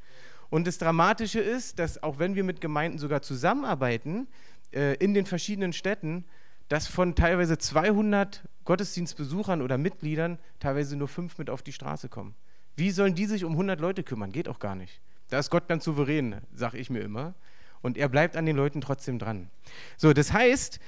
Und 0.51 0.67
das 0.67 0.79
Dramatische 0.79 1.41
ist, 1.41 1.79
dass 1.79 2.03
auch 2.03 2.19
wenn 2.19 2.35
wir 2.35 2.45
mit 2.45 2.61
Gemeinden 2.61 2.99
sogar 2.99 3.23
zusammenarbeiten, 3.23 4.27
äh, 4.73 4.95
in 4.97 5.15
den 5.15 5.27
verschiedenen 5.27 5.73
Städten, 5.73 6.25
dass 6.69 6.87
von 6.87 7.15
teilweise 7.15 7.59
200 7.59 8.43
Gottesdienstbesuchern 8.65 9.63
oder 9.63 9.79
Mitgliedern 9.79 10.39
teilweise 10.61 10.97
nur 10.97 11.09
fünf 11.09 11.39
mit 11.39 11.51
auf 11.51 11.63
die 11.63 11.73
Straße 11.73 12.09
kommen. 12.09 12.35
Wie 12.77 12.91
sollen 12.91 13.15
die 13.15 13.27
sich 13.27 13.45
um 13.45 13.53
100 13.53 13.81
Leute 13.81 14.03
kümmern? 14.03 14.33
Geht 14.33 14.49
auch 14.49 14.59
gar 14.59 14.75
nicht. 14.77 15.01
Da 15.29 15.39
ist 15.39 15.51
Gott 15.51 15.69
ganz 15.69 15.85
souverän, 15.85 16.37
sage 16.55 16.79
ich 16.79 16.91
mir 16.91 17.01
immer. 17.01 17.35
Und 17.83 17.97
er 17.97 18.09
bleibt 18.09 18.37
an 18.37 18.47
den 18.47 18.57
Leuten 18.57 18.81
trotzdem 18.81 19.19
dran. 19.19 19.51
So, 19.97 20.13
das 20.13 20.33
heißt, 20.33 20.81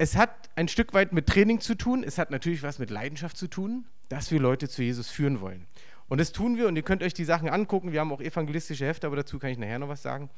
es 0.00 0.16
hat 0.16 0.48
ein 0.56 0.66
Stück 0.66 0.94
weit 0.94 1.12
mit 1.12 1.26
Training 1.26 1.60
zu 1.60 1.74
tun. 1.74 2.02
Es 2.02 2.16
hat 2.16 2.30
natürlich 2.30 2.62
was 2.62 2.78
mit 2.78 2.88
Leidenschaft 2.88 3.36
zu 3.36 3.48
tun, 3.48 3.84
dass 4.08 4.30
wir 4.30 4.40
Leute 4.40 4.66
zu 4.66 4.82
Jesus 4.82 5.10
führen 5.10 5.42
wollen. 5.42 5.66
Und 6.08 6.18
das 6.18 6.32
tun 6.32 6.56
wir 6.56 6.68
und 6.68 6.76
ihr 6.76 6.82
könnt 6.82 7.02
euch 7.02 7.12
die 7.12 7.26
Sachen 7.26 7.50
angucken. 7.50 7.92
Wir 7.92 8.00
haben 8.00 8.10
auch 8.10 8.22
evangelistische 8.22 8.86
Hefte, 8.86 9.06
aber 9.06 9.16
dazu 9.16 9.38
kann 9.38 9.50
ich 9.50 9.58
nachher 9.58 9.78
noch 9.78 9.90
was 9.90 10.00
sagen. 10.00 10.30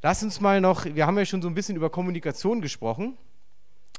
Lass 0.00 0.22
uns 0.22 0.40
mal 0.40 0.60
noch, 0.60 0.84
wir 0.84 1.08
haben 1.08 1.18
ja 1.18 1.24
schon 1.24 1.42
so 1.42 1.48
ein 1.48 1.56
bisschen 1.56 1.74
über 1.74 1.90
Kommunikation 1.90 2.60
gesprochen. 2.60 3.18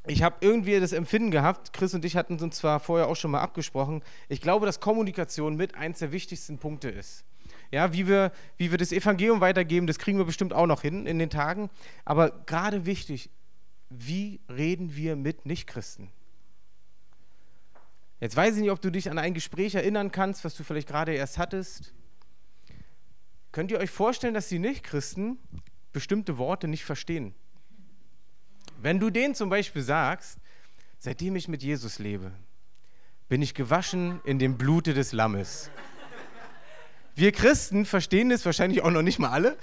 Ich 0.08 0.24
habe 0.24 0.38
irgendwie 0.40 0.80
das 0.80 0.94
Empfinden 0.94 1.30
gehabt, 1.30 1.74
Chris 1.74 1.94
und 1.94 2.06
ich 2.06 2.16
hatten 2.16 2.40
uns 2.40 2.56
zwar 2.56 2.80
vorher 2.80 3.10
auch 3.10 3.18
schon 3.18 3.32
mal 3.32 3.42
abgesprochen, 3.42 4.02
ich 4.30 4.40
glaube, 4.40 4.66
dass 4.66 4.80
Kommunikation 4.80 5.58
mit 5.58 5.76
eins 5.76 6.00
der 6.00 6.14
wichtigsten 6.14 6.58
Punkte 6.58 6.88
ist. 6.88 7.26
Ja, 7.70 7.92
wie 7.92 8.08
wir, 8.08 8.32
wie 8.56 8.72
wir 8.72 8.78
das 8.78 8.94
Evangelium 8.94 9.42
weitergeben, 9.42 9.88
das 9.88 10.00
kriegen 10.00 10.18
wir 10.18 10.26
bestimmt 10.26 10.54
auch 10.54 10.68
noch 10.68 10.84
hin 10.84 11.06
in 11.06 11.20
den 11.20 11.30
Tagen. 11.30 11.70
Aber 12.06 12.32
gerade 12.46 12.86
wichtig, 12.86 13.30
wie 13.90 14.40
reden 14.50 14.96
wir 14.96 15.16
mit 15.16 15.46
Nichtchristen? 15.46 16.12
Jetzt 18.20 18.36
weiß 18.36 18.56
ich 18.56 18.62
nicht, 18.62 18.72
ob 18.72 18.82
du 18.82 18.92
dich 18.92 19.10
an 19.10 19.18
ein 19.18 19.34
Gespräch 19.34 19.76
erinnern 19.76 20.12
kannst, 20.12 20.44
was 20.44 20.56
du 20.56 20.64
vielleicht 20.64 20.88
gerade 20.88 21.14
erst 21.14 21.38
hattest. 21.38 21.94
Könnt 23.52 23.72
ihr 23.72 23.80
euch 23.80 23.90
vorstellen, 23.90 24.34
dass 24.34 24.50
die 24.50 24.60
Nichtchristen 24.60 25.40
bestimmte 25.92 26.38
Worte 26.38 26.68
nicht 26.68 26.84
verstehen. 26.84 27.34
Wenn 28.82 29.00
du 29.00 29.10
denen 29.10 29.36
zum 29.36 29.50
Beispiel 29.50 29.82
sagst, 29.82 30.38
seitdem 31.00 31.36
ich 31.36 31.48
mit 31.48 31.64
Jesus 31.64 32.00
lebe, 32.00 32.32
bin 33.28 33.42
ich 33.42 33.54
gewaschen 33.54 34.22
in 34.26 34.38
dem 34.38 34.58
Blute 34.58 34.94
des 34.94 35.14
Lammes. 35.14 35.72
Wir 37.16 37.32
Christen 37.32 37.86
verstehen 37.86 38.30
das 38.30 38.46
wahrscheinlich 38.46 38.82
auch 38.82 38.92
noch 38.92 39.02
nicht 39.02 39.20
mal 39.20 39.30
alle. 39.30 39.58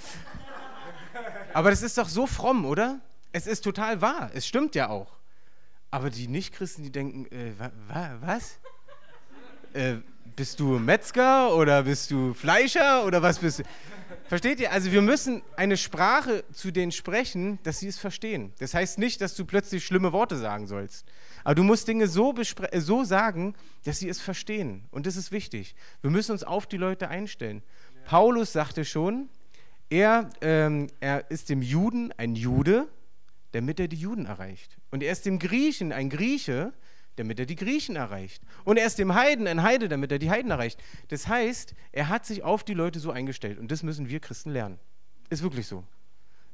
Aber 1.53 1.71
das 1.71 1.83
ist 1.83 1.97
doch 1.97 2.09
so 2.09 2.27
fromm, 2.27 2.65
oder? 2.65 3.01
Es 3.33 3.47
ist 3.47 3.62
total 3.62 4.01
wahr. 4.01 4.31
Es 4.35 4.47
stimmt 4.47 4.75
ja 4.75 4.89
auch. 4.89 5.17
Aber 5.91 6.11
die 6.11 6.29
Nichtchristen, 6.29 6.85
die 6.85 6.93
denken, 6.93 7.27
äh, 7.27 7.53
wa, 7.59 7.71
wa, 7.89 8.17
was? 8.21 8.59
Äh, 9.73 9.97
bist 10.37 10.61
du 10.61 10.79
Metzger 10.79 11.55
oder 11.55 11.85
bist 11.85 12.11
du 12.11 12.35
Fleischer 12.35 13.05
oder 13.07 13.23
was 13.23 13.39
bist 13.39 13.61
du? 13.61 13.62
Versteht 14.29 14.59
ihr? 14.59 14.73
Also 14.73 14.91
wir 14.91 15.03
müssen 15.03 15.43
eine 15.57 15.77
Sprache 15.77 16.45
zu 16.53 16.73
denen 16.73 16.91
sprechen, 16.91 17.59
dass 17.62 17.79
sie 17.79 17.89
es 17.89 17.99
verstehen. 17.99 18.53
Das 18.59 18.75
heißt 18.75 18.99
nicht, 18.99 19.21
dass 19.21 19.35
du 19.35 19.45
plötzlich 19.45 19.85
schlimme 19.85 20.12
Worte 20.12 20.37
sagen 20.37 20.67
sollst. 20.67 21.07
Aber 21.45 21.55
du 21.55 21.62
musst 21.62 21.87
Dinge 21.87 22.09
so, 22.09 22.35
äh, 22.35 22.81
so 22.81 23.05
sagen, 23.05 23.55
dass 23.85 24.01
sie 24.01 24.09
es 24.09 24.21
verstehen. 24.21 24.85
Und 24.91 25.07
das 25.07 25.17
ist 25.17 25.31
wichtig. 25.31 25.77
Wir 26.03 26.11
müssen 26.11 26.33
uns 26.33 26.43
auf 26.43 26.67
die 26.67 26.77
Leute 26.77 27.09
einstellen. 27.09 27.62
Ja. 27.95 28.01
Paulus 28.09 28.53
sagte 28.53 28.85
schon, 28.85 29.29
er, 29.89 30.29
ähm, 30.41 30.89
er 30.99 31.31
ist 31.31 31.49
dem 31.49 31.62
Juden 31.62 32.12
ein 32.17 32.35
Jude, 32.35 32.89
damit 33.57 33.81
er 33.81 33.88
die 33.88 33.97
Juden 33.97 34.27
erreicht. 34.27 34.77
Und 34.90 35.03
er 35.03 35.11
ist 35.11 35.25
dem 35.25 35.38
Griechen 35.38 35.90
ein 35.90 36.11
Grieche, 36.11 36.75
damit 37.16 37.40
er 37.40 37.47
die 37.47 37.57
Griechen 37.57 37.97
erreicht. 37.97 38.42
Und 38.64 38.77
er 38.77 38.85
ist 38.85 38.99
dem 38.99 39.14
Heiden 39.14 39.47
ein 39.47 39.62
Heide, 39.62 39.88
damit 39.88 40.12
er 40.12 40.19
die 40.19 40.29
Heiden 40.31 40.51
erreicht. 40.51 40.79
Das 41.09 41.27
heißt, 41.27 41.75
er 41.92 42.11
hat 42.11 42.27
sich 42.27 42.42
auf 42.42 42.64
die 42.64 42.75
Leute 42.75 43.01
so 43.01 43.11
eingestellt. 43.11 43.59
Und 43.59 43.71
das 43.71 43.83
müssen 43.83 44.11
wir 44.11 44.21
Christen 44.21 44.51
lernen. 44.51 44.79
Ist 45.31 45.42
wirklich 45.42 45.66
so. 45.66 45.85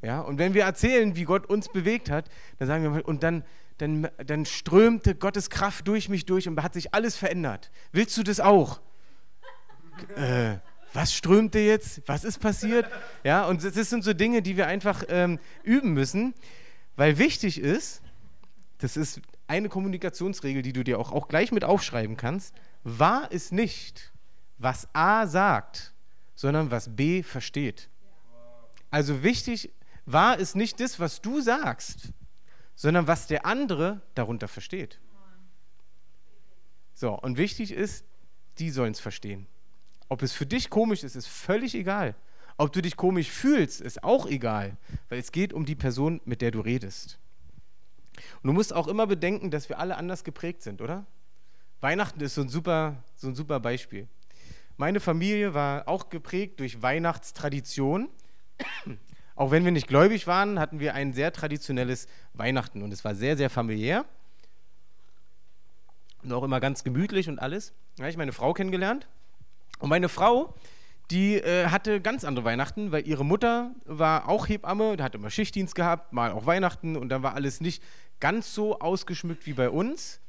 Ja, 0.00 0.20
und 0.20 0.38
wenn 0.38 0.54
wir 0.54 0.62
erzählen, 0.62 1.16
wie 1.16 1.24
Gott 1.24 1.46
uns 1.46 1.68
bewegt 1.68 2.08
hat, 2.08 2.28
dann 2.60 2.68
sagen 2.68 2.94
wir, 2.94 3.08
und 3.08 3.24
dann, 3.24 3.44
dann, 3.78 4.08
dann 4.24 4.46
strömte 4.46 5.16
Gottes 5.16 5.50
Kraft 5.50 5.88
durch 5.88 6.08
mich 6.08 6.24
durch 6.24 6.46
und 6.46 6.62
hat 6.62 6.74
sich 6.74 6.94
alles 6.94 7.16
verändert. 7.16 7.72
Willst 7.90 8.16
du 8.16 8.22
das 8.22 8.38
auch? 8.38 8.80
äh, 10.14 10.58
was 10.92 11.14
strömte 11.14 11.58
jetzt? 11.58 12.02
Was 12.06 12.22
ist 12.22 12.38
passiert? 12.38 12.86
Ja, 13.24 13.46
und 13.46 13.64
das 13.64 13.90
sind 13.90 14.04
so 14.04 14.12
Dinge, 14.12 14.42
die 14.42 14.56
wir 14.56 14.66
einfach 14.66 15.04
ähm, 15.08 15.38
üben 15.62 15.94
müssen, 15.94 16.34
weil 16.96 17.18
wichtig 17.18 17.58
ist, 17.58 18.02
das 18.78 18.96
ist 18.96 19.20
eine 19.46 19.68
Kommunikationsregel, 19.68 20.62
die 20.62 20.72
du 20.72 20.82
dir 20.82 20.98
auch, 20.98 21.12
auch 21.12 21.28
gleich 21.28 21.52
mit 21.52 21.64
aufschreiben 21.64 22.16
kannst. 22.16 22.54
Wahr 22.84 23.30
ist 23.30 23.52
nicht, 23.52 24.12
was 24.58 24.88
A 24.94 25.26
sagt, 25.26 25.94
sondern 26.34 26.70
was 26.70 26.94
B 26.94 27.22
versteht. 27.22 27.88
Also 28.90 29.22
wichtig, 29.22 29.70
wahr 30.04 30.38
ist 30.38 30.56
nicht 30.56 30.80
das, 30.80 31.00
was 31.00 31.20
du 31.20 31.40
sagst, 31.40 32.12
sondern 32.74 33.06
was 33.06 33.26
der 33.26 33.46
andere 33.46 34.02
darunter 34.14 34.48
versteht. 34.48 35.00
So, 36.94 37.18
und 37.18 37.36
wichtig 37.38 37.72
ist, 37.72 38.04
die 38.58 38.70
sollen 38.70 38.92
es 38.92 39.00
verstehen. 39.00 39.46
Ob 40.08 40.22
es 40.22 40.32
für 40.32 40.46
dich 40.46 40.68
komisch 40.68 41.04
ist, 41.04 41.16
ist 41.16 41.26
völlig 41.26 41.74
egal. 41.74 42.14
Ob 42.56 42.72
du 42.72 42.82
dich 42.82 42.96
komisch 42.96 43.30
fühlst, 43.30 43.80
ist 43.80 44.04
auch 44.04 44.26
egal, 44.26 44.76
weil 45.08 45.18
es 45.18 45.32
geht 45.32 45.52
um 45.52 45.64
die 45.64 45.74
Person, 45.74 46.20
mit 46.24 46.42
der 46.42 46.50
du 46.50 46.60
redest. 46.60 47.18
Und 48.42 48.48
du 48.48 48.52
musst 48.52 48.72
auch 48.72 48.88
immer 48.88 49.06
bedenken, 49.06 49.50
dass 49.50 49.68
wir 49.68 49.78
alle 49.78 49.96
anders 49.96 50.24
geprägt 50.24 50.62
sind, 50.62 50.80
oder? 50.80 51.06
Weihnachten 51.80 52.20
ist 52.20 52.34
so 52.34 52.42
ein 52.42 52.48
super, 52.48 53.02
so 53.16 53.28
ein 53.28 53.34
super 53.34 53.58
Beispiel. 53.58 54.06
Meine 54.76 55.00
Familie 55.00 55.54
war 55.54 55.88
auch 55.88 56.08
geprägt 56.08 56.60
durch 56.60 56.82
Weihnachtstradition. 56.82 58.08
Auch 59.34 59.50
wenn 59.50 59.64
wir 59.64 59.72
nicht 59.72 59.88
gläubig 59.88 60.26
waren, 60.26 60.58
hatten 60.58 60.78
wir 60.78 60.94
ein 60.94 61.14
sehr 61.14 61.32
traditionelles 61.32 62.06
Weihnachten 62.34 62.82
und 62.82 62.92
es 62.92 63.02
war 63.02 63.14
sehr, 63.14 63.36
sehr 63.36 63.48
familiär 63.48 64.04
und 66.22 66.32
auch 66.32 66.42
immer 66.42 66.60
ganz 66.60 66.84
gemütlich 66.84 67.28
und 67.28 67.38
alles. 67.38 67.72
Da 67.96 68.02
habe 68.02 68.10
ich 68.10 68.16
meine 68.16 68.32
Frau 68.32 68.52
kennengelernt 68.52 69.08
und 69.78 69.88
meine 69.88 70.10
Frau, 70.10 70.54
die 71.12 71.34
äh, 71.34 71.66
hatte 71.68 72.00
ganz 72.00 72.24
andere 72.24 72.46
Weihnachten, 72.46 72.90
weil 72.90 73.06
ihre 73.06 73.24
Mutter 73.24 73.74
war 73.84 74.28
auch 74.28 74.48
Hebamme, 74.48 74.96
hat 75.00 75.14
immer 75.14 75.28
Schichtdienst 75.28 75.74
gehabt, 75.74 76.12
mal 76.12 76.32
auch 76.32 76.46
Weihnachten 76.46 76.96
und 76.96 77.10
dann 77.10 77.22
war 77.22 77.34
alles 77.34 77.60
nicht 77.60 77.82
ganz 78.18 78.54
so 78.54 78.78
ausgeschmückt 78.78 79.46
wie 79.46 79.52
bei 79.52 79.68
uns. 79.68 80.20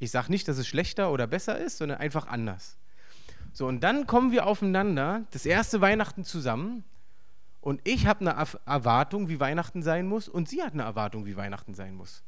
Ich 0.00 0.10
sage 0.10 0.32
nicht, 0.32 0.48
dass 0.48 0.58
es 0.58 0.66
schlechter 0.66 1.12
oder 1.12 1.28
besser 1.28 1.58
ist, 1.58 1.78
sondern 1.78 1.98
einfach 1.98 2.26
anders. 2.26 2.76
So, 3.52 3.68
und 3.68 3.84
dann 3.84 4.08
kommen 4.08 4.32
wir 4.32 4.46
aufeinander, 4.46 5.22
das 5.30 5.46
erste 5.46 5.80
Weihnachten 5.80 6.24
zusammen. 6.24 6.82
Und 7.60 7.80
ich 7.84 8.08
habe 8.08 8.28
eine 8.28 8.48
Erwartung, 8.66 9.28
wie 9.28 9.38
Weihnachten 9.38 9.82
sein 9.82 10.08
muss, 10.08 10.28
und 10.28 10.48
sie 10.48 10.62
hat 10.64 10.72
eine 10.72 10.82
Erwartung, 10.82 11.26
wie 11.26 11.36
Weihnachten 11.36 11.74
sein 11.74 11.94
muss. 11.94 12.24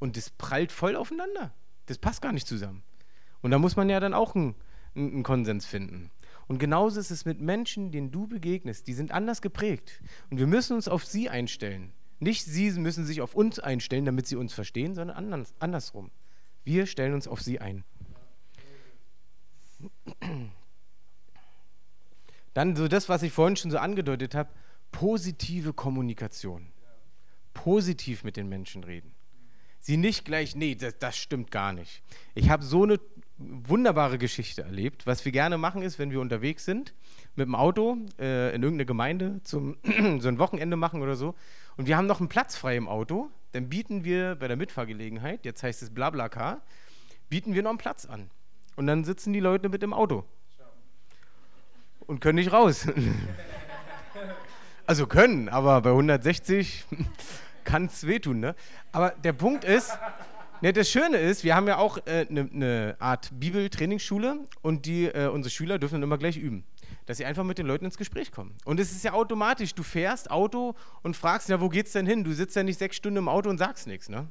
Und 0.00 0.16
das 0.16 0.30
prallt 0.30 0.72
voll 0.72 0.96
aufeinander. 0.96 1.52
Das 1.86 1.98
passt 1.98 2.22
gar 2.22 2.32
nicht 2.32 2.48
zusammen. 2.48 2.82
Und 3.40 3.52
da 3.52 3.58
muss 3.58 3.76
man 3.76 3.88
ja 3.88 4.00
dann 4.00 4.14
auch 4.14 4.34
einen, 4.34 4.56
einen 4.96 5.22
Konsens 5.22 5.66
finden. 5.66 6.10
Und 6.52 6.58
genauso 6.58 7.00
ist 7.00 7.10
es 7.10 7.24
mit 7.24 7.40
Menschen, 7.40 7.92
denen 7.92 8.10
du 8.10 8.26
begegnest. 8.26 8.86
Die 8.86 8.92
sind 8.92 9.10
anders 9.10 9.40
geprägt. 9.40 10.02
Und 10.28 10.36
wir 10.36 10.46
müssen 10.46 10.74
uns 10.74 10.86
auf 10.86 11.02
sie 11.02 11.30
einstellen. 11.30 11.94
Nicht 12.20 12.44
sie 12.44 12.70
müssen 12.72 13.06
sich 13.06 13.22
auf 13.22 13.34
uns 13.34 13.58
einstellen, 13.58 14.04
damit 14.04 14.26
sie 14.26 14.36
uns 14.36 14.52
verstehen, 14.52 14.94
sondern 14.94 15.16
anders, 15.16 15.54
andersrum. 15.60 16.10
Wir 16.62 16.84
stellen 16.84 17.14
uns 17.14 17.26
auf 17.26 17.40
sie 17.40 17.58
ein. 17.58 17.84
Dann 22.52 22.76
so 22.76 22.86
das, 22.86 23.08
was 23.08 23.22
ich 23.22 23.32
vorhin 23.32 23.56
schon 23.56 23.70
so 23.70 23.78
angedeutet 23.78 24.34
habe, 24.34 24.50
positive 24.90 25.72
Kommunikation. 25.72 26.70
Positiv 27.54 28.24
mit 28.24 28.36
den 28.36 28.50
Menschen 28.50 28.84
reden. 28.84 29.14
sie 29.80 29.96
nicht 29.96 30.26
gleich, 30.26 30.54
nee, 30.54 30.74
das, 30.74 30.98
das 30.98 31.16
stimmt 31.16 31.50
gar 31.50 31.72
nicht. 31.72 32.02
Ich 32.34 32.50
habe 32.50 32.62
so 32.62 32.82
eine 32.82 33.00
wunderbare 33.48 34.18
Geschichte 34.18 34.62
erlebt. 34.62 35.06
Was 35.06 35.24
wir 35.24 35.32
gerne 35.32 35.58
machen 35.58 35.82
ist, 35.82 35.98
wenn 35.98 36.10
wir 36.10 36.20
unterwegs 36.20 36.64
sind, 36.64 36.94
mit 37.34 37.46
dem 37.46 37.54
Auto 37.54 37.96
äh, 38.18 38.54
in 38.54 38.62
irgendeine 38.62 38.86
Gemeinde 38.86 39.40
zum 39.42 39.76
so 40.20 40.28
ein 40.28 40.38
Wochenende 40.38 40.76
machen 40.76 41.02
oder 41.02 41.16
so. 41.16 41.34
Und 41.76 41.86
wir 41.86 41.96
haben 41.96 42.06
noch 42.06 42.20
einen 42.20 42.28
Platz 42.28 42.56
frei 42.56 42.76
im 42.76 42.88
Auto, 42.88 43.30
dann 43.52 43.68
bieten 43.68 44.04
wir 44.04 44.34
bei 44.36 44.48
der 44.48 44.56
Mitfahrgelegenheit, 44.56 45.44
jetzt 45.44 45.62
heißt 45.62 45.82
es 45.82 45.90
Blablacar, 45.90 46.62
bieten 47.28 47.54
wir 47.54 47.62
noch 47.62 47.70
einen 47.70 47.78
Platz 47.78 48.06
an. 48.06 48.30
Und 48.76 48.86
dann 48.86 49.04
sitzen 49.04 49.32
die 49.32 49.40
Leute 49.40 49.68
mit 49.68 49.82
im 49.82 49.92
Auto. 49.92 50.24
Und 52.00 52.20
können 52.20 52.36
nicht 52.36 52.52
raus. 52.52 52.86
also 54.86 55.06
können, 55.06 55.48
aber 55.48 55.80
bei 55.82 55.90
160 55.90 56.84
kann 57.64 57.86
es 57.86 58.06
wehtun, 58.06 58.40
ne? 58.40 58.54
Aber 58.90 59.10
der 59.10 59.32
Punkt 59.32 59.64
ist, 59.64 59.96
ne, 60.62 60.72
das 60.72 60.88
Schöne 60.90 61.18
ist, 61.18 61.44
wir 61.44 61.54
haben 61.54 61.68
ja 61.68 61.78
auch 61.78 61.98
eine 62.06 62.20
äh, 62.20 62.26
ne, 62.30 62.48
ne 62.50 62.96
Art 62.98 63.30
Bibeltrainingsschule 63.38 64.46
und 64.62 64.86
die, 64.86 65.06
äh, 65.06 65.28
unsere 65.28 65.50
Schüler 65.50 65.78
dürfen 65.78 65.94
dann 65.94 66.04
immer 66.04 66.18
gleich 66.18 66.36
üben 66.36 66.64
dass 67.06 67.18
sie 67.18 67.24
einfach 67.24 67.44
mit 67.44 67.58
den 67.58 67.66
Leuten 67.66 67.84
ins 67.84 67.96
Gespräch 67.96 68.30
kommen. 68.30 68.54
Und 68.64 68.80
es 68.80 68.92
ist 68.92 69.04
ja 69.04 69.12
automatisch, 69.12 69.74
du 69.74 69.82
fährst 69.82 70.30
Auto 70.30 70.74
und 71.02 71.16
fragst, 71.16 71.48
ja, 71.48 71.60
wo 71.60 71.68
geht's 71.68 71.92
denn 71.92 72.06
hin? 72.06 72.24
Du 72.24 72.32
sitzt 72.32 72.56
ja 72.56 72.62
nicht 72.62 72.78
sechs 72.78 72.96
Stunden 72.96 73.18
im 73.18 73.28
Auto 73.28 73.50
und 73.50 73.58
sagst 73.58 73.86
nichts, 73.86 74.08
ne? 74.08 74.28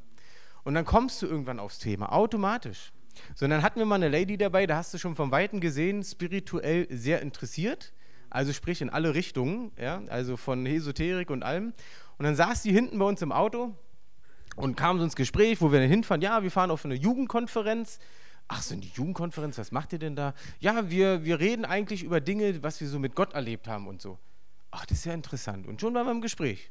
Und 0.63 0.75
dann 0.75 0.85
kommst 0.85 1.21
du 1.21 1.25
irgendwann 1.25 1.59
aufs 1.59 1.79
Thema, 1.79 2.11
automatisch. 2.11 2.91
So, 3.35 3.45
und 3.45 3.51
dann 3.51 3.61
hatten 3.61 3.79
wir 3.79 3.85
mal 3.85 3.95
eine 3.95 4.09
Lady 4.09 4.37
dabei, 4.37 4.67
da 4.67 4.77
hast 4.77 4.93
du 4.93 4.97
schon 4.97 5.15
vom 5.15 5.31
Weiten 5.31 5.59
gesehen, 5.59 6.03
spirituell 6.03 6.87
sehr 6.89 7.21
interessiert, 7.21 7.93
also 8.29 8.53
sprich 8.53 8.81
in 8.81 8.89
alle 8.89 9.13
Richtungen, 9.13 9.71
ja, 9.77 10.01
also 10.07 10.37
von 10.37 10.65
Esoterik 10.65 11.29
und 11.29 11.43
allem. 11.43 11.73
Und 12.17 12.25
dann 12.25 12.35
saß 12.35 12.61
die 12.61 12.71
hinten 12.71 12.99
bei 12.99 13.05
uns 13.05 13.21
im 13.21 13.31
Auto 13.31 13.75
und 14.55 14.75
kam 14.75 14.97
so 14.97 15.03
ins 15.03 15.15
Gespräch, 15.15 15.61
wo 15.61 15.71
wir 15.71 15.79
dann 15.79 15.89
hinfahren. 15.89 16.21
Ja, 16.21 16.43
wir 16.43 16.51
fahren 16.51 16.71
auf 16.71 16.85
eine 16.85 16.95
Jugendkonferenz. 16.95 17.99
Ach 18.47 18.61
so, 18.61 18.73
in 18.73 18.81
die 18.81 18.91
Jugendkonferenz, 18.93 19.57
was 19.57 19.71
macht 19.71 19.93
ihr 19.93 19.99
denn 19.99 20.15
da? 20.15 20.33
Ja, 20.59 20.89
wir, 20.89 21.23
wir 21.23 21.39
reden 21.39 21.63
eigentlich 21.63 22.03
über 22.03 22.19
Dinge, 22.19 22.61
was 22.63 22.81
wir 22.81 22.89
so 22.89 22.99
mit 22.99 23.15
Gott 23.15 23.33
erlebt 23.33 23.67
haben 23.67 23.87
und 23.87 24.01
so. 24.01 24.19
Ach, 24.71 24.85
das 24.85 24.99
ist 24.99 25.05
ja 25.05 25.13
interessant. 25.13 25.67
Und 25.67 25.79
schon 25.79 25.93
waren 25.93 26.05
wir 26.05 26.11
im 26.11 26.21
Gespräch. 26.21 26.69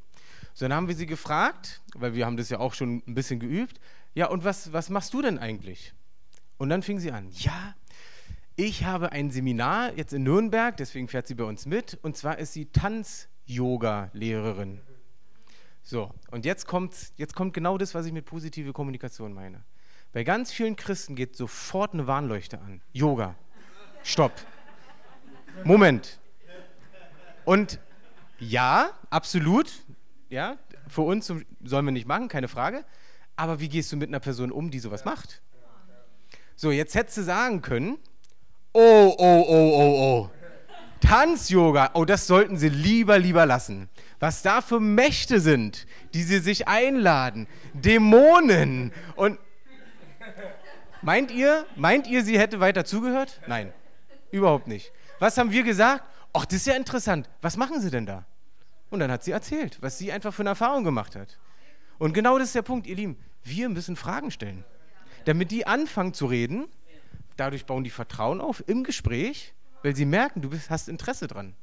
So, 0.52 0.66
dann 0.66 0.74
haben 0.74 0.88
wir 0.88 0.94
sie 0.94 1.06
gefragt, 1.06 1.80
weil 1.94 2.14
wir 2.14 2.26
haben 2.26 2.36
das 2.36 2.50
ja 2.50 2.58
auch 2.58 2.74
schon 2.74 3.02
ein 3.06 3.14
bisschen 3.14 3.40
geübt. 3.40 3.80
Ja, 4.14 4.28
und 4.28 4.44
was, 4.44 4.72
was 4.72 4.90
machst 4.90 5.14
du 5.14 5.22
denn 5.22 5.38
eigentlich? 5.38 5.94
Und 6.58 6.68
dann 6.68 6.82
fing 6.82 6.98
sie 6.98 7.12
an. 7.12 7.30
Ja, 7.32 7.74
ich 8.56 8.84
habe 8.84 9.12
ein 9.12 9.30
Seminar 9.30 9.96
jetzt 9.96 10.12
in 10.12 10.24
Nürnberg, 10.24 10.76
deswegen 10.76 11.08
fährt 11.08 11.26
sie 11.26 11.34
bei 11.34 11.44
uns 11.44 11.64
mit. 11.64 11.98
Und 12.02 12.16
zwar 12.16 12.38
ist 12.38 12.52
sie 12.52 12.66
Tanz-Yoga-Lehrerin. 12.66 14.82
So, 15.82 16.12
und 16.30 16.44
jetzt 16.44 16.66
kommt, 16.66 16.94
jetzt 17.16 17.34
kommt 17.34 17.54
genau 17.54 17.78
das, 17.78 17.94
was 17.94 18.06
ich 18.06 18.12
mit 18.12 18.24
positive 18.24 18.72
Kommunikation 18.72 19.32
meine. 19.32 19.64
Bei 20.12 20.24
ganz 20.24 20.52
vielen 20.52 20.76
Christen 20.76 21.14
geht 21.14 21.36
sofort 21.36 21.94
eine 21.94 22.06
Warnleuchte 22.06 22.60
an. 22.60 22.80
Yoga. 22.92 23.36
Stopp. 24.02 24.32
Moment. 25.64 26.18
Und 27.44 27.78
ja, 28.38 28.90
absolut. 29.10 29.72
Ja, 30.28 30.58
für 30.88 31.02
uns 31.02 31.26
sollen 31.26 31.46
wir 31.84 31.92
nicht 31.92 32.06
machen, 32.06 32.28
keine 32.28 32.48
Frage. 32.48 32.84
Aber 33.36 33.60
wie 33.60 33.68
gehst 33.68 33.90
du 33.92 33.96
mit 33.96 34.08
einer 34.08 34.20
Person 34.20 34.52
um, 34.52 34.70
die 34.70 34.78
sowas 34.80 35.04
macht? 35.04 35.42
So, 36.56 36.70
jetzt 36.70 36.94
hättest 36.94 37.18
du 37.18 37.22
sagen 37.22 37.62
können, 37.62 37.98
oh, 38.72 39.14
oh, 39.16 39.44
oh, 39.48 39.72
oh, 39.74 40.00
oh. 40.00 40.30
Tanz-Yoga, 41.00 41.90
oh, 41.94 42.04
das 42.04 42.26
sollten 42.26 42.56
sie 42.56 42.68
lieber, 42.68 43.18
lieber 43.18 43.46
lassen. 43.46 43.88
Was 44.18 44.42
da 44.42 44.60
für 44.60 44.80
Mächte 44.80 45.40
sind, 45.40 45.86
die 46.14 46.22
sie 46.22 46.38
sich 46.38 46.68
einladen. 46.68 47.46
Dämonen 47.74 48.92
und 49.16 49.38
Meint 51.02 51.30
ihr, 51.30 51.64
meint 51.76 52.06
ihr, 52.06 52.22
sie 52.22 52.38
hätte 52.38 52.60
weiter 52.60 52.84
zugehört? 52.84 53.40
Nein, 53.46 53.72
überhaupt 54.30 54.66
nicht. 54.66 54.92
Was 55.18 55.38
haben 55.38 55.50
wir 55.50 55.62
gesagt? 55.62 56.04
Ach, 56.32 56.44
das 56.44 56.56
ist 56.56 56.66
ja 56.66 56.74
interessant. 56.74 57.28
Was 57.40 57.56
machen 57.56 57.80
Sie 57.80 57.90
denn 57.90 58.06
da? 58.06 58.26
Und 58.90 59.00
dann 59.00 59.10
hat 59.10 59.24
sie 59.24 59.30
erzählt, 59.30 59.78
was 59.80 59.98
sie 59.98 60.12
einfach 60.12 60.34
für 60.34 60.42
eine 60.42 60.50
Erfahrung 60.50 60.84
gemacht 60.84 61.16
hat. 61.16 61.38
Und 61.98 62.12
genau 62.12 62.38
das 62.38 62.48
ist 62.48 62.54
der 62.54 62.62
Punkt, 62.62 62.86
ihr 62.86 62.96
Lieben. 62.96 63.16
Wir 63.42 63.68
müssen 63.68 63.96
Fragen 63.96 64.30
stellen. 64.30 64.64
Damit 65.24 65.50
die 65.50 65.66
anfangen 65.66 66.12
zu 66.12 66.26
reden, 66.26 66.66
dadurch 67.36 67.66
bauen 67.66 67.84
die 67.84 67.90
Vertrauen 67.90 68.40
auf 68.40 68.62
im 68.66 68.84
Gespräch, 68.84 69.54
weil 69.82 69.96
sie 69.96 70.04
merken, 70.04 70.42
du 70.42 70.50
bist, 70.50 70.70
hast 70.70 70.88
Interesse 70.88 71.26
dran 71.26 71.54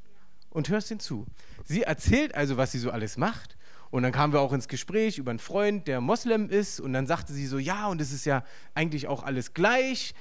und 0.49 0.69
hörst 0.69 0.91
ihnen 0.91 0.99
zu. 0.99 1.25
Sie 1.65 1.83
erzählt 1.83 2.35
also, 2.35 2.57
was 2.57 2.71
sie 2.71 2.79
so 2.79 2.91
alles 2.91 3.17
macht 3.17 3.57
und 3.89 4.03
dann 4.03 4.11
kamen 4.11 4.33
wir 4.33 4.41
auch 4.41 4.53
ins 4.53 4.67
Gespräch 4.67 5.17
über 5.17 5.31
einen 5.31 5.39
Freund, 5.39 5.87
der 5.87 6.01
Moslem 6.01 6.49
ist. 6.49 6.79
Und 6.79 6.93
dann 6.93 7.07
sagte 7.07 7.33
sie 7.33 7.47
so, 7.47 7.57
ja, 7.57 7.87
und 7.87 8.01
es 8.01 8.11
ist 8.11 8.25
ja 8.25 8.43
eigentlich 8.75 9.07
auch 9.07 9.23
alles 9.23 9.53
gleich. 9.53 10.13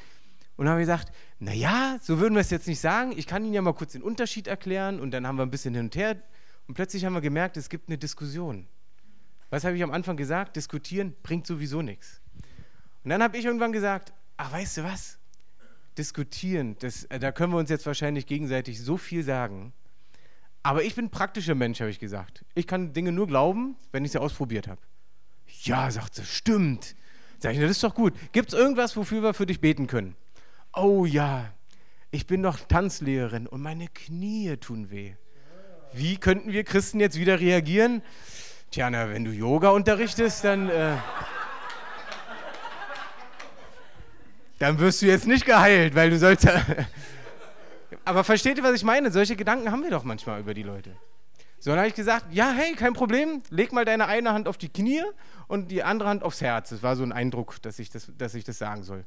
Und 0.57 0.65
dann 0.65 0.73
haben 0.73 0.79
wir 0.79 0.87
gesagt, 0.87 1.13
naja, 1.39 1.99
so 2.01 2.19
würden 2.19 2.35
wir 2.35 2.41
es 2.41 2.51
jetzt 2.51 2.69
nicht 2.69 2.81
sagen. 2.81 3.13
Ich 3.17 3.27
kann 3.27 3.45
Ihnen 3.45 3.55
ja 3.55 3.63
mal 3.63 3.75
kurz 3.75 3.93
den 3.93 4.03
Unterschied 4.03 4.47
erklären. 4.47 5.01
Und 5.01 5.11
dann 5.11 5.27
haben 5.27 5.37
wir 5.37 5.43
ein 5.43 5.51
bisschen 5.51 5.75
hin 5.75 5.87
und 5.87 5.97
her. 5.97 6.17
Und 6.69 6.75
plötzlich 6.75 7.05
haben 7.05 7.15
wir 7.15 7.21
gemerkt, 7.21 7.57
es 7.57 7.69
gibt 7.69 7.89
eine 7.89 7.99
Diskussion. 7.99 8.67
Was 9.51 9.65
habe 9.65 9.77
ich 9.77 9.83
am 9.83 9.91
Anfang 9.91 10.17
gesagt? 10.17 10.57
Diskutieren 10.57 11.15
bringt 11.23 11.47
sowieso 11.47 11.83
nichts. 11.83 12.21
Und 13.05 13.11
dann 13.11 13.23
habe 13.23 13.37
ich 13.37 13.45
irgendwann 13.45 13.73
gesagt, 13.73 14.13
ach, 14.37 14.53
weißt 14.53 14.79
du 14.79 14.85
was? 14.85 15.19
Diskutieren, 15.99 16.77
das, 16.81 17.05
äh, 17.05 17.19
da 17.19 17.33
können 17.33 17.53
wir 17.53 17.59
uns 17.59 17.71
jetzt 17.71 17.87
wahrscheinlich 17.87 18.27
gegenseitig 18.27 18.83
so 18.83 18.97
viel 18.97 19.23
sagen. 19.23 19.73
Aber 20.63 20.83
ich 20.83 20.95
bin 20.95 21.11
praktischer 21.11 21.55
Mensch, 21.55 21.81
habe 21.81 21.91
ich 21.91 21.99
gesagt. 21.99 22.45
Ich 22.55 22.67
kann 22.67 22.93
Dinge 22.93 23.13
nur 23.13 23.27
glauben, 23.27 23.77
wenn 23.93 24.05
ich 24.05 24.13
sie 24.13 24.21
ausprobiert 24.21 24.69
habe. 24.69 24.81
Ja, 25.63 25.91
sagt 25.91 26.17
sie, 26.17 26.25
stimmt. 26.25 26.97
Sag 27.39 27.55
ich, 27.55 27.61
das 27.61 27.71
ist 27.71 27.85
doch 27.85 27.95
gut. 27.95 28.15
Gibt 28.33 28.53
es 28.53 28.59
irgendwas, 28.59 28.97
wofür 28.97 29.23
wir 29.23 29.35
für 29.35 29.47
dich 29.47 29.61
beten 29.61 29.87
können? 29.87 30.17
Oh 30.73 31.05
ja, 31.05 31.53
ich 32.11 32.27
bin 32.27 32.43
doch 32.43 32.59
Tanzlehrerin 32.59 33.47
und 33.47 33.63
meine 33.63 33.89
Knie 33.89 34.57
tun 34.57 34.91
weh. 34.91 35.15
Wie 35.93 36.17
könnten 36.17 36.53
wir 36.53 36.65
Christen 36.65 37.01
jetzt 37.01 37.19
wieder 37.19 37.41
reagieren? 37.41 38.03
Tja, 38.71 38.91
na, 38.91 39.09
wenn 39.09 39.25
du 39.25 39.31
Yoga 39.31 39.71
unterrichtest, 39.71 40.45
dann, 40.45 40.69
äh, 40.69 40.97
dann 44.59 44.79
wirst 44.79 45.03
du 45.03 45.07
jetzt 45.07 45.27
nicht 45.27 45.45
geheilt, 45.45 45.95
weil 45.95 46.11
du 46.11 46.19
sollst 46.19 46.49
aber 48.05 48.25
versteht 48.25 48.59
ihr, 48.59 48.65
was 48.65 48.75
ich 48.75 48.85
meine? 48.85 49.11
Solche 49.11 49.37
Gedanken 49.37 49.71
haben 49.71 49.83
wir 49.83 49.91
doch 49.91 50.05
manchmal 50.05 50.41
über 50.41 50.55
die 50.55 50.63
Leute. 50.63 50.97
So, 51.59 51.71
dann 51.71 51.79
habe 51.81 51.89
ich 51.89 51.95
gesagt, 51.95 52.27
ja, 52.33 52.53
hey, 52.53 52.75
kein 52.75 52.93
Problem, 52.93 53.43
leg 53.51 53.73
mal 53.73 53.85
deine 53.85 54.07
eine 54.07 54.33
Hand 54.33 54.47
auf 54.47 54.59
die 54.59 54.69
Knie 54.69 55.03
und 55.49 55.71
die 55.71 55.83
andere 55.83 56.09
Hand 56.09 56.23
aufs 56.23 56.41
Herz. 56.41 56.71
Das 56.71 56.83
war 56.83 56.97
so 56.97 57.03
ein 57.03 57.13
Eindruck, 57.13 57.61
dass 57.63 57.79
ich 57.79 57.91
das, 57.91 58.13
dass 58.17 58.35
ich 58.35 58.45
das 58.45 58.59
sagen 58.59 58.83
soll. 58.83 59.05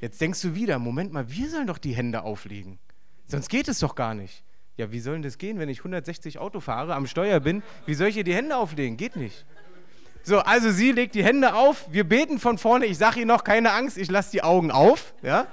Jetzt 0.00 0.20
denkst 0.20 0.42
du 0.42 0.54
wieder, 0.54 0.78
Moment 0.78 1.12
mal, 1.12 1.30
wir 1.30 1.48
sollen 1.48 1.66
doch 1.66 1.78
die 1.78 1.92
Hände 1.92 2.22
auflegen. 2.22 2.78
Sonst 3.26 3.48
geht 3.48 3.68
es 3.68 3.78
doch 3.78 3.94
gar 3.94 4.14
nicht. 4.14 4.44
Ja, 4.76 4.90
wie 4.90 5.00
soll 5.00 5.14
denn 5.14 5.22
das 5.22 5.38
gehen, 5.38 5.58
wenn 5.58 5.68
ich 5.68 5.78
160 5.78 6.38
Auto 6.38 6.60
fahre, 6.60 6.94
am 6.94 7.06
Steuer 7.06 7.40
bin? 7.40 7.62
Wie 7.86 7.94
soll 7.94 8.08
ich 8.08 8.14
hier 8.14 8.24
die 8.24 8.34
Hände 8.34 8.56
auflegen? 8.56 8.96
Geht 8.96 9.16
nicht. 9.16 9.44
So, 10.24 10.38
also 10.38 10.70
sie 10.70 10.92
legt 10.92 11.14
die 11.14 11.24
Hände 11.24 11.54
auf, 11.54 11.86
wir 11.90 12.04
beten 12.04 12.38
von 12.38 12.56
vorne. 12.58 12.86
Ich 12.86 12.98
sage 12.98 13.20
ihr 13.20 13.26
noch, 13.26 13.42
keine 13.42 13.72
Angst, 13.72 13.98
ich 13.98 14.10
lasse 14.10 14.30
die 14.30 14.42
Augen 14.42 14.70
auf. 14.70 15.14
Ja? 15.22 15.48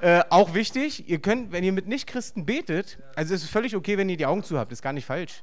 Äh, 0.00 0.22
auch 0.30 0.54
wichtig, 0.54 1.08
ihr 1.08 1.18
könnt, 1.18 1.50
wenn 1.50 1.64
ihr 1.64 1.72
mit 1.72 1.88
Nichtchristen 1.88 2.46
betet, 2.46 2.98
also 3.16 3.34
es 3.34 3.42
ist 3.42 3.50
völlig 3.50 3.74
okay, 3.74 3.98
wenn 3.98 4.08
ihr 4.08 4.16
die 4.16 4.26
Augen 4.26 4.44
zu 4.44 4.58
habt, 4.58 4.70
ist 4.70 4.82
gar 4.82 4.92
nicht 4.92 5.06
falsch. 5.06 5.42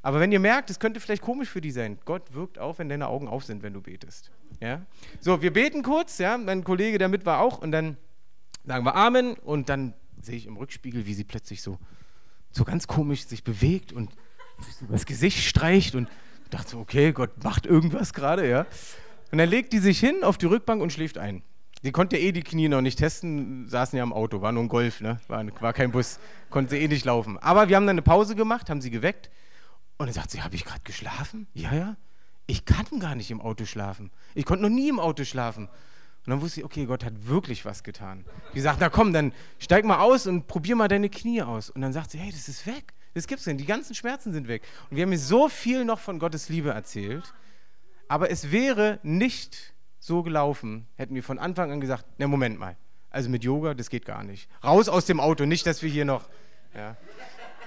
Aber 0.00 0.20
wenn 0.20 0.30
ihr 0.32 0.40
merkt, 0.40 0.70
es 0.70 0.78
könnte 0.78 1.00
vielleicht 1.00 1.22
komisch 1.22 1.48
für 1.48 1.60
die 1.60 1.72
sein, 1.72 1.98
Gott 2.04 2.32
wirkt 2.32 2.58
auch, 2.58 2.78
wenn 2.78 2.88
deine 2.88 3.08
Augen 3.08 3.28
auf 3.28 3.44
sind, 3.44 3.62
wenn 3.62 3.74
du 3.74 3.82
betest. 3.82 4.30
Ja? 4.60 4.86
So, 5.20 5.42
wir 5.42 5.52
beten 5.52 5.82
kurz, 5.82 6.18
ja, 6.18 6.38
mein 6.38 6.64
Kollege 6.64 6.96
damit 6.98 7.26
war 7.26 7.40
auch, 7.40 7.58
und 7.58 7.72
dann 7.72 7.96
sagen 8.64 8.84
wir 8.84 8.94
Amen, 8.94 9.34
und 9.34 9.68
dann 9.68 9.92
sehe 10.22 10.36
ich 10.36 10.46
im 10.46 10.56
Rückspiegel, 10.56 11.04
wie 11.06 11.14
sie 11.14 11.24
plötzlich 11.24 11.60
so, 11.60 11.78
so 12.52 12.64
ganz 12.64 12.86
komisch 12.86 13.26
sich 13.26 13.44
bewegt 13.44 13.92
und 13.92 14.10
das 14.88 15.04
Gesicht 15.04 15.44
streicht 15.44 15.94
und 15.94 16.08
dachte 16.50 16.70
so, 16.70 16.78
okay, 16.78 17.12
Gott 17.12 17.42
macht 17.42 17.66
irgendwas 17.66 18.12
gerade, 18.12 18.48
ja. 18.48 18.66
Und 19.32 19.38
dann 19.38 19.48
legt 19.48 19.72
die 19.72 19.78
sich 19.78 19.98
hin 19.98 20.22
auf 20.22 20.38
die 20.38 20.46
Rückbank 20.46 20.82
und 20.82 20.92
schläft 20.92 21.18
ein. 21.18 21.42
Sie 21.82 21.92
konnte 21.92 22.16
eh 22.16 22.32
die 22.32 22.42
Knie 22.42 22.68
noch 22.68 22.80
nicht 22.80 22.98
testen, 22.98 23.68
saßen 23.68 23.96
ja 23.96 24.02
im 24.02 24.12
Auto, 24.12 24.40
war 24.40 24.50
nur 24.52 24.62
ein 24.62 24.68
Golf, 24.68 25.00
ne? 25.00 25.20
war, 25.28 25.44
war 25.60 25.72
kein 25.72 25.92
Bus, 25.92 26.18
konnte 26.50 26.70
sie 26.70 26.82
eh 26.82 26.88
nicht 26.88 27.04
laufen. 27.04 27.38
Aber 27.38 27.68
wir 27.68 27.76
haben 27.76 27.86
dann 27.86 27.94
eine 27.94 28.02
Pause 28.02 28.34
gemacht, 28.34 28.70
haben 28.70 28.80
sie 28.80 28.90
geweckt 28.90 29.30
und 29.98 30.06
dann 30.06 30.14
sagt 30.14 30.30
sie, 30.30 30.42
habe 30.42 30.54
ich 30.54 30.64
gerade 30.64 30.80
geschlafen? 30.84 31.46
Ja, 31.54 31.74
ja. 31.74 31.96
Ich 32.46 32.64
kann 32.64 32.86
gar 33.00 33.14
nicht 33.14 33.30
im 33.30 33.40
Auto 33.40 33.64
schlafen. 33.64 34.10
Ich 34.34 34.44
konnte 34.44 34.62
noch 34.62 34.70
nie 34.70 34.88
im 34.88 35.00
Auto 35.00 35.24
schlafen. 35.24 35.66
Und 35.66 36.30
dann 36.30 36.40
wusste 36.40 36.60
ich, 36.60 36.64
okay, 36.64 36.86
Gott 36.86 37.04
hat 37.04 37.28
wirklich 37.28 37.64
was 37.64 37.82
getan. 37.82 38.24
Die 38.54 38.60
sagt, 38.60 38.80
na 38.80 38.88
komm, 38.88 39.12
dann 39.12 39.32
steig 39.58 39.84
mal 39.84 40.00
aus 40.00 40.26
und 40.26 40.46
probier 40.46 40.76
mal 40.76 40.88
deine 40.88 41.08
Knie 41.08 41.42
aus. 41.42 41.70
Und 41.70 41.82
dann 41.82 41.92
sagt 41.92 42.10
sie, 42.10 42.18
hey, 42.18 42.30
das 42.30 42.48
ist 42.48 42.66
weg. 42.66 42.94
Das 43.16 43.26
gibt's 43.26 43.46
nicht. 43.46 43.58
Die 43.58 43.64
ganzen 43.64 43.94
Schmerzen 43.94 44.34
sind 44.34 44.46
weg. 44.46 44.60
Und 44.90 44.98
wir 44.98 45.04
haben 45.04 45.08
mir 45.08 45.18
so 45.18 45.48
viel 45.48 45.86
noch 45.86 46.00
von 46.00 46.18
Gottes 46.18 46.50
Liebe 46.50 46.68
erzählt. 46.68 47.32
Aber 48.08 48.30
es 48.30 48.52
wäre 48.52 49.00
nicht 49.02 49.72
so 49.98 50.22
gelaufen, 50.22 50.86
hätten 50.96 51.14
wir 51.14 51.22
von 51.22 51.38
Anfang 51.38 51.72
an 51.72 51.80
gesagt, 51.80 52.04
na 52.18 52.26
Moment 52.28 52.58
mal, 52.58 52.76
also 53.08 53.30
mit 53.30 53.42
Yoga, 53.42 53.72
das 53.72 53.88
geht 53.88 54.04
gar 54.04 54.22
nicht. 54.22 54.50
Raus 54.62 54.90
aus 54.90 55.06
dem 55.06 55.18
Auto, 55.18 55.46
nicht, 55.46 55.66
dass 55.66 55.82
wir 55.82 55.88
hier 55.88 56.04
noch... 56.04 56.28
Ja. 56.74 56.96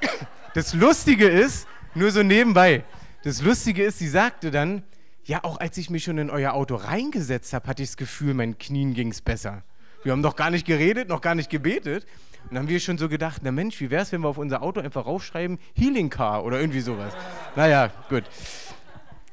Das 0.56 0.74
Lustige 0.74 1.28
ist, 1.28 1.68
nur 1.94 2.10
so 2.10 2.24
nebenbei, 2.24 2.84
das 3.24 3.44
Lustige 3.44 3.84
ist, 3.84 4.00
sie 4.00 4.08
sagte 4.08 4.50
dann, 4.50 4.82
Ja, 5.24 5.44
auch 5.44 5.60
als 5.60 5.78
ich 5.78 5.92
mich 5.92 6.04
schon 6.04 6.18
in 6.18 6.32
euer 6.32 6.54
Auto 6.54 6.76
reingesetzt 6.76 7.54
habe, 7.54 7.68
hatte 7.68 7.84
ich 7.84 7.90
das 7.90 7.98
Gefühl, 7.98 8.34
meinen 8.34 8.58
Knien 8.58 8.96
ging 8.96 9.12
es 9.12 9.22
besser. 9.22 9.64
Wir 10.04 10.12
haben 10.12 10.22
noch 10.22 10.36
gar 10.36 10.50
nicht 10.50 10.66
geredet, 10.66 11.10
noch 11.10 11.22
gar 11.22 11.36
nicht 11.36 11.50
gebetet. 11.50 12.06
Und 12.44 12.52
dann 12.52 12.60
haben 12.60 12.70
wir 12.70 12.80
schon 12.80 12.98
so 12.98 13.10
gedacht, 13.10 13.42
na 13.44 13.52
Mensch, 13.52 13.80
wie 13.80 13.90
wäre 13.92 14.02
es, 14.02 14.12
wenn 14.12 14.22
wir 14.22 14.30
auf 14.30 14.38
unser 14.38 14.62
Auto 14.62 14.80
einfach 14.80 15.06
raufschreiben, 15.06 15.60
Healing 15.76 16.10
Car 16.10 16.44
oder 16.44 16.60
irgendwie 16.60 16.80
sowas. 16.80 17.14
Naja, 17.56 17.92
gut. 18.10 18.24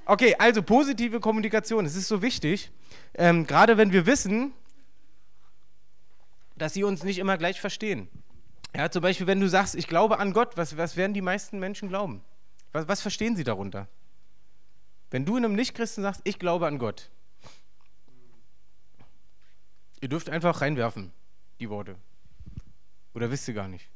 Okay, 0.05 0.35
also 0.39 0.63
positive 0.63 1.21
Kommunikation, 1.21 1.85
es 1.85 1.97
ist 1.97 2.09
so 2.09 2.23
wichtig, 2.23 2.71
ähm, 3.15 3.47
gerade 3.47 3.77
wenn 3.77 3.93
wir 3.93 4.07
wissen, 4.07 4.53
dass 6.57 6.75
sie 6.75 6.85
uns 6.85 7.03
nicht 7.03 7.19
immer 7.19 7.37
gleich 7.37 7.61
verstehen. 7.61 8.09
Ja, 8.77 8.91
zum 8.91 9.03
Beispiel, 9.03 9.27
wenn 9.27 9.41
du 9.41 9.49
sagst, 9.49 9.75
ich 9.75 9.87
glaube 9.87 10.19
an 10.19 10.33
Gott, 10.33 10.57
was, 10.57 10.77
was 10.77 10.97
werden 10.97 11.15
die 11.15 11.23
meisten 11.23 11.59
Menschen 11.59 11.89
glauben? 11.89 12.23
Was, 12.73 12.89
was 12.89 13.01
verstehen 13.01 13.37
sie 13.37 13.45
darunter? 13.45 13.89
Wenn 15.11 15.25
du 15.25 15.37
einem 15.37 15.55
Nichtchristen 15.55 16.03
sagst, 16.03 16.21
ich 16.25 16.39
glaube 16.39 16.67
an 16.67 16.79
Gott, 16.79 17.11
ihr 20.01 20.09
dürft 20.09 20.29
einfach 20.29 20.61
reinwerfen, 20.61 21.13
die 21.61 21.71
Worte. 21.71 21.97
Oder 23.15 23.31
wisst 23.31 23.49
ihr 23.49 23.55
gar 23.55 23.69
nicht? 23.69 23.89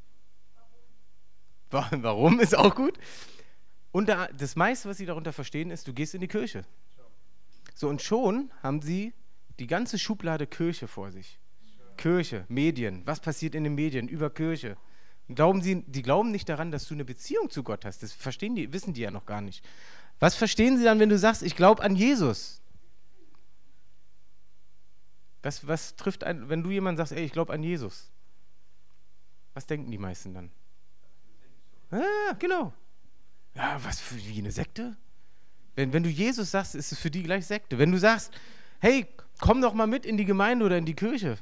Warum? 1.71 2.41
Ist 2.41 2.57
auch 2.57 2.75
gut. 2.75 2.99
Und 3.93 4.09
das 4.09 4.57
meiste, 4.57 4.89
was 4.89 4.99
sie 4.99 5.07
darunter 5.07 5.33
verstehen, 5.33 5.71
ist, 5.71 5.87
du 5.87 5.93
gehst 5.93 6.15
in 6.15 6.21
die 6.21 6.29
Kirche. 6.29 6.65
So, 7.75 7.89
und 7.89 8.03
schon 8.03 8.51
haben 8.63 8.83
sie 8.83 9.13
die 9.59 9.67
ganze 9.67 9.99
Schublade 9.99 10.47
Kirche 10.47 10.89
vor 10.89 11.11
sich. 11.11 11.39
Kirche, 11.97 12.45
Medien, 12.49 13.03
was 13.05 13.21
passiert 13.21 13.55
in 13.55 13.65
den 13.65 13.75
Medien 13.75 14.09
über 14.09 14.31
Kirche? 14.31 14.77
Glauben 15.29 15.63
sie, 15.63 15.85
die 15.87 16.03
glauben 16.03 16.31
nicht 16.31 16.49
daran, 16.49 16.73
dass 16.73 16.89
du 16.89 16.95
eine 16.95 17.05
Beziehung 17.05 17.51
zu 17.51 17.63
Gott 17.63 17.85
hast. 17.85 18.03
Das 18.03 18.13
verstehen 18.13 18.57
die, 18.57 18.73
wissen 18.73 18.95
die 18.95 19.03
ja 19.03 19.11
noch 19.11 19.27
gar 19.27 19.41
nicht. 19.41 19.65
Was 20.19 20.35
verstehen 20.35 20.77
sie 20.77 20.85
dann, 20.85 20.99
wenn 20.99 21.09
du 21.09 21.19
sagst, 21.19 21.43
ich 21.43 21.55
glaube 21.55 21.83
an 21.83 21.95
Jesus? 21.95 22.63
Was, 25.43 25.67
was 25.67 25.97
trifft 25.97 26.25
ein, 26.25 26.49
wenn 26.49 26.63
du 26.63 26.71
jemand 26.71 26.99
sagst, 26.99 27.13
ey, 27.13 27.25
ich 27.25 27.33
glaube 27.33 27.53
an 27.53 27.63
Jesus? 27.63 28.11
Was 29.55 29.67
denken 29.67 29.91
die 29.91 29.99
meisten 29.99 30.35
dann? 30.35 30.51
Ah, 31.91 32.35
genau. 32.39 32.73
Ja, 33.55 33.83
was 33.83 34.01
für 34.01 34.17
wie 34.17 34.39
eine 34.39 34.53
Sekte? 34.53 34.97
Wenn, 35.75 35.93
wenn 35.93 36.03
du 36.03 36.09
Jesus 36.09 36.51
sagst, 36.51 36.75
ist 36.75 36.93
es 36.93 36.99
für 36.99 37.11
die 37.11 37.23
gleich 37.23 37.47
Sekte. 37.47 37.79
Wenn 37.79 37.91
du 37.91 37.99
sagst, 37.99 38.33
hey, 38.81 39.07
komm 39.41 39.61
doch 39.61 39.75
mal 39.75 39.87
mit 39.87 40.07
in 40.07 40.17
die 40.17 40.25
Gemeinde 40.25 40.65
oder 40.65 40.79
in 40.79 40.85
die 40.85 40.95
Kirche. 40.95 41.39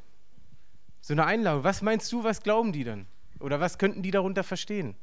So 1.01 1.15
eine 1.15 1.27
Einladung. 1.27 1.65
Was 1.65 1.83
meinst 1.83 2.11
du, 2.13 2.25
was 2.25 2.43
glauben 2.43 2.73
die 2.73 2.85
dann? 2.85 3.07
Oder 3.41 3.61
was 3.61 3.79
könnten 3.79 4.03
die 4.03 4.11
darunter 4.11 4.43
verstehen? 4.43 4.95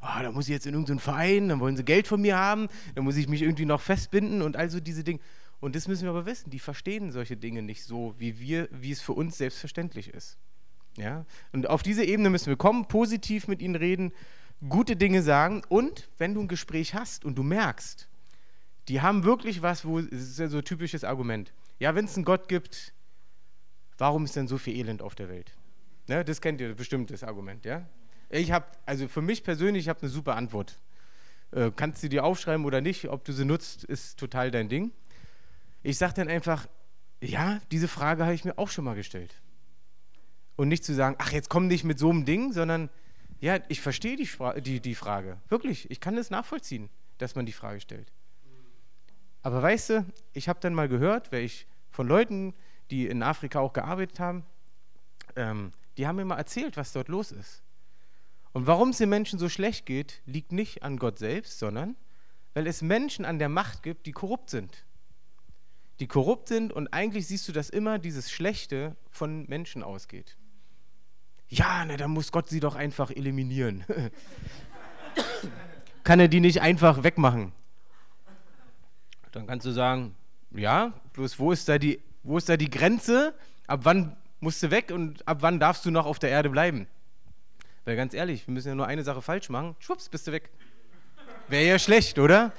Oh, 0.00 0.22
da 0.22 0.30
muss 0.30 0.44
ich 0.46 0.50
jetzt 0.50 0.66
in 0.66 0.74
irgendeinen 0.74 0.98
Verein, 0.98 1.48
dann 1.48 1.60
wollen 1.60 1.76
sie 1.76 1.84
Geld 1.84 2.06
von 2.06 2.20
mir 2.20 2.36
haben, 2.36 2.68
dann 2.94 3.04
muss 3.04 3.16
ich 3.16 3.26
mich 3.26 3.40
irgendwie 3.40 3.64
noch 3.64 3.80
festbinden 3.80 4.42
und 4.42 4.54
also 4.54 4.78
diese 4.78 5.02
Dinge. 5.02 5.20
Und 5.64 5.74
das 5.74 5.88
müssen 5.88 6.02
wir 6.02 6.10
aber 6.10 6.26
wissen, 6.26 6.50
die 6.50 6.58
verstehen 6.58 7.10
solche 7.10 7.38
Dinge 7.38 7.62
nicht 7.62 7.84
so, 7.84 8.14
wie 8.18 8.38
wir, 8.38 8.68
wie 8.70 8.90
es 8.90 9.00
für 9.00 9.14
uns 9.14 9.38
selbstverständlich 9.38 10.08
ist. 10.08 10.36
Ja? 10.98 11.24
Und 11.54 11.70
auf 11.70 11.82
diese 11.82 12.04
Ebene 12.04 12.28
müssen 12.28 12.48
wir 12.48 12.56
kommen, 12.56 12.86
positiv 12.86 13.48
mit 13.48 13.62
ihnen 13.62 13.74
reden, 13.74 14.12
gute 14.68 14.94
Dinge 14.94 15.22
sagen 15.22 15.62
und 15.70 16.10
wenn 16.18 16.34
du 16.34 16.42
ein 16.42 16.48
Gespräch 16.48 16.92
hast 16.94 17.24
und 17.24 17.36
du 17.38 17.42
merkst, 17.42 18.10
die 18.88 19.00
haben 19.00 19.24
wirklich 19.24 19.62
was, 19.62 19.86
wo, 19.86 20.02
das 20.02 20.20
ist 20.20 20.38
ja 20.38 20.48
so 20.48 20.58
ein 20.58 20.64
typisches 20.66 21.02
Argument. 21.02 21.54
Ja, 21.78 21.94
wenn 21.94 22.04
es 22.04 22.14
einen 22.16 22.26
Gott 22.26 22.46
gibt, 22.46 22.92
warum 23.96 24.26
ist 24.26 24.36
denn 24.36 24.48
so 24.48 24.58
viel 24.58 24.76
Elend 24.76 25.00
auf 25.00 25.14
der 25.14 25.30
Welt? 25.30 25.56
Ne, 26.08 26.26
das 26.26 26.42
kennt 26.42 26.60
ihr 26.60 26.74
bestimmt, 26.74 27.10
das 27.10 27.24
Argument, 27.24 27.64
ja? 27.64 27.88
Ich 28.28 28.52
habe, 28.52 28.66
also 28.84 29.08
für 29.08 29.22
mich 29.22 29.42
persönlich, 29.42 29.84
ich 29.84 29.88
habe 29.88 30.02
eine 30.02 30.10
super 30.10 30.36
Antwort. 30.36 30.78
Äh, 31.52 31.70
kannst 31.74 32.02
du 32.02 32.10
dir 32.10 32.22
aufschreiben 32.22 32.66
oder 32.66 32.82
nicht, 32.82 33.08
ob 33.08 33.24
du 33.24 33.32
sie 33.32 33.46
nutzt, 33.46 33.84
ist 33.84 34.18
total 34.18 34.50
dein 34.50 34.68
Ding. 34.68 34.92
Ich 35.84 35.98
sage 35.98 36.14
dann 36.14 36.28
einfach, 36.28 36.66
ja, 37.20 37.60
diese 37.70 37.88
Frage 37.88 38.24
habe 38.24 38.34
ich 38.34 38.44
mir 38.44 38.58
auch 38.58 38.70
schon 38.70 38.84
mal 38.84 38.96
gestellt. 38.96 39.34
Und 40.56 40.68
nicht 40.68 40.82
zu 40.82 40.94
sagen, 40.94 41.14
ach, 41.18 41.30
jetzt 41.30 41.50
komm 41.50 41.66
nicht 41.66 41.84
mit 41.84 41.98
so 41.98 42.10
einem 42.10 42.24
Ding, 42.24 42.52
sondern 42.52 42.88
ja, 43.38 43.58
ich 43.68 43.82
verstehe 43.82 44.16
die, 44.16 44.28
die, 44.62 44.80
die 44.80 44.94
Frage. 44.94 45.36
Wirklich, 45.48 45.90
ich 45.90 46.00
kann 46.00 46.16
das 46.16 46.30
nachvollziehen, 46.30 46.88
dass 47.18 47.34
man 47.34 47.44
die 47.44 47.52
Frage 47.52 47.80
stellt. 47.80 48.10
Aber 49.42 49.62
weißt 49.62 49.90
du, 49.90 50.06
ich 50.32 50.48
habe 50.48 50.58
dann 50.60 50.72
mal 50.72 50.88
gehört, 50.88 51.30
weil 51.32 51.44
ich 51.44 51.66
von 51.90 52.08
Leuten, 52.08 52.54
die 52.90 53.06
in 53.06 53.22
Afrika 53.22 53.60
auch 53.60 53.74
gearbeitet 53.74 54.18
haben, 54.20 54.46
ähm, 55.36 55.72
die 55.98 56.06
haben 56.06 56.16
mir 56.16 56.24
mal 56.24 56.38
erzählt, 56.38 56.78
was 56.78 56.92
dort 56.92 57.08
los 57.08 57.30
ist. 57.30 57.62
Und 58.52 58.66
warum 58.66 58.88
es 58.88 58.98
den 58.98 59.10
Menschen 59.10 59.38
so 59.38 59.50
schlecht 59.50 59.84
geht, 59.84 60.22
liegt 60.24 60.50
nicht 60.50 60.82
an 60.82 60.96
Gott 60.96 61.18
selbst, 61.18 61.58
sondern 61.58 61.94
weil 62.54 62.66
es 62.66 62.80
Menschen 62.80 63.26
an 63.26 63.38
der 63.38 63.50
Macht 63.50 63.82
gibt, 63.82 64.06
die 64.06 64.12
korrupt 64.12 64.48
sind. 64.48 64.86
Die 66.00 66.06
korrupt 66.06 66.48
sind 66.48 66.72
und 66.72 66.88
eigentlich 66.88 67.26
siehst 67.26 67.48
du, 67.48 67.52
dass 67.52 67.70
immer 67.70 67.98
dieses 67.98 68.30
Schlechte 68.30 68.96
von 69.10 69.46
Menschen 69.48 69.82
ausgeht. 69.82 70.36
Ja, 71.48 71.84
na, 71.84 71.96
dann 71.96 72.10
muss 72.10 72.32
Gott 72.32 72.48
sie 72.48 72.60
doch 72.60 72.74
einfach 72.74 73.10
eliminieren. 73.10 73.84
Kann 76.04 76.20
er 76.20 76.28
die 76.28 76.40
nicht 76.40 76.60
einfach 76.60 77.04
wegmachen? 77.04 77.52
Dann 79.30 79.46
kannst 79.46 79.66
du 79.66 79.70
sagen, 79.70 80.14
ja, 80.50 80.92
bloß 81.12 81.38
wo 81.38 81.52
ist 81.52 81.68
da 81.68 81.78
die, 81.78 82.00
wo 82.22 82.38
ist 82.38 82.48
da 82.48 82.56
die 82.56 82.70
Grenze? 82.70 83.34
Ab 83.66 83.80
wann 83.84 84.16
musst 84.40 84.62
du 84.62 84.70
weg 84.70 84.90
und 84.90 85.26
ab 85.26 85.38
wann 85.40 85.60
darfst 85.60 85.84
du 85.84 85.90
noch 85.90 86.06
auf 86.06 86.18
der 86.18 86.30
Erde 86.30 86.50
bleiben? 86.50 86.86
Weil 87.84 87.96
ganz 87.96 88.14
ehrlich, 88.14 88.46
wir 88.46 88.54
müssen 88.54 88.68
ja 88.68 88.74
nur 88.74 88.86
eine 88.86 89.04
Sache 89.04 89.22
falsch 89.22 89.48
machen, 89.48 89.76
schwupps, 89.78 90.08
bist 90.08 90.26
du 90.26 90.32
weg. 90.32 90.50
Wäre 91.48 91.66
ja 91.66 91.78
schlecht, 91.78 92.18
oder? 92.18 92.52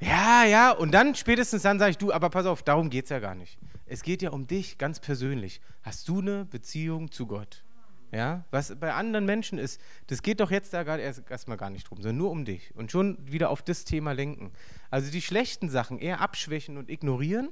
Ja, 0.00 0.44
ja, 0.44 0.72
und 0.72 0.92
dann 0.92 1.14
spätestens 1.14 1.62
dann 1.62 1.78
sage 1.78 1.92
ich, 1.92 1.98
du, 1.98 2.12
aber 2.12 2.28
pass 2.30 2.46
auf, 2.46 2.62
darum 2.62 2.90
geht 2.90 3.04
es 3.04 3.10
ja 3.10 3.18
gar 3.18 3.34
nicht. 3.34 3.58
Es 3.86 4.02
geht 4.02 4.20
ja 4.20 4.30
um 4.30 4.46
dich 4.46 4.78
ganz 4.78 5.00
persönlich. 5.00 5.60
Hast 5.82 6.08
du 6.08 6.20
eine 6.20 6.44
Beziehung 6.44 7.10
zu 7.10 7.26
Gott? 7.26 7.62
Ja, 8.12 8.44
was 8.50 8.74
bei 8.78 8.92
anderen 8.92 9.26
Menschen 9.26 9.58
ist, 9.58 9.80
das 10.06 10.22
geht 10.22 10.40
doch 10.40 10.50
jetzt 10.50 10.72
da 10.72 10.82
erst, 10.96 11.28
erstmal 11.28 11.56
gar 11.56 11.70
nicht 11.70 11.88
drum, 11.88 11.98
sondern 11.98 12.18
nur 12.18 12.30
um 12.30 12.44
dich 12.44 12.74
und 12.76 12.92
schon 12.92 13.18
wieder 13.26 13.50
auf 13.50 13.62
das 13.62 13.84
Thema 13.84 14.12
lenken. 14.12 14.52
Also 14.90 15.10
die 15.10 15.22
schlechten 15.22 15.68
Sachen 15.68 15.98
eher 15.98 16.20
abschwächen 16.20 16.76
und 16.76 16.88
ignorieren 16.88 17.50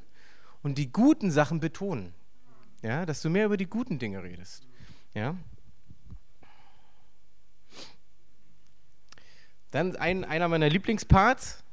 und 0.62 0.78
die 0.78 0.92
guten 0.92 1.30
Sachen 1.30 1.58
betonen. 1.60 2.14
Ja, 2.82 3.04
dass 3.04 3.20
du 3.20 3.30
mehr 3.30 3.46
über 3.46 3.56
die 3.56 3.66
guten 3.66 3.98
Dinge 3.98 4.22
redest. 4.22 4.66
Ja. 5.12 5.36
Dann 9.70 9.96
ein, 9.96 10.24
einer 10.24 10.48
meiner 10.48 10.68
Lieblingsparts, 10.68 11.63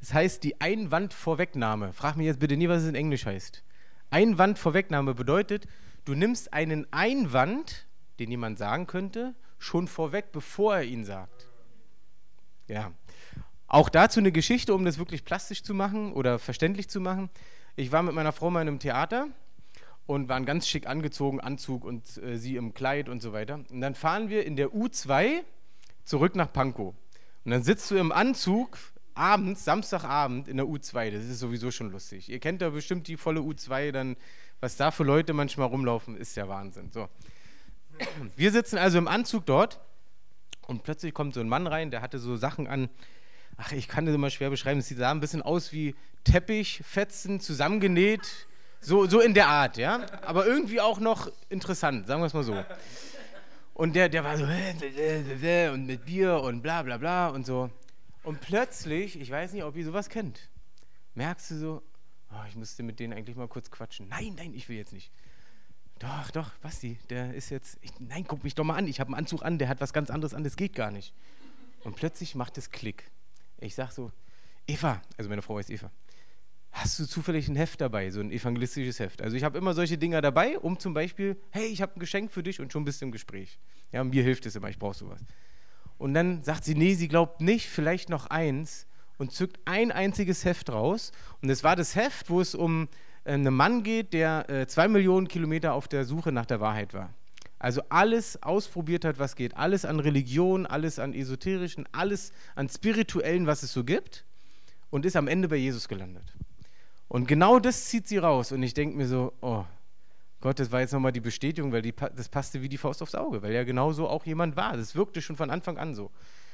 das 0.00 0.14
heißt 0.14 0.44
die 0.44 0.60
Einwandvorwegnahme. 0.60 1.92
Frag 1.92 2.16
mich 2.16 2.26
jetzt 2.26 2.40
bitte 2.40 2.56
nie, 2.56 2.68
was 2.68 2.82
es 2.82 2.88
in 2.88 2.94
Englisch 2.94 3.26
heißt. 3.26 3.62
Einwandvorwegnahme 4.10 5.14
bedeutet, 5.14 5.66
du 6.04 6.14
nimmst 6.14 6.52
einen 6.52 6.86
Einwand, 6.92 7.86
den 8.18 8.30
jemand 8.30 8.58
sagen 8.58 8.86
könnte, 8.86 9.34
schon 9.58 9.88
vorweg, 9.88 10.32
bevor 10.32 10.76
er 10.76 10.84
ihn 10.84 11.04
sagt. 11.04 11.48
Ja. 12.68 12.92
Auch 13.66 13.88
dazu 13.88 14.20
eine 14.20 14.32
Geschichte, 14.32 14.74
um 14.74 14.84
das 14.84 14.98
wirklich 14.98 15.24
plastisch 15.24 15.62
zu 15.62 15.74
machen 15.74 16.12
oder 16.12 16.38
verständlich 16.38 16.88
zu 16.88 17.00
machen. 17.00 17.28
Ich 17.76 17.92
war 17.92 18.02
mit 18.02 18.14
meiner 18.14 18.32
Frau 18.32 18.50
mal 18.50 18.62
in 18.62 18.68
einem 18.68 18.78
Theater 18.78 19.28
und 20.06 20.28
waren 20.28 20.46
ganz 20.46 20.66
schick 20.66 20.86
angezogen, 20.86 21.40
Anzug 21.40 21.84
und 21.84 22.16
äh, 22.18 22.38
sie 22.38 22.56
im 22.56 22.72
Kleid 22.72 23.10
und 23.10 23.20
so 23.20 23.32
weiter. 23.32 23.60
Und 23.70 23.80
dann 23.80 23.94
fahren 23.94 24.30
wir 24.30 24.46
in 24.46 24.56
der 24.56 24.68
U2 24.68 25.42
zurück 26.04 26.34
nach 26.34 26.50
Pankow. 26.50 26.94
Und 27.44 27.50
dann 27.50 27.62
sitzt 27.62 27.90
du 27.90 27.96
im 27.96 28.10
Anzug 28.10 28.78
abends, 29.18 29.64
Samstagabend 29.64 30.48
in 30.48 30.56
der 30.56 30.66
U2. 30.66 31.10
Das 31.10 31.24
ist 31.24 31.38
sowieso 31.38 31.70
schon 31.70 31.90
lustig. 31.90 32.28
Ihr 32.28 32.38
kennt 32.38 32.62
da 32.62 32.70
bestimmt 32.70 33.08
die 33.08 33.16
volle 33.16 33.40
U2, 33.40 33.92
dann 33.92 34.16
was 34.60 34.76
da 34.76 34.90
für 34.90 35.04
Leute 35.04 35.32
manchmal 35.32 35.68
rumlaufen, 35.68 36.16
ist 36.16 36.36
ja 36.36 36.48
Wahnsinn. 36.48 36.90
So. 36.90 37.08
Wir 38.36 38.50
sitzen 38.50 38.78
also 38.78 38.98
im 38.98 39.08
Anzug 39.08 39.46
dort 39.46 39.80
und 40.66 40.82
plötzlich 40.82 41.14
kommt 41.14 41.34
so 41.34 41.40
ein 41.40 41.48
Mann 41.48 41.66
rein, 41.66 41.90
der 41.90 42.02
hatte 42.02 42.18
so 42.18 42.36
Sachen 42.36 42.66
an. 42.66 42.88
Ach, 43.56 43.72
ich 43.72 43.88
kann 43.88 44.06
das 44.06 44.14
immer 44.14 44.30
schwer 44.30 44.50
beschreiben. 44.50 44.80
Es 44.80 44.88
sah 44.88 45.10
ein 45.10 45.20
bisschen 45.20 45.42
aus 45.42 45.72
wie 45.72 45.94
Teppichfetzen 46.24 47.40
zusammengenäht. 47.40 48.46
So, 48.80 49.06
so 49.06 49.20
in 49.20 49.34
der 49.34 49.48
Art, 49.48 49.76
ja. 49.76 50.06
Aber 50.22 50.46
irgendwie 50.46 50.80
auch 50.80 51.00
noch 51.00 51.30
interessant, 51.48 52.06
sagen 52.06 52.20
wir 52.22 52.26
es 52.26 52.34
mal 52.34 52.44
so. 52.44 52.64
Und 53.74 53.94
der, 53.94 54.08
der 54.08 54.24
war 54.24 54.36
so 54.36 54.44
und 55.72 55.86
mit 55.86 56.04
Bier 56.04 56.40
und 56.40 56.62
bla 56.62 56.82
bla 56.82 56.98
bla 56.98 57.28
und 57.28 57.46
so. 57.46 57.70
Und 58.22 58.40
plötzlich, 58.40 59.20
ich 59.20 59.30
weiß 59.30 59.52
nicht, 59.52 59.64
ob 59.64 59.76
ihr 59.76 59.84
sowas 59.84 60.08
kennt, 60.08 60.50
merkst 61.14 61.50
du 61.50 61.58
so, 61.58 61.82
oh, 62.30 62.44
ich 62.48 62.56
müsste 62.56 62.82
mit 62.82 63.00
denen 63.00 63.12
eigentlich 63.12 63.36
mal 63.36 63.48
kurz 63.48 63.70
quatschen. 63.70 64.08
Nein, 64.08 64.34
nein, 64.36 64.54
ich 64.54 64.68
will 64.68 64.76
jetzt 64.76 64.92
nicht. 64.92 65.10
Doch, 65.98 66.30
doch, 66.30 66.50
Basti, 66.58 66.98
der 67.10 67.34
ist 67.34 67.50
jetzt. 67.50 67.78
Ich, 67.80 67.90
nein, 67.98 68.24
guck 68.26 68.44
mich 68.44 68.54
doch 68.54 68.64
mal 68.64 68.76
an. 68.76 68.86
Ich 68.86 69.00
habe 69.00 69.08
einen 69.08 69.18
Anzug 69.18 69.44
an, 69.44 69.58
der 69.58 69.68
hat 69.68 69.80
was 69.80 69.92
ganz 69.92 70.10
anderes 70.10 70.32
an, 70.32 70.44
das 70.44 70.56
geht 70.56 70.74
gar 70.74 70.90
nicht. 70.90 71.12
Und 71.84 71.96
plötzlich 71.96 72.34
macht 72.34 72.56
es 72.58 72.70
Klick. 72.70 73.10
Ich 73.60 73.74
sag 73.74 73.90
so, 73.90 74.12
Eva, 74.66 75.02
also 75.16 75.28
meine 75.28 75.42
Frau 75.42 75.58
heißt 75.58 75.70
Eva, 75.70 75.90
hast 76.70 76.98
du 76.98 77.06
zufällig 77.06 77.48
ein 77.48 77.56
Heft 77.56 77.80
dabei, 77.80 78.10
so 78.10 78.20
ein 78.20 78.30
evangelistisches 78.30 79.00
Heft? 79.00 79.22
Also 79.22 79.36
ich 79.36 79.42
habe 79.42 79.58
immer 79.58 79.74
solche 79.74 79.98
Dinger 79.98 80.20
dabei, 80.20 80.58
um 80.58 80.78
zum 80.78 80.94
Beispiel, 80.94 81.36
hey, 81.50 81.66
ich 81.66 81.82
habe 81.82 81.96
ein 81.96 82.00
Geschenk 82.00 82.30
für 82.30 82.42
dich 82.42 82.60
und 82.60 82.72
schon 82.72 82.84
bist 82.84 83.00
du 83.00 83.06
im 83.06 83.12
Gespräch. 83.12 83.58
Ja, 83.90 84.04
mir 84.04 84.22
hilft 84.22 84.46
es 84.46 84.54
immer, 84.54 84.68
ich 84.68 84.78
brauche 84.78 84.96
sowas. 84.96 85.20
Und 85.98 86.14
dann 86.14 86.42
sagt 86.44 86.64
sie, 86.64 86.74
nee, 86.74 86.94
sie 86.94 87.08
glaubt 87.08 87.40
nicht, 87.40 87.68
vielleicht 87.68 88.08
noch 88.08 88.26
eins. 88.26 88.86
und 89.18 89.32
zückt 89.32 89.58
ein 89.64 89.90
einziges 89.90 90.44
Heft 90.44 90.70
raus. 90.70 91.10
Und 91.42 91.50
es 91.50 91.64
war 91.64 91.74
das 91.74 91.96
Heft, 91.96 92.30
wo 92.30 92.40
es 92.40 92.54
um 92.54 92.88
äh, 93.24 93.32
einen 93.32 93.52
Mann 93.52 93.82
geht, 93.82 94.12
der 94.12 94.48
äh, 94.48 94.66
zwei 94.68 94.86
Millionen 94.86 95.26
Kilometer 95.26 95.74
auf 95.74 95.88
der 95.88 96.04
Suche 96.04 96.30
nach 96.30 96.46
der 96.46 96.60
Wahrheit 96.60 96.94
war. 96.94 97.12
Also 97.58 97.82
alles 97.88 98.40
ausprobiert 98.44 99.04
hat, 99.04 99.18
was 99.18 99.34
geht. 99.34 99.56
Alles 99.56 99.84
an 99.84 99.98
Religion, 99.98 100.66
alles 100.66 101.00
an 101.00 101.12
Esoterischen, 101.14 101.88
alles 101.90 102.32
an 102.54 102.68
Spirituellen, 102.68 103.48
was 103.48 103.64
es 103.64 103.72
so 103.72 103.82
gibt. 103.82 104.24
Und 104.90 105.04
ist 105.04 105.16
am 105.16 105.26
Ende 105.26 105.48
bei 105.48 105.56
Jesus 105.56 105.88
gelandet. 105.88 106.32
Und 107.08 107.26
genau 107.26 107.58
das 107.58 107.86
zieht 107.86 108.06
sie 108.06 108.18
raus. 108.18 108.52
Und 108.52 108.62
ich 108.62 108.74
denke 108.74 108.96
mir 108.96 109.08
so, 109.08 109.32
oh 109.40 109.64
Gott, 110.40 110.60
das 110.60 110.70
war 110.70 110.80
jetzt 110.80 110.92
nochmal 110.92 111.12
die 111.12 111.20
Bestätigung, 111.20 111.72
weil 111.72 111.82
die, 111.82 111.92
das 111.92 112.28
passte 112.28 112.62
wie 112.62 112.68
die 112.68 112.78
Faust 112.78 113.02
aufs 113.02 113.14
Auge, 113.14 113.42
weil 113.42 113.52
ja 113.52 113.64
genau 113.64 113.92
so 113.92 114.08
auch 114.08 114.24
jemand 114.24 114.56
war. 114.56 114.76
Das 114.76 114.94
wirkte 114.94 115.20
schon 115.20 115.36
von 115.36 115.50
Anfang 115.50 115.78
an 115.78 115.94
so. 115.94 116.10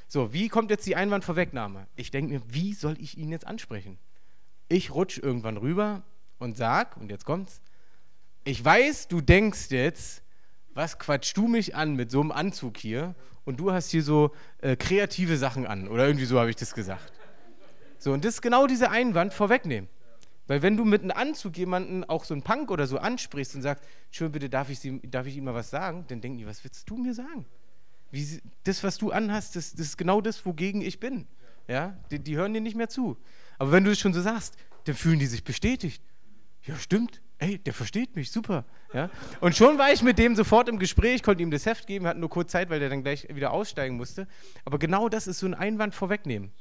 So, 0.07 0.33
wie 0.33 0.49
kommt 0.49 0.71
jetzt 0.71 0.85
die 0.85 0.95
Einwandvorwegnahme? 0.95 1.87
Ich 1.95 2.11
denke 2.11 2.33
mir, 2.33 2.41
wie 2.47 2.73
soll 2.73 2.95
ich 2.99 3.17
ihn 3.17 3.31
jetzt 3.31 3.45
ansprechen? 3.45 3.97
Ich 4.67 4.93
rutsche 4.93 5.21
irgendwann 5.21 5.57
rüber 5.57 6.03
und 6.39 6.57
sag, 6.57 6.97
und 6.97 7.11
jetzt 7.11 7.25
kommt's, 7.25 7.61
ich 8.43 8.63
weiß, 8.63 9.07
du 9.07 9.21
denkst 9.21 9.69
jetzt, 9.69 10.23
was 10.73 10.99
quatschst 10.99 11.37
du 11.37 11.47
mich 11.47 11.75
an 11.75 11.95
mit 11.95 12.11
so 12.11 12.21
einem 12.21 12.31
Anzug 12.31 12.77
hier 12.77 13.15
und 13.45 13.59
du 13.59 13.71
hast 13.71 13.91
hier 13.91 14.03
so 14.03 14.31
äh, 14.59 14.75
kreative 14.75 15.37
Sachen 15.37 15.65
an 15.65 15.87
oder 15.87 16.05
irgendwie 16.05 16.25
so 16.25 16.39
habe 16.39 16.49
ich 16.49 16.55
das 16.55 16.73
gesagt. 16.73 17.13
So, 17.97 18.11
und 18.13 18.25
das 18.25 18.35
ist 18.35 18.41
genau 18.41 18.67
diese 18.67 18.89
Einwand 18.89 19.33
vorwegnehmen. 19.33 19.89
Weil 20.47 20.61
wenn 20.61 20.77
du 20.77 20.85
mit 20.85 21.01
einem 21.01 21.11
Anzug 21.11 21.57
jemanden, 21.57 22.03
auch 22.03 22.23
so 22.23 22.33
einen 22.33 22.43
Punk 22.43 22.69
oder 22.69 22.85
so, 22.85 22.97
ansprichst 22.97 23.55
und 23.55 23.61
sagst, 23.63 23.83
Entschuldigung, 24.05 24.33
bitte, 24.33 24.49
darf 24.49 24.69
ich, 24.69 24.79
Sie, 24.79 24.99
darf 25.01 25.25
ich 25.25 25.35
Ihnen 25.35 25.45
mal 25.45 25.55
was 25.55 25.69
sagen? 25.69 26.05
Dann 26.07 26.21
denken 26.21 26.37
die, 26.37 26.45
was 26.45 26.63
willst 26.63 26.89
du 26.89 26.97
mir 26.97 27.13
sagen? 27.13 27.45
Wie, 28.11 28.41
das, 28.63 28.83
was 28.83 28.97
du 28.97 29.11
anhast, 29.11 29.55
das, 29.55 29.71
das 29.71 29.87
ist 29.87 29.97
genau 29.97 30.21
das, 30.21 30.45
wogegen 30.45 30.81
ich 30.81 30.99
bin. 30.99 31.27
Ja? 31.67 31.97
Die, 32.11 32.19
die 32.19 32.37
hören 32.37 32.53
dir 32.53 32.61
nicht 32.61 32.75
mehr 32.75 32.89
zu. 32.89 33.17
Aber 33.57 33.71
wenn 33.71 33.83
du 33.83 33.91
es 33.91 33.99
schon 33.99 34.13
so 34.13 34.21
sagst, 34.21 34.55
dann 34.85 34.95
fühlen 34.95 35.19
die 35.19 35.25
sich 35.25 35.43
bestätigt. 35.43 36.03
Ja, 36.63 36.77
stimmt. 36.77 37.21
Ey, 37.37 37.57
der 37.57 37.73
versteht 37.73 38.15
mich, 38.15 38.31
super. 38.31 38.63
Ja? 38.93 39.09
Und 39.41 39.55
schon 39.55 39.77
war 39.77 39.91
ich 39.91 40.01
mit 40.01 40.17
dem 40.17 40.35
sofort 40.35 40.69
im 40.69 40.79
Gespräch, 40.79 41.21
konnte 41.21 41.43
ihm 41.43 41.51
das 41.51 41.65
Heft 41.65 41.85
geben, 41.85 42.07
hatten 42.07 42.21
nur 42.21 42.29
kurz 42.29 42.51
Zeit, 42.51 42.69
weil 42.69 42.79
der 42.79 42.89
dann 42.89 43.03
gleich 43.03 43.27
wieder 43.33 43.51
aussteigen 43.51 43.97
musste. 43.97 44.27
Aber 44.63 44.79
genau 44.79 45.09
das 45.09 45.27
ist 45.27 45.39
so 45.39 45.45
ein 45.45 45.53
Einwand 45.53 45.93
vorwegnehmen. 45.93 46.51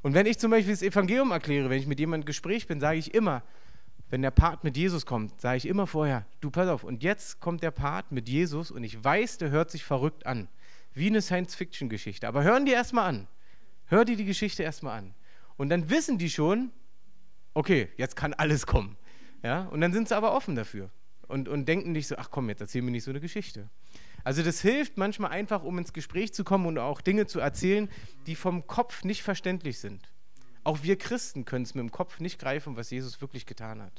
Und 0.00 0.14
wenn 0.14 0.24
ich 0.24 0.38
zum 0.38 0.50
Beispiel 0.50 0.72
das 0.72 0.82
Evangelium 0.82 1.32
erkläre, 1.32 1.68
wenn 1.68 1.78
ich 1.78 1.86
mit 1.86 2.00
jemandem 2.00 2.22
im 2.22 2.26
Gespräch 2.26 2.66
bin, 2.66 2.80
sage 2.80 2.98
ich 2.98 3.12
immer, 3.12 3.42
wenn 4.08 4.22
der 4.22 4.30
Part 4.30 4.64
mit 4.64 4.76
Jesus 4.76 5.04
kommt, 5.04 5.38
sage 5.40 5.58
ich 5.58 5.66
immer 5.66 5.86
vorher, 5.86 6.26
du 6.40 6.50
pass 6.50 6.68
auf, 6.68 6.82
und 6.82 7.02
jetzt 7.02 7.40
kommt 7.40 7.62
der 7.62 7.70
Part 7.70 8.10
mit 8.10 8.28
Jesus 8.28 8.70
und 8.70 8.84
ich 8.84 9.02
weiß, 9.02 9.38
der 9.38 9.50
hört 9.50 9.70
sich 9.70 9.84
verrückt 9.84 10.26
an. 10.26 10.48
Wie 10.94 11.06
eine 11.06 11.22
Science-Fiction-Geschichte. 11.22 12.26
Aber 12.26 12.42
hören 12.42 12.66
die 12.66 12.72
erstmal 12.72 13.08
an. 13.08 13.28
Hör 13.86 14.04
dir 14.04 14.16
die 14.16 14.24
Geschichte 14.24 14.62
erstmal 14.62 14.98
an. 14.98 15.14
Und 15.56 15.68
dann 15.68 15.90
wissen 15.90 16.18
die 16.18 16.30
schon, 16.30 16.70
okay, 17.54 17.88
jetzt 17.96 18.16
kann 18.16 18.34
alles 18.34 18.66
kommen. 18.66 18.96
Ja? 19.42 19.62
Und 19.64 19.80
dann 19.80 19.92
sind 19.92 20.08
sie 20.08 20.16
aber 20.16 20.34
offen 20.34 20.54
dafür 20.54 20.90
und, 21.28 21.48
und 21.48 21.66
denken 21.66 21.92
nicht 21.92 22.06
so, 22.06 22.16
ach 22.16 22.30
komm, 22.30 22.48
jetzt 22.48 22.60
erzähl 22.60 22.82
mir 22.82 22.90
nicht 22.90 23.04
so 23.04 23.10
eine 23.10 23.20
Geschichte. 23.20 23.68
Also 24.24 24.42
das 24.42 24.60
hilft 24.60 24.98
manchmal 24.98 25.30
einfach, 25.32 25.62
um 25.64 25.78
ins 25.78 25.92
Gespräch 25.92 26.32
zu 26.32 26.44
kommen 26.44 26.66
und 26.66 26.78
auch 26.78 27.00
Dinge 27.00 27.26
zu 27.26 27.40
erzählen, 27.40 27.90
die 28.26 28.36
vom 28.36 28.66
Kopf 28.66 29.02
nicht 29.02 29.22
verständlich 29.22 29.78
sind. 29.78 30.08
Auch 30.64 30.82
wir 30.82 30.96
Christen 30.96 31.44
können 31.44 31.64
es 31.64 31.74
mit 31.74 31.82
dem 31.82 31.90
Kopf 31.90 32.20
nicht 32.20 32.38
greifen, 32.38 32.76
was 32.76 32.90
Jesus 32.90 33.20
wirklich 33.20 33.46
getan 33.46 33.82
hat. 33.82 33.92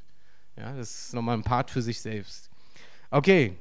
Ja, 0.55 0.73
das 0.73 1.07
ist 1.07 1.13
nochmal 1.13 1.37
ein 1.37 1.43
Part 1.43 1.71
für 1.71 1.81
sich 1.81 1.99
selbst. 1.99 2.49
Okay. 3.09 3.57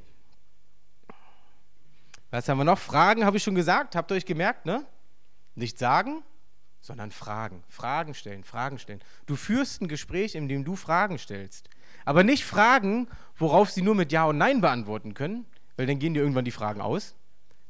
Was 2.31 2.49
haben 2.49 2.59
wir 2.59 2.65
noch? 2.65 2.79
Fragen 2.79 3.25
habe 3.25 3.39
ich 3.39 3.43
schon 3.43 3.55
gesagt. 3.55 3.97
Habt 3.97 4.11
ihr 4.13 4.17
euch 4.17 4.27
gemerkt, 4.27 4.67
ne? 4.67 4.87
Nicht 5.55 5.79
sagen, 5.79 6.23
sondern 6.83 7.13
Fragen. 7.13 7.63
Fragen 7.69 8.13
stellen, 8.13 8.45
Fragen 8.45 8.79
stellen. 8.79 9.01
Du 9.27 9.37
führst 9.37 9.81
ein 9.81 9.89
Gespräch, 9.89 10.35
in 10.35 10.49
dem 10.49 10.65
du 10.65 10.77
Fragen 10.77 11.17
stellst. 11.17 11.71
Aber 12.05 12.25
nicht 12.25 12.45
Fragen, 12.45 13.09
worauf 13.37 13.71
sie 13.71 13.83
nur 13.83 13.95
mit 13.95 14.13
Ja 14.13 14.25
und 14.25 14.37
Nein 14.37 14.61
beantworten 14.61 15.15
können, 15.15 15.47
weil 15.77 15.87
dann 15.87 16.01
gehen 16.01 16.13
dir 16.13 16.21
irgendwann 16.21 16.45
die 16.45 16.51
Fragen 16.51 16.81
aus. 16.81 17.15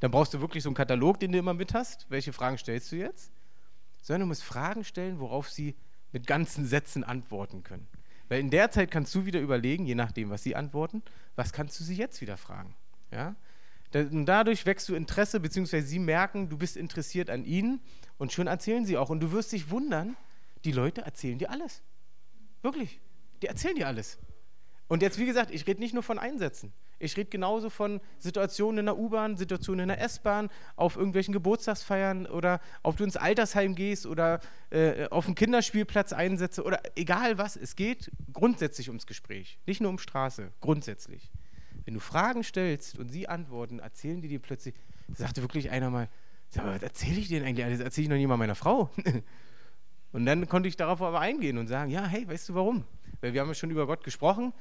Dann 0.01 0.11
brauchst 0.11 0.35
du 0.35 0.41
wirklich 0.41 0.65
so 0.65 0.71
einen 0.71 0.75
Katalog, 0.75 1.21
den 1.21 1.31
du 1.31 1.39
immer 1.39 1.55
mit 1.55 1.75
hast. 1.75 2.07
Welche 2.09 2.33
Fragen 2.33 2.59
stellst 2.59 2.91
du 2.91 2.97
jetzt? 2.97 3.31
Sondern 4.01 4.23
du 4.23 4.27
musst 4.27 4.43
Fragen 4.43 4.83
stellen, 4.83 5.21
worauf 5.21 5.49
sie 5.49 5.77
mit 6.11 6.27
ganzen 6.27 6.67
Sätzen 6.67 7.05
antworten 7.05 7.63
können. 7.63 7.87
Weil 8.29 8.41
in 8.41 8.51
der 8.51 8.71
Zeit 8.71 8.91
kannst 8.91 9.15
du 9.15 9.27
wieder 9.27 9.41
überlegen, 9.41 9.85
je 9.85 9.95
nachdem, 9.95 10.31
was 10.31 10.43
sie 10.43 10.57
antworten, 10.57 11.03
was 11.37 11.53
kannst 11.53 11.79
du 11.79 11.85
sie 11.85 11.95
jetzt 11.97 12.23
wieder 12.23 12.39
fragen. 12.39 12.75
Ja? 13.11 13.37
Und 13.95 14.25
dadurch 14.25 14.65
wächst 14.65 14.89
du 14.89 14.95
Interesse, 14.95 15.39
beziehungsweise 15.39 15.87
sie 15.87 15.99
merken, 15.99 16.49
du 16.49 16.57
bist 16.57 16.79
interessiert 16.79 17.29
an 17.29 17.45
ihnen 17.45 17.81
und 18.23 18.33
schon 18.33 18.47
erzählen 18.47 18.87
sie 18.87 18.97
auch. 18.97 19.11
Und 19.11 19.19
du 19.19 19.33
wirst 19.33 19.51
dich 19.51 19.71
wundern, 19.71 20.17
die 20.65 20.71
Leute 20.71 21.01
erzählen 21.01 21.39
dir 21.39 21.51
alles. 21.51 21.83
Wirklich. 22.63 23.01
Die 23.43 23.49
erzählen 23.49 23.75
dir 23.75 23.89
alles. 23.89 24.17
Und 24.87 25.03
jetzt, 25.03 25.19
wie 25.19 25.27
gesagt, 25.27 25.51
ich 25.51 25.67
rede 25.67 25.81
nicht 25.81 25.93
nur 25.93 26.05
von 26.05 26.21
Einsätzen. 26.21 26.73
Ich 27.01 27.17
rede 27.17 27.31
genauso 27.31 27.69
von 27.69 28.01
Situationen 28.21 28.79
in 28.79 28.87
der 28.87 28.97
U-Bahn, 28.97 29.37
Situationen 29.37 29.81
in 29.81 29.89
der 29.89 30.01
S-Bahn, 30.01 30.51
auf 30.77 30.95
irgendwelchen 30.95 31.33
Geburtstagsfeiern 31.33 32.27
oder 32.27 32.61
ob 32.85 32.97
du 32.97 33.03
ins 33.03 33.17
Altersheim 33.17 33.75
gehst 33.75 34.07
oder 34.07 34.39
äh, 34.71 35.09
auf 35.09 35.27
einen 35.27 35.35
Kinderspielplatz 35.35 36.13
einsetze 36.13 36.63
oder 36.63 36.81
egal 36.95 37.39
was. 37.39 37.57
Es 37.57 37.75
geht 37.75 38.13
grundsätzlich 38.33 38.89
ums 38.89 39.09
Gespräch, 39.09 39.59
nicht 39.67 39.81
nur 39.81 39.91
um 39.91 39.99
Straße, 39.99 40.53
grundsätzlich. 40.61 41.29
Wenn 41.85 41.95
du 41.95 42.01
Fragen 42.01 42.45
stellst 42.45 43.01
und 43.01 43.09
sie 43.09 43.29
antworten, 43.29 43.81
erzählen 43.81 44.23
die 44.23 44.29
dir 44.29 44.39
plötzlich, 44.39 44.77
sagte 45.13 45.43
wirklich 45.43 45.71
einer 45.71 45.91
mal, 45.91 46.09
sag 46.53 46.65
mal, 46.65 46.75
was 46.75 46.83
erzähle 46.83 47.19
ich 47.19 47.29
denen 47.29 47.47
eigentlich? 47.47 47.67
Das 47.67 47.81
erzähle 47.81 48.05
ich 48.05 48.11
noch 48.11 48.17
nie 48.17 48.27
mal 48.27 48.37
meiner 48.37 48.55
Frau. 48.55 48.91
und 50.13 50.27
dann 50.27 50.49
konnte 50.49 50.69
ich 50.69 50.77
darauf 50.77 51.01
aber 51.01 51.21
eingehen 51.21 51.59
und 51.59 51.67
sagen, 51.67 51.91
ja, 51.91 52.05
hey, 52.07 52.29
weißt 52.29 52.51
du 52.51 52.55
warum? 52.55 52.85
Weil 53.21 53.33
wir 53.33 53.41
haben 53.41 53.49
ja 53.49 53.55
schon 53.55 53.71
über 53.71 53.87
Gott 53.87 54.05
gesprochen. 54.05 54.53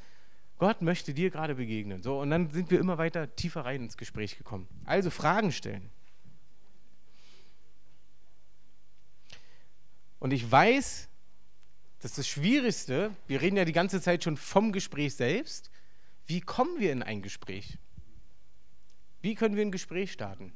Gott 0.58 0.82
möchte 0.82 1.14
dir 1.14 1.32
gerade 1.32 1.56
begegnen. 1.56 2.02
So, 2.02 2.22
und 2.22 2.30
dann 2.30 2.50
sind 2.52 2.72
wir 2.72 2.80
immer 2.80 2.98
weiter 2.98 3.36
tiefer 3.36 3.66
rein 3.66 3.82
ins 3.82 3.98
Gespräch 3.98 4.38
gekommen. 4.38 4.68
Also 4.86 5.10
Fragen 5.10 5.52
stellen. 5.52 5.89
Und 10.20 10.32
ich 10.32 10.50
weiß, 10.50 11.10
dass 12.00 12.14
das 12.14 12.28
Schwierigste, 12.28 13.12
wir 13.28 13.42
reden 13.42 13.58
ja 13.58 13.66
die 13.66 13.74
ganze 13.74 14.02
Zeit 14.02 14.24
schon 14.24 14.38
vom 14.38 14.72
Gespräch 14.72 15.16
selbst, 15.16 15.72
wie 16.28 16.42
kommen 16.42 16.80
wir 16.80 16.92
in 16.92 17.04
ein 17.04 17.22
Gespräch? 17.22 17.80
Wie 19.22 19.36
können 19.36 19.56
wir 19.56 19.66
ein 19.66 19.72
Gespräch 19.72 20.12
starten? 20.12 20.54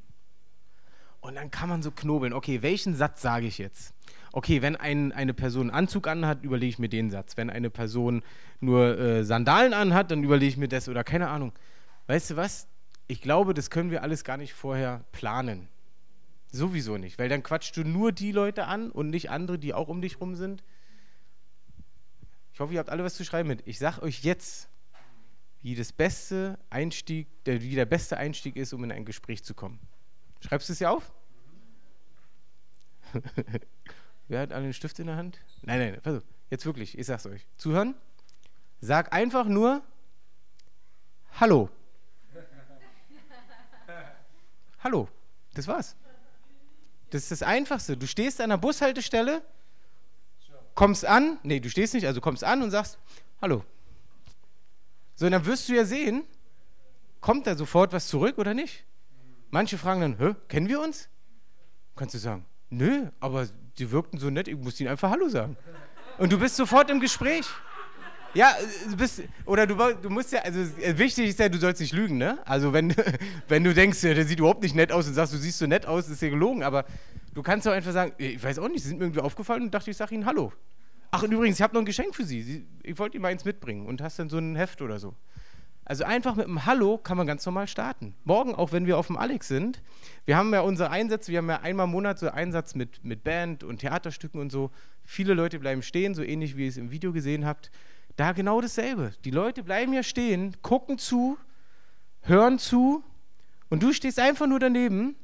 Und 1.25 1.33
dann 1.33 1.49
kann 1.49 1.69
man 1.69 1.81
so 1.81 1.89
knobeln, 1.89 2.33
okay, 2.33 2.61
welchen 2.61 2.93
Satz 2.93 3.19
sage 3.19 3.47
ich 3.47 3.57
jetzt? 3.57 3.95
Okay, 4.31 4.61
wenn 4.61 4.75
ein, 4.75 5.11
eine 5.11 5.33
Person 5.33 5.71
einen 5.71 5.77
Anzug 5.77 6.07
anhat, 6.07 6.43
überlege 6.43 6.69
ich 6.69 6.77
mir 6.77 6.87
den 6.87 7.09
Satz. 7.09 7.35
Wenn 7.35 7.49
eine 7.49 7.71
Person 7.71 8.21
nur 8.59 8.95
äh, 8.99 9.23
Sandalen 9.23 9.73
anhat, 9.73 10.11
dann 10.11 10.23
überlege 10.23 10.49
ich 10.49 10.57
mir 10.57 10.67
das 10.67 10.87
oder 10.87 11.03
keine 11.03 11.29
Ahnung. 11.29 11.51
Weißt 12.05 12.29
du 12.29 12.35
was? 12.35 12.67
Ich 13.07 13.21
glaube, 13.21 13.55
das 13.55 13.71
können 13.71 13.89
wir 13.89 14.03
alles 14.03 14.23
gar 14.23 14.37
nicht 14.37 14.53
vorher 14.53 15.03
planen. 15.13 15.67
Sowieso 16.51 16.97
nicht, 16.97 17.17
weil 17.17 17.27
dann 17.27 17.41
quatschst 17.41 17.75
du 17.75 17.83
nur 17.83 18.11
die 18.11 18.31
Leute 18.31 18.67
an 18.67 18.91
und 18.91 19.09
nicht 19.09 19.31
andere, 19.31 19.57
die 19.57 19.73
auch 19.73 19.87
um 19.87 20.01
dich 20.01 20.21
rum 20.21 20.35
sind. 20.35 20.63
Ich 22.53 22.59
hoffe, 22.59 22.71
ihr 22.73 22.79
habt 22.79 22.91
alle 22.91 23.03
was 23.03 23.15
zu 23.15 23.25
schreiben 23.25 23.49
mit. 23.49 23.63
Ich 23.65 23.79
sage 23.79 24.03
euch 24.03 24.23
jetzt, 24.23 24.69
wie 25.63 25.73
das 25.73 25.91
beste 25.91 26.59
Einstieg, 26.69 27.27
der, 27.45 27.63
wie 27.63 27.73
der 27.73 27.85
beste 27.85 28.17
Einstieg 28.17 28.55
ist, 28.57 28.73
um 28.73 28.83
in 28.83 28.91
ein 28.91 29.05
Gespräch 29.05 29.43
zu 29.43 29.55
kommen. 29.55 29.79
Schreibst 30.41 30.69
du 30.69 30.73
es 30.73 30.79
ja 30.79 30.91
auf? 30.91 31.14
Wer 34.27 34.39
hat 34.39 34.51
einen 34.51 34.73
Stift 34.73 34.99
in 34.99 35.07
der 35.07 35.15
Hand? 35.15 35.39
Nein, 35.61 35.99
nein, 36.03 36.15
auf. 36.15 36.23
Jetzt 36.49 36.65
wirklich, 36.65 36.97
ich 36.97 37.05
sag's 37.05 37.25
euch. 37.25 37.45
Zuhören? 37.57 37.95
Sag 38.81 39.13
einfach 39.13 39.45
nur 39.45 39.81
Hallo. 41.39 41.69
Hallo. 44.83 45.09
Das 45.53 45.67
war's. 45.67 45.95
Das 47.09 47.23
ist 47.23 47.31
das 47.31 47.43
Einfachste. 47.43 47.97
Du 47.97 48.07
stehst 48.07 48.41
an 48.41 48.49
der 48.49 48.57
Bushaltestelle, 48.57 49.41
kommst 50.75 51.05
an, 51.05 51.39
nee, 51.43 51.59
du 51.59 51.69
stehst 51.69 51.93
nicht, 51.93 52.05
also 52.05 52.21
kommst 52.21 52.43
an 52.43 52.61
und 52.61 52.71
sagst 52.71 52.99
Hallo. 53.41 53.63
So, 55.15 55.25
und 55.25 55.31
dann 55.31 55.45
wirst 55.45 55.69
du 55.69 55.73
ja 55.73 55.85
sehen, 55.85 56.25
kommt 57.21 57.47
da 57.47 57.55
sofort 57.55 57.93
was 57.93 58.07
zurück 58.07 58.37
oder 58.37 58.53
nicht? 58.53 58.83
Manche 59.49 59.77
fragen 59.77 60.01
dann, 60.01 60.17
Hä, 60.17 60.35
kennen 60.47 60.67
wir 60.67 60.81
uns? 60.81 61.09
Kannst 61.95 62.15
du 62.15 62.19
sagen, 62.19 62.45
nö, 62.69 63.07
aber 63.19 63.47
sie 63.75 63.91
wirkten 63.91 64.19
so 64.19 64.29
nett, 64.29 64.47
ich 64.47 64.57
muss 64.57 64.79
ihnen 64.79 64.89
einfach 64.89 65.09
Hallo 65.09 65.27
sagen. 65.29 65.57
Und 66.17 66.31
du 66.31 66.39
bist 66.39 66.55
sofort 66.55 66.89
im 66.89 66.99
Gespräch. 66.99 67.45
Ja, 68.33 68.53
du 68.89 68.97
bist, 68.97 69.23
oder 69.45 69.65
du, 69.65 69.75
du 70.01 70.09
musst 70.09 70.33
ja, 70.33 70.41
also 70.41 70.59
wichtig 70.97 71.29
ist 71.29 71.39
ja, 71.39 71.47
du 71.47 71.57
sollst 71.57 71.79
nicht 71.79 71.93
lügen, 71.93 72.17
ne? 72.17 72.37
Also 72.45 72.73
wenn, 72.73 72.93
wenn 73.47 73.63
du 73.63 73.73
denkst, 73.73 74.01
der 74.01 74.25
sieht 74.25 74.39
überhaupt 74.39 74.61
nicht 74.61 74.75
nett 74.75 74.91
aus 74.91 75.07
und 75.07 75.13
sagst, 75.13 75.33
du 75.33 75.37
siehst 75.37 75.57
so 75.57 75.67
nett 75.67 75.85
aus, 75.85 76.09
ist 76.09 76.21
ja 76.21 76.29
gelogen, 76.29 76.61
aber 76.61 76.83
du 77.33 77.41
kannst 77.41 77.65
doch 77.65 77.71
einfach 77.71 77.93
sagen, 77.93 78.11
ich 78.17 78.43
weiß 78.43 78.59
auch 78.59 78.67
nicht, 78.67 78.83
sie 78.83 78.89
sind 78.89 78.99
mir 78.99 79.05
irgendwie 79.05 79.21
aufgefallen 79.21 79.63
und 79.63 79.73
dachte, 79.73 79.89
ich 79.89 79.95
sage 79.97 80.13
ihnen 80.15 80.25
Hallo. 80.25 80.51
Ach, 81.11 81.23
und 81.23 81.31
übrigens, 81.31 81.57
ich 81.57 81.61
habe 81.61 81.73
noch 81.73 81.81
ein 81.81 81.85
Geschenk 81.85 82.13
für 82.13 82.25
sie. 82.25 82.67
Ich 82.83 82.99
wollte 82.99 83.15
ihnen 83.15 83.21
mal 83.21 83.29
eins 83.29 83.45
mitbringen 83.45 83.85
und 83.85 84.01
hast 84.01 84.19
dann 84.19 84.29
so 84.29 84.37
ein 84.37 84.57
Heft 84.57 84.81
oder 84.81 84.99
so. 84.99 85.15
Also 85.85 86.03
einfach 86.03 86.35
mit 86.35 86.47
einem 86.47 86.65
Hallo 86.65 86.97
kann 86.97 87.15
man 87.15 87.27
ganz 87.27 87.45
normal 87.45 87.67
starten. 87.67 88.15
Morgen, 88.23 88.55
auch 88.55 88.71
wenn 88.71 88.87
wir 88.87 88.97
auf 88.97 89.05
dem 89.05 89.17
Alex 89.17 89.47
sind, 89.47 89.83
wir 90.25 90.35
haben 90.35 90.51
ja 90.51 90.61
unsere 90.61 90.89
Einsätze, 90.89 91.31
wir 91.31 91.37
haben 91.37 91.49
ja 91.49 91.61
einmal 91.61 91.85
im 91.85 91.91
Monat 91.91 92.17
so 92.17 92.27
Einsatz 92.27 92.73
mit, 92.73 93.03
mit 93.03 93.23
Band 93.23 93.63
und 93.63 93.77
Theaterstücken 93.77 94.41
und 94.41 94.51
so. 94.51 94.71
Viele 95.03 95.35
Leute 95.35 95.59
bleiben 95.59 95.83
stehen, 95.83 96.15
so 96.15 96.23
ähnlich 96.23 96.57
wie 96.57 96.63
ihr 96.63 96.69
es 96.69 96.77
im 96.77 96.89
Video 96.89 97.13
gesehen 97.13 97.45
habt. 97.45 97.69
Da 98.15 98.31
genau 98.31 98.61
dasselbe. 98.61 99.13
Die 99.25 99.31
Leute 99.31 99.61
bleiben 99.61 99.93
ja 99.93 100.01
stehen, 100.01 100.55
gucken 100.63 100.97
zu, 100.97 101.37
hören 102.21 102.57
zu 102.57 103.03
und 103.69 103.83
du 103.83 103.93
stehst 103.93 104.19
einfach 104.19 104.47
nur 104.47 104.59
daneben, 104.59 105.15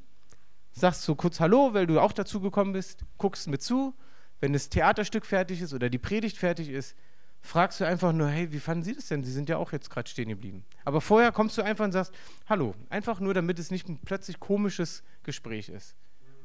sagst 0.74 1.02
so 1.02 1.16
kurz 1.16 1.40
Hallo, 1.40 1.74
weil 1.74 1.88
du 1.88 2.00
auch 2.00 2.14
dazu 2.14 2.40
gekommen 2.40 2.74
bist, 2.74 3.04
guckst 3.18 3.48
mit 3.48 3.64
zu. 3.64 3.96
Wenn 4.40 4.54
das 4.54 4.70
Theaterstück 4.70 5.26
fertig 5.26 5.62
ist 5.62 5.74
oder 5.74 5.90
die 5.90 5.98
Predigt 5.98 6.38
fertig 6.38 6.70
ist, 6.70 6.96
fragst 7.42 7.80
du 7.80 7.86
einfach 7.86 8.14
nur, 8.14 8.28
hey, 8.28 8.52
wie 8.52 8.60
fanden 8.60 8.84
Sie 8.84 8.94
das 8.94 9.08
denn? 9.08 9.24
Sie 9.24 9.32
sind 9.32 9.50
ja 9.50 9.58
auch 9.58 9.72
jetzt 9.72 9.90
gerade 9.90 10.10
stehen 10.10 10.30
geblieben. 10.30 10.64
Aber 10.86 11.02
vorher 11.02 11.32
kommst 11.32 11.58
du 11.58 11.62
einfach 11.62 11.86
und 11.86 11.92
sagst, 11.92 12.14
hallo, 12.48 12.76
einfach 12.90 13.20
nur, 13.20 13.34
damit 13.34 13.60
es 13.60 13.72
nicht 13.72 13.90
ein 13.90 14.00
plötzlich 14.04 14.40
komisches 14.40 15.04
Gespräch 15.24 15.70
ist. 15.70 15.96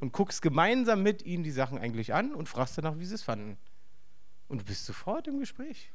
Und 0.01 0.13
guckst 0.13 0.43
gemeinsam 0.43 1.03
mit 1.03 1.25
ihnen 1.25 1.45
die 1.45 1.51
Sachen 1.51 1.79
eigentlich 1.79 2.13
an 2.13 2.35
und 2.35 2.49
fragst 2.49 2.77
danach, 2.77 2.99
wie 2.99 3.05
sie 3.05 3.15
es 3.15 3.23
fanden. 3.23 3.57
Und 4.49 4.63
du 4.63 4.65
bist 4.65 4.85
sofort 4.87 5.27
im 5.29 5.39
Gespräch. 5.39 5.93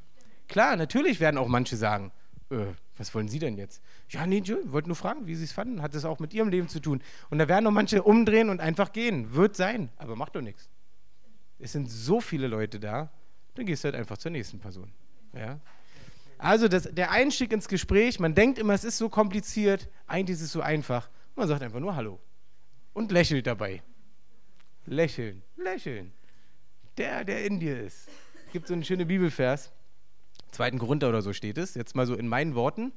Klar, 0.47 0.76
natürlich 0.76 1.20
werden 1.20 1.38
auch 1.38 1.47
manche 1.47 1.78
sagen, 1.78 2.12
äh, 2.49 2.66
was 2.97 3.16
wollen 3.16 3.28
Sie 3.28 3.39
denn 3.39 3.58
jetzt? 3.58 3.82
Ja, 4.10 4.28
nee, 4.28 4.43
ich 4.43 4.54
wollte 4.72 4.89
nur 4.89 4.95
fragen, 4.95 5.26
wie 5.26 5.36
Sie 5.36 5.45
es 5.45 5.52
fanden. 5.52 5.82
Hat 5.82 5.95
es 5.95 6.06
auch 6.06 6.20
mit 6.20 6.34
Ihrem 6.34 6.49
Leben 6.49 6.68
zu 6.68 6.80
tun? 6.80 7.02
Und 7.30 7.39
da 7.39 7.47
werden 7.47 7.66
auch 7.66 7.72
manche 7.72 8.04
umdrehen 8.04 8.49
und 8.49 8.60
einfach 8.60 8.91
gehen. 8.91 9.34
Wird 9.34 9.56
sein, 9.56 9.89
aber 9.97 10.16
macht 10.16 10.36
doch 10.36 10.41
nichts. 10.41 10.70
Es 11.58 11.72
sind 11.72 11.89
so 11.89 12.22
viele 12.22 12.47
Leute 12.47 12.80
da, 12.80 13.12
dann 13.56 13.66
gehst 13.66 13.84
du 13.84 13.88
halt 13.88 13.95
einfach 13.95 14.18
zur 14.18 14.32
nächsten 14.32 14.60
Person. 14.60 14.91
Ja? 15.34 15.60
Also 16.38 16.68
das, 16.68 16.84
der 16.91 17.12
Einstieg 17.12 17.52
ins 17.52 17.68
Gespräch, 17.68 18.20
man 18.20 18.34
denkt 18.34 18.58
immer, 18.58 18.74
es 18.74 18.84
ist 18.84 18.97
so 18.97 19.10
kompliziert, 19.10 19.88
eigentlich 20.08 20.38
ist 20.38 20.41
es 20.41 20.52
so 20.52 20.62
einfach. 20.62 21.10
Man 21.36 21.47
sagt 21.47 21.62
einfach 21.62 21.80
nur 21.80 21.95
Hallo 21.95 22.20
und 22.93 23.12
lächelt 23.12 23.47
dabei. 23.47 23.84
Lächeln, 24.86 25.43
lächeln. 25.56 26.12
Der, 26.97 27.24
der 27.24 27.45
in 27.45 27.60
dir 27.60 27.80
ist. 27.80 28.08
Es 28.47 28.52
gibt 28.52 28.68
so 28.68 28.74
einen 28.74 28.84
schönen 28.84 29.08
Bibelvers, 29.08 29.72
2. 30.52 30.72
Korinther 30.72 31.10
oder 31.10 31.22
so 31.22 31.32
steht 31.32 31.58
es, 31.58 31.76
jetzt 31.76 31.95
mal 31.95 32.06
so 32.06 32.16
in 32.16 32.28
meinen 32.28 32.56
Worten. 32.56 32.91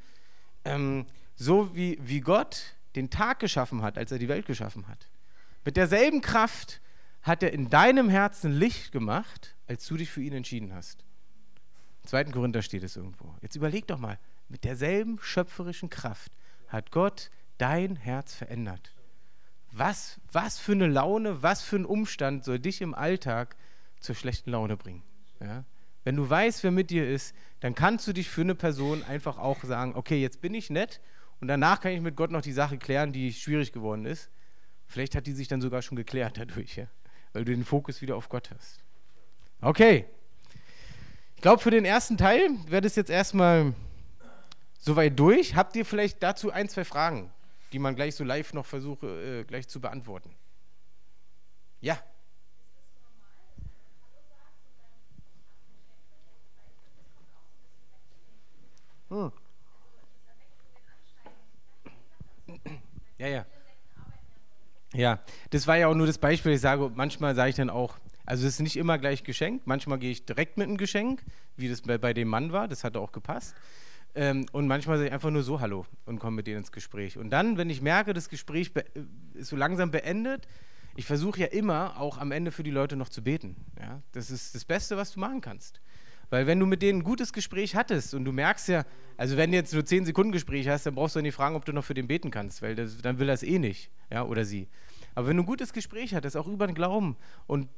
Ähm, 0.64 1.06
so 1.36 1.74
wie, 1.76 1.98
wie 2.00 2.20
Gott 2.20 2.76
den 2.96 3.10
Tag 3.10 3.40
geschaffen 3.40 3.82
hat, 3.82 3.98
als 3.98 4.10
er 4.12 4.18
die 4.18 4.28
Welt 4.28 4.46
geschaffen 4.46 4.88
hat. 4.88 5.08
Mit 5.64 5.76
derselben 5.76 6.20
Kraft 6.20 6.80
hat 7.24 7.42
er 7.42 7.52
in 7.52 7.70
deinem 7.70 8.10
Herzen 8.10 8.52
Licht 8.52 8.92
gemacht, 8.92 9.56
als 9.66 9.86
du 9.86 9.96
dich 9.96 10.10
für 10.10 10.20
ihn 10.20 10.34
entschieden 10.34 10.74
hast. 10.74 11.04
Im 12.02 12.08
2. 12.08 12.24
Korinther 12.24 12.60
steht 12.60 12.82
es 12.82 12.96
irgendwo. 12.96 13.34
Jetzt 13.40 13.56
überleg 13.56 13.86
doch 13.86 13.98
mal, 13.98 14.18
mit 14.48 14.62
derselben 14.64 15.18
schöpferischen 15.20 15.88
Kraft 15.88 16.32
hat 16.68 16.90
Gott 16.90 17.30
dein 17.56 17.96
Herz 17.96 18.34
verändert. 18.34 18.94
Was, 19.72 20.20
was 20.30 20.58
für 20.58 20.72
eine 20.72 20.86
Laune, 20.86 21.42
was 21.42 21.62
für 21.62 21.76
ein 21.76 21.86
Umstand 21.86 22.44
soll 22.44 22.58
dich 22.58 22.82
im 22.82 22.94
Alltag 22.94 23.56
zur 24.00 24.14
schlechten 24.14 24.50
Laune 24.50 24.76
bringen? 24.76 25.02
Ja? 25.40 25.64
Wenn 26.04 26.16
du 26.16 26.28
weißt, 26.28 26.62
wer 26.62 26.70
mit 26.70 26.90
dir 26.90 27.08
ist, 27.08 27.34
dann 27.60 27.74
kannst 27.74 28.06
du 28.06 28.12
dich 28.12 28.28
für 28.28 28.42
eine 28.42 28.54
Person 28.54 29.02
einfach 29.02 29.38
auch 29.38 29.64
sagen, 29.64 29.94
okay, 29.96 30.20
jetzt 30.20 30.42
bin 30.42 30.52
ich 30.52 30.68
nett 30.68 31.00
und 31.40 31.48
danach 31.48 31.80
kann 31.80 31.92
ich 31.92 32.02
mit 32.02 32.16
Gott 32.16 32.30
noch 32.30 32.42
die 32.42 32.52
Sache 32.52 32.76
klären, 32.76 33.14
die 33.14 33.32
schwierig 33.32 33.72
geworden 33.72 34.04
ist. 34.04 34.30
Vielleicht 34.86 35.14
hat 35.16 35.26
die 35.26 35.32
sich 35.32 35.48
dann 35.48 35.62
sogar 35.62 35.80
schon 35.80 35.96
geklärt 35.96 36.36
dadurch, 36.36 36.76
ja? 36.76 36.86
Weil 37.34 37.44
du 37.44 37.52
den 37.52 37.64
Fokus 37.64 38.00
wieder 38.00 38.16
auf 38.16 38.30
Gott 38.30 38.50
hast. 38.50 38.80
Okay. 39.60 40.06
Ich 41.34 41.42
glaube, 41.42 41.60
für 41.60 41.70
den 41.70 41.84
ersten 41.84 42.16
Teil 42.16 42.48
wäre 42.66 42.80
das 42.80 42.96
jetzt 42.96 43.10
erstmal 43.10 43.74
soweit 44.78 45.18
durch. 45.18 45.54
Habt 45.54 45.76
ihr 45.76 45.84
vielleicht 45.84 46.22
dazu 46.22 46.50
ein, 46.50 46.68
zwei 46.68 46.84
Fragen, 46.84 47.30
die 47.72 47.78
man 47.78 47.96
gleich 47.96 48.14
so 48.14 48.24
live 48.24 48.54
noch 48.54 48.64
versuche, 48.64 49.40
äh, 49.40 49.44
gleich 49.44 49.68
zu 49.68 49.80
beantworten? 49.80 50.34
Ja. 51.80 51.98
Hm. 59.10 59.32
Ja, 63.18 63.28
ja. 63.28 63.46
Ja, 64.94 65.20
das 65.50 65.66
war 65.66 65.76
ja 65.76 65.88
auch 65.88 65.94
nur 65.94 66.06
das 66.06 66.18
Beispiel. 66.18 66.52
Ich 66.52 66.60
sage, 66.60 66.90
manchmal 66.94 67.34
sage 67.34 67.50
ich 67.50 67.56
dann 67.56 67.70
auch, 67.70 67.98
also 68.24 68.46
es 68.46 68.54
ist 68.54 68.60
nicht 68.60 68.76
immer 68.76 68.98
gleich 68.98 69.24
Geschenk. 69.24 69.62
Manchmal 69.64 69.98
gehe 69.98 70.10
ich 70.10 70.24
direkt 70.24 70.56
mit 70.56 70.68
einem 70.68 70.76
Geschenk, 70.76 71.22
wie 71.56 71.68
das 71.68 71.82
bei, 71.82 71.98
bei 71.98 72.14
dem 72.14 72.28
Mann 72.28 72.52
war. 72.52 72.68
Das 72.68 72.84
hat 72.84 72.96
auch 72.96 73.12
gepasst. 73.12 73.54
Ähm, 74.14 74.46
und 74.52 74.68
manchmal 74.68 74.96
sage 74.96 75.08
ich 75.08 75.12
einfach 75.12 75.30
nur 75.30 75.42
so 75.42 75.60
Hallo 75.60 75.84
und 76.06 76.20
komme 76.20 76.36
mit 76.36 76.46
denen 76.46 76.58
ins 76.58 76.72
Gespräch. 76.72 77.18
Und 77.18 77.30
dann, 77.30 77.58
wenn 77.58 77.68
ich 77.68 77.82
merke, 77.82 78.12
das 78.14 78.28
Gespräch 78.28 78.70
ist 79.34 79.48
so 79.48 79.56
langsam 79.56 79.90
beendet, 79.90 80.46
ich 80.96 81.06
versuche 81.06 81.40
ja 81.40 81.46
immer 81.46 82.00
auch 82.00 82.18
am 82.18 82.30
Ende 82.30 82.52
für 82.52 82.62
die 82.62 82.70
Leute 82.70 82.94
noch 82.94 83.08
zu 83.08 83.22
beten. 83.22 83.56
Ja? 83.80 84.00
Das 84.12 84.30
ist 84.30 84.54
das 84.54 84.64
Beste, 84.64 84.96
was 84.96 85.12
du 85.12 85.20
machen 85.20 85.40
kannst. 85.40 85.80
Weil 86.34 86.48
wenn 86.48 86.58
du 86.58 86.66
mit 86.66 86.82
denen 86.82 86.98
ein 86.98 87.04
gutes 87.04 87.32
Gespräch 87.32 87.76
hattest 87.76 88.12
und 88.12 88.24
du 88.24 88.32
merkst 88.32 88.66
ja, 88.66 88.84
also 89.16 89.36
wenn 89.36 89.52
du 89.52 89.56
jetzt 89.56 89.72
nur 89.72 89.84
10 89.84 90.04
Sekunden 90.04 90.32
Gespräch 90.32 90.66
hast, 90.66 90.84
dann 90.84 90.96
brauchst 90.96 91.14
du 91.14 91.20
nicht 91.20 91.36
fragen, 91.36 91.54
ob 91.54 91.64
du 91.64 91.72
noch 91.72 91.84
für 91.84 91.94
den 91.94 92.08
beten 92.08 92.32
kannst, 92.32 92.60
weil 92.60 92.74
das, 92.74 92.98
dann 92.98 93.20
will 93.20 93.28
er 93.28 93.34
es 93.34 93.44
eh 93.44 93.60
nicht, 93.60 93.92
ja, 94.10 94.24
oder 94.24 94.44
sie. 94.44 94.66
Aber 95.14 95.28
wenn 95.28 95.36
du 95.36 95.44
ein 95.44 95.46
gutes 95.46 95.72
Gespräch 95.72 96.12
hattest, 96.12 96.36
auch 96.36 96.48
über 96.48 96.66
den 96.66 96.74
Glauben 96.74 97.16
und 97.46 97.68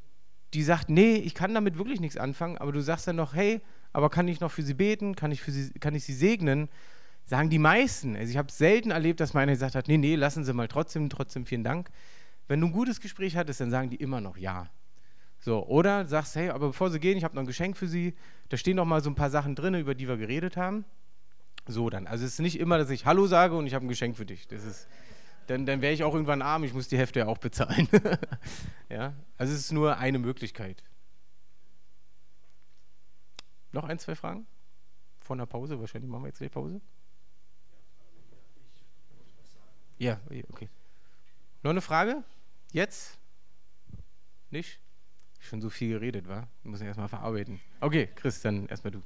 die 0.54 0.62
sagt, 0.62 0.88
nee, 0.88 1.16
ich 1.16 1.34
kann 1.34 1.52
damit 1.52 1.76
wirklich 1.76 2.00
nichts 2.00 2.16
anfangen, 2.16 2.57
aber 2.57 2.72
du 2.72 2.80
sagst 2.80 3.07
dann 3.07 3.16
noch, 3.16 3.34
hey, 3.34 3.61
aber 3.92 4.09
kann 4.09 4.26
ich 4.26 4.40
noch 4.40 4.50
für 4.50 4.62
sie 4.62 4.72
beten, 4.72 5.14
kann 5.16 5.32
ich, 5.32 5.42
für 5.42 5.50
sie, 5.50 5.72
kann 5.78 5.94
ich 5.94 6.04
sie 6.04 6.14
segnen, 6.14 6.70
sagen 7.26 7.50
die 7.50 7.59
meisten. 7.59 8.16
Also 8.16 8.30
ich 8.30 8.38
habe 8.38 8.50
selten 8.50 8.90
erlebt, 8.90 9.20
dass 9.20 9.34
meiner 9.34 9.52
gesagt 9.52 9.74
hat, 9.74 9.86
nee, 9.86 9.98
nee, 9.98 10.14
lassen 10.14 10.46
Sie 10.46 10.54
mal 10.54 10.66
trotzdem, 10.66 11.11
trotzdem 11.11 11.44
vielen 11.44 11.62
Dank. 11.62 11.90
Wenn 12.48 12.62
du 12.62 12.68
ein 12.68 12.72
gutes 12.72 13.02
Gespräch 13.02 13.36
hattest, 13.36 13.61
dann 13.61 13.70
sagen 13.70 13.90
die 13.90 13.96
immer 13.96 14.22
noch 14.22 14.38
ja. 14.38 14.70
So, 15.39 15.64
oder 15.66 16.07
sagst, 16.07 16.34
hey, 16.37 16.51
aber 16.51 16.68
bevor 16.68 16.91
sie 16.91 16.99
gehen, 16.99 17.16
ich 17.16 17.24
habe 17.24 17.34
noch 17.34 17.43
ein 17.43 17.47
Geschenk 17.47 17.76
für 17.76 17.89
sie. 17.89 18.14
Da 18.49 18.57
stehen 18.57 18.76
noch 18.76 18.84
mal 18.84 19.03
so 19.03 19.11
ein 19.11 19.14
paar 19.14 19.30
Sachen 19.30 19.55
drin, 19.55 19.74
über 19.74 19.95
die 19.95 20.09
wir 20.09 20.16
geredet 20.16 20.57
haben. 20.57 20.84
So 21.66 21.91
dann. 21.91 22.07
Also 22.07 22.24
es 22.24 22.34
ist 22.34 22.41
nicht 22.41 22.59
immer, 22.59 22.78
dass 22.78 22.91
ich 22.91 23.07
Hallo 23.07 23.26
sage 23.26 23.57
und 23.57 23.66
ich 23.66 23.74
habe 23.74 23.84
ein 23.84 23.89
Geschenk 23.89 24.16
für 24.16 24.26
dich. 24.26 24.47
Das 24.49 24.64
ist, 24.64 24.89
dann, 25.47 25.66
dann 25.66 25.80
wäre 25.80 25.93
ich 25.93 26.05
auch 26.05 26.14
irgendwann 26.14 26.43
arm, 26.43 26.64
ich 26.64 26.74
muss 26.74 26.89
die 26.89 26.99
Hälfte 26.99 27.20
ja 27.20 27.26
auch 27.26 27.39
bezahlen. 27.39 27.89
ja, 28.89 29.14
also 29.37 29.53
es 29.53 29.61
ist 29.61 29.72
nur 29.72 29.97
eine 29.99 30.18
Möglichkeit. 30.18 30.82
Noch 33.72 33.84
ein, 33.84 33.99
zwei 33.99 34.14
Fragen? 34.14 34.47
Vor 35.20 35.37
einer 35.37 35.47
Pause? 35.47 35.78
Wahrscheinlich 35.80 36.11
machen 36.11 36.22
wir 36.22 36.28
jetzt 36.28 36.39
gleich 36.39 36.51
Pause. 36.51 36.80
Ja, 39.99 40.20
okay. 40.51 40.68
Noch 41.62 41.70
eine 41.70 41.80
Frage? 41.80 42.22
Jetzt? 42.72 43.18
Nicht? 44.51 44.80
Schon 45.47 45.61
so 45.61 45.70
viel 45.70 45.90
geredet, 45.90 46.26
war? 46.26 46.49
Muss 46.64 46.80
ich 46.80 46.86
erstmal 46.86 47.07
verarbeiten. 47.09 47.61
Okay, 47.80 48.09
Chris, 48.16 48.42
dann 48.42 48.66
erstmal 48.66 48.90
du. 48.90 49.01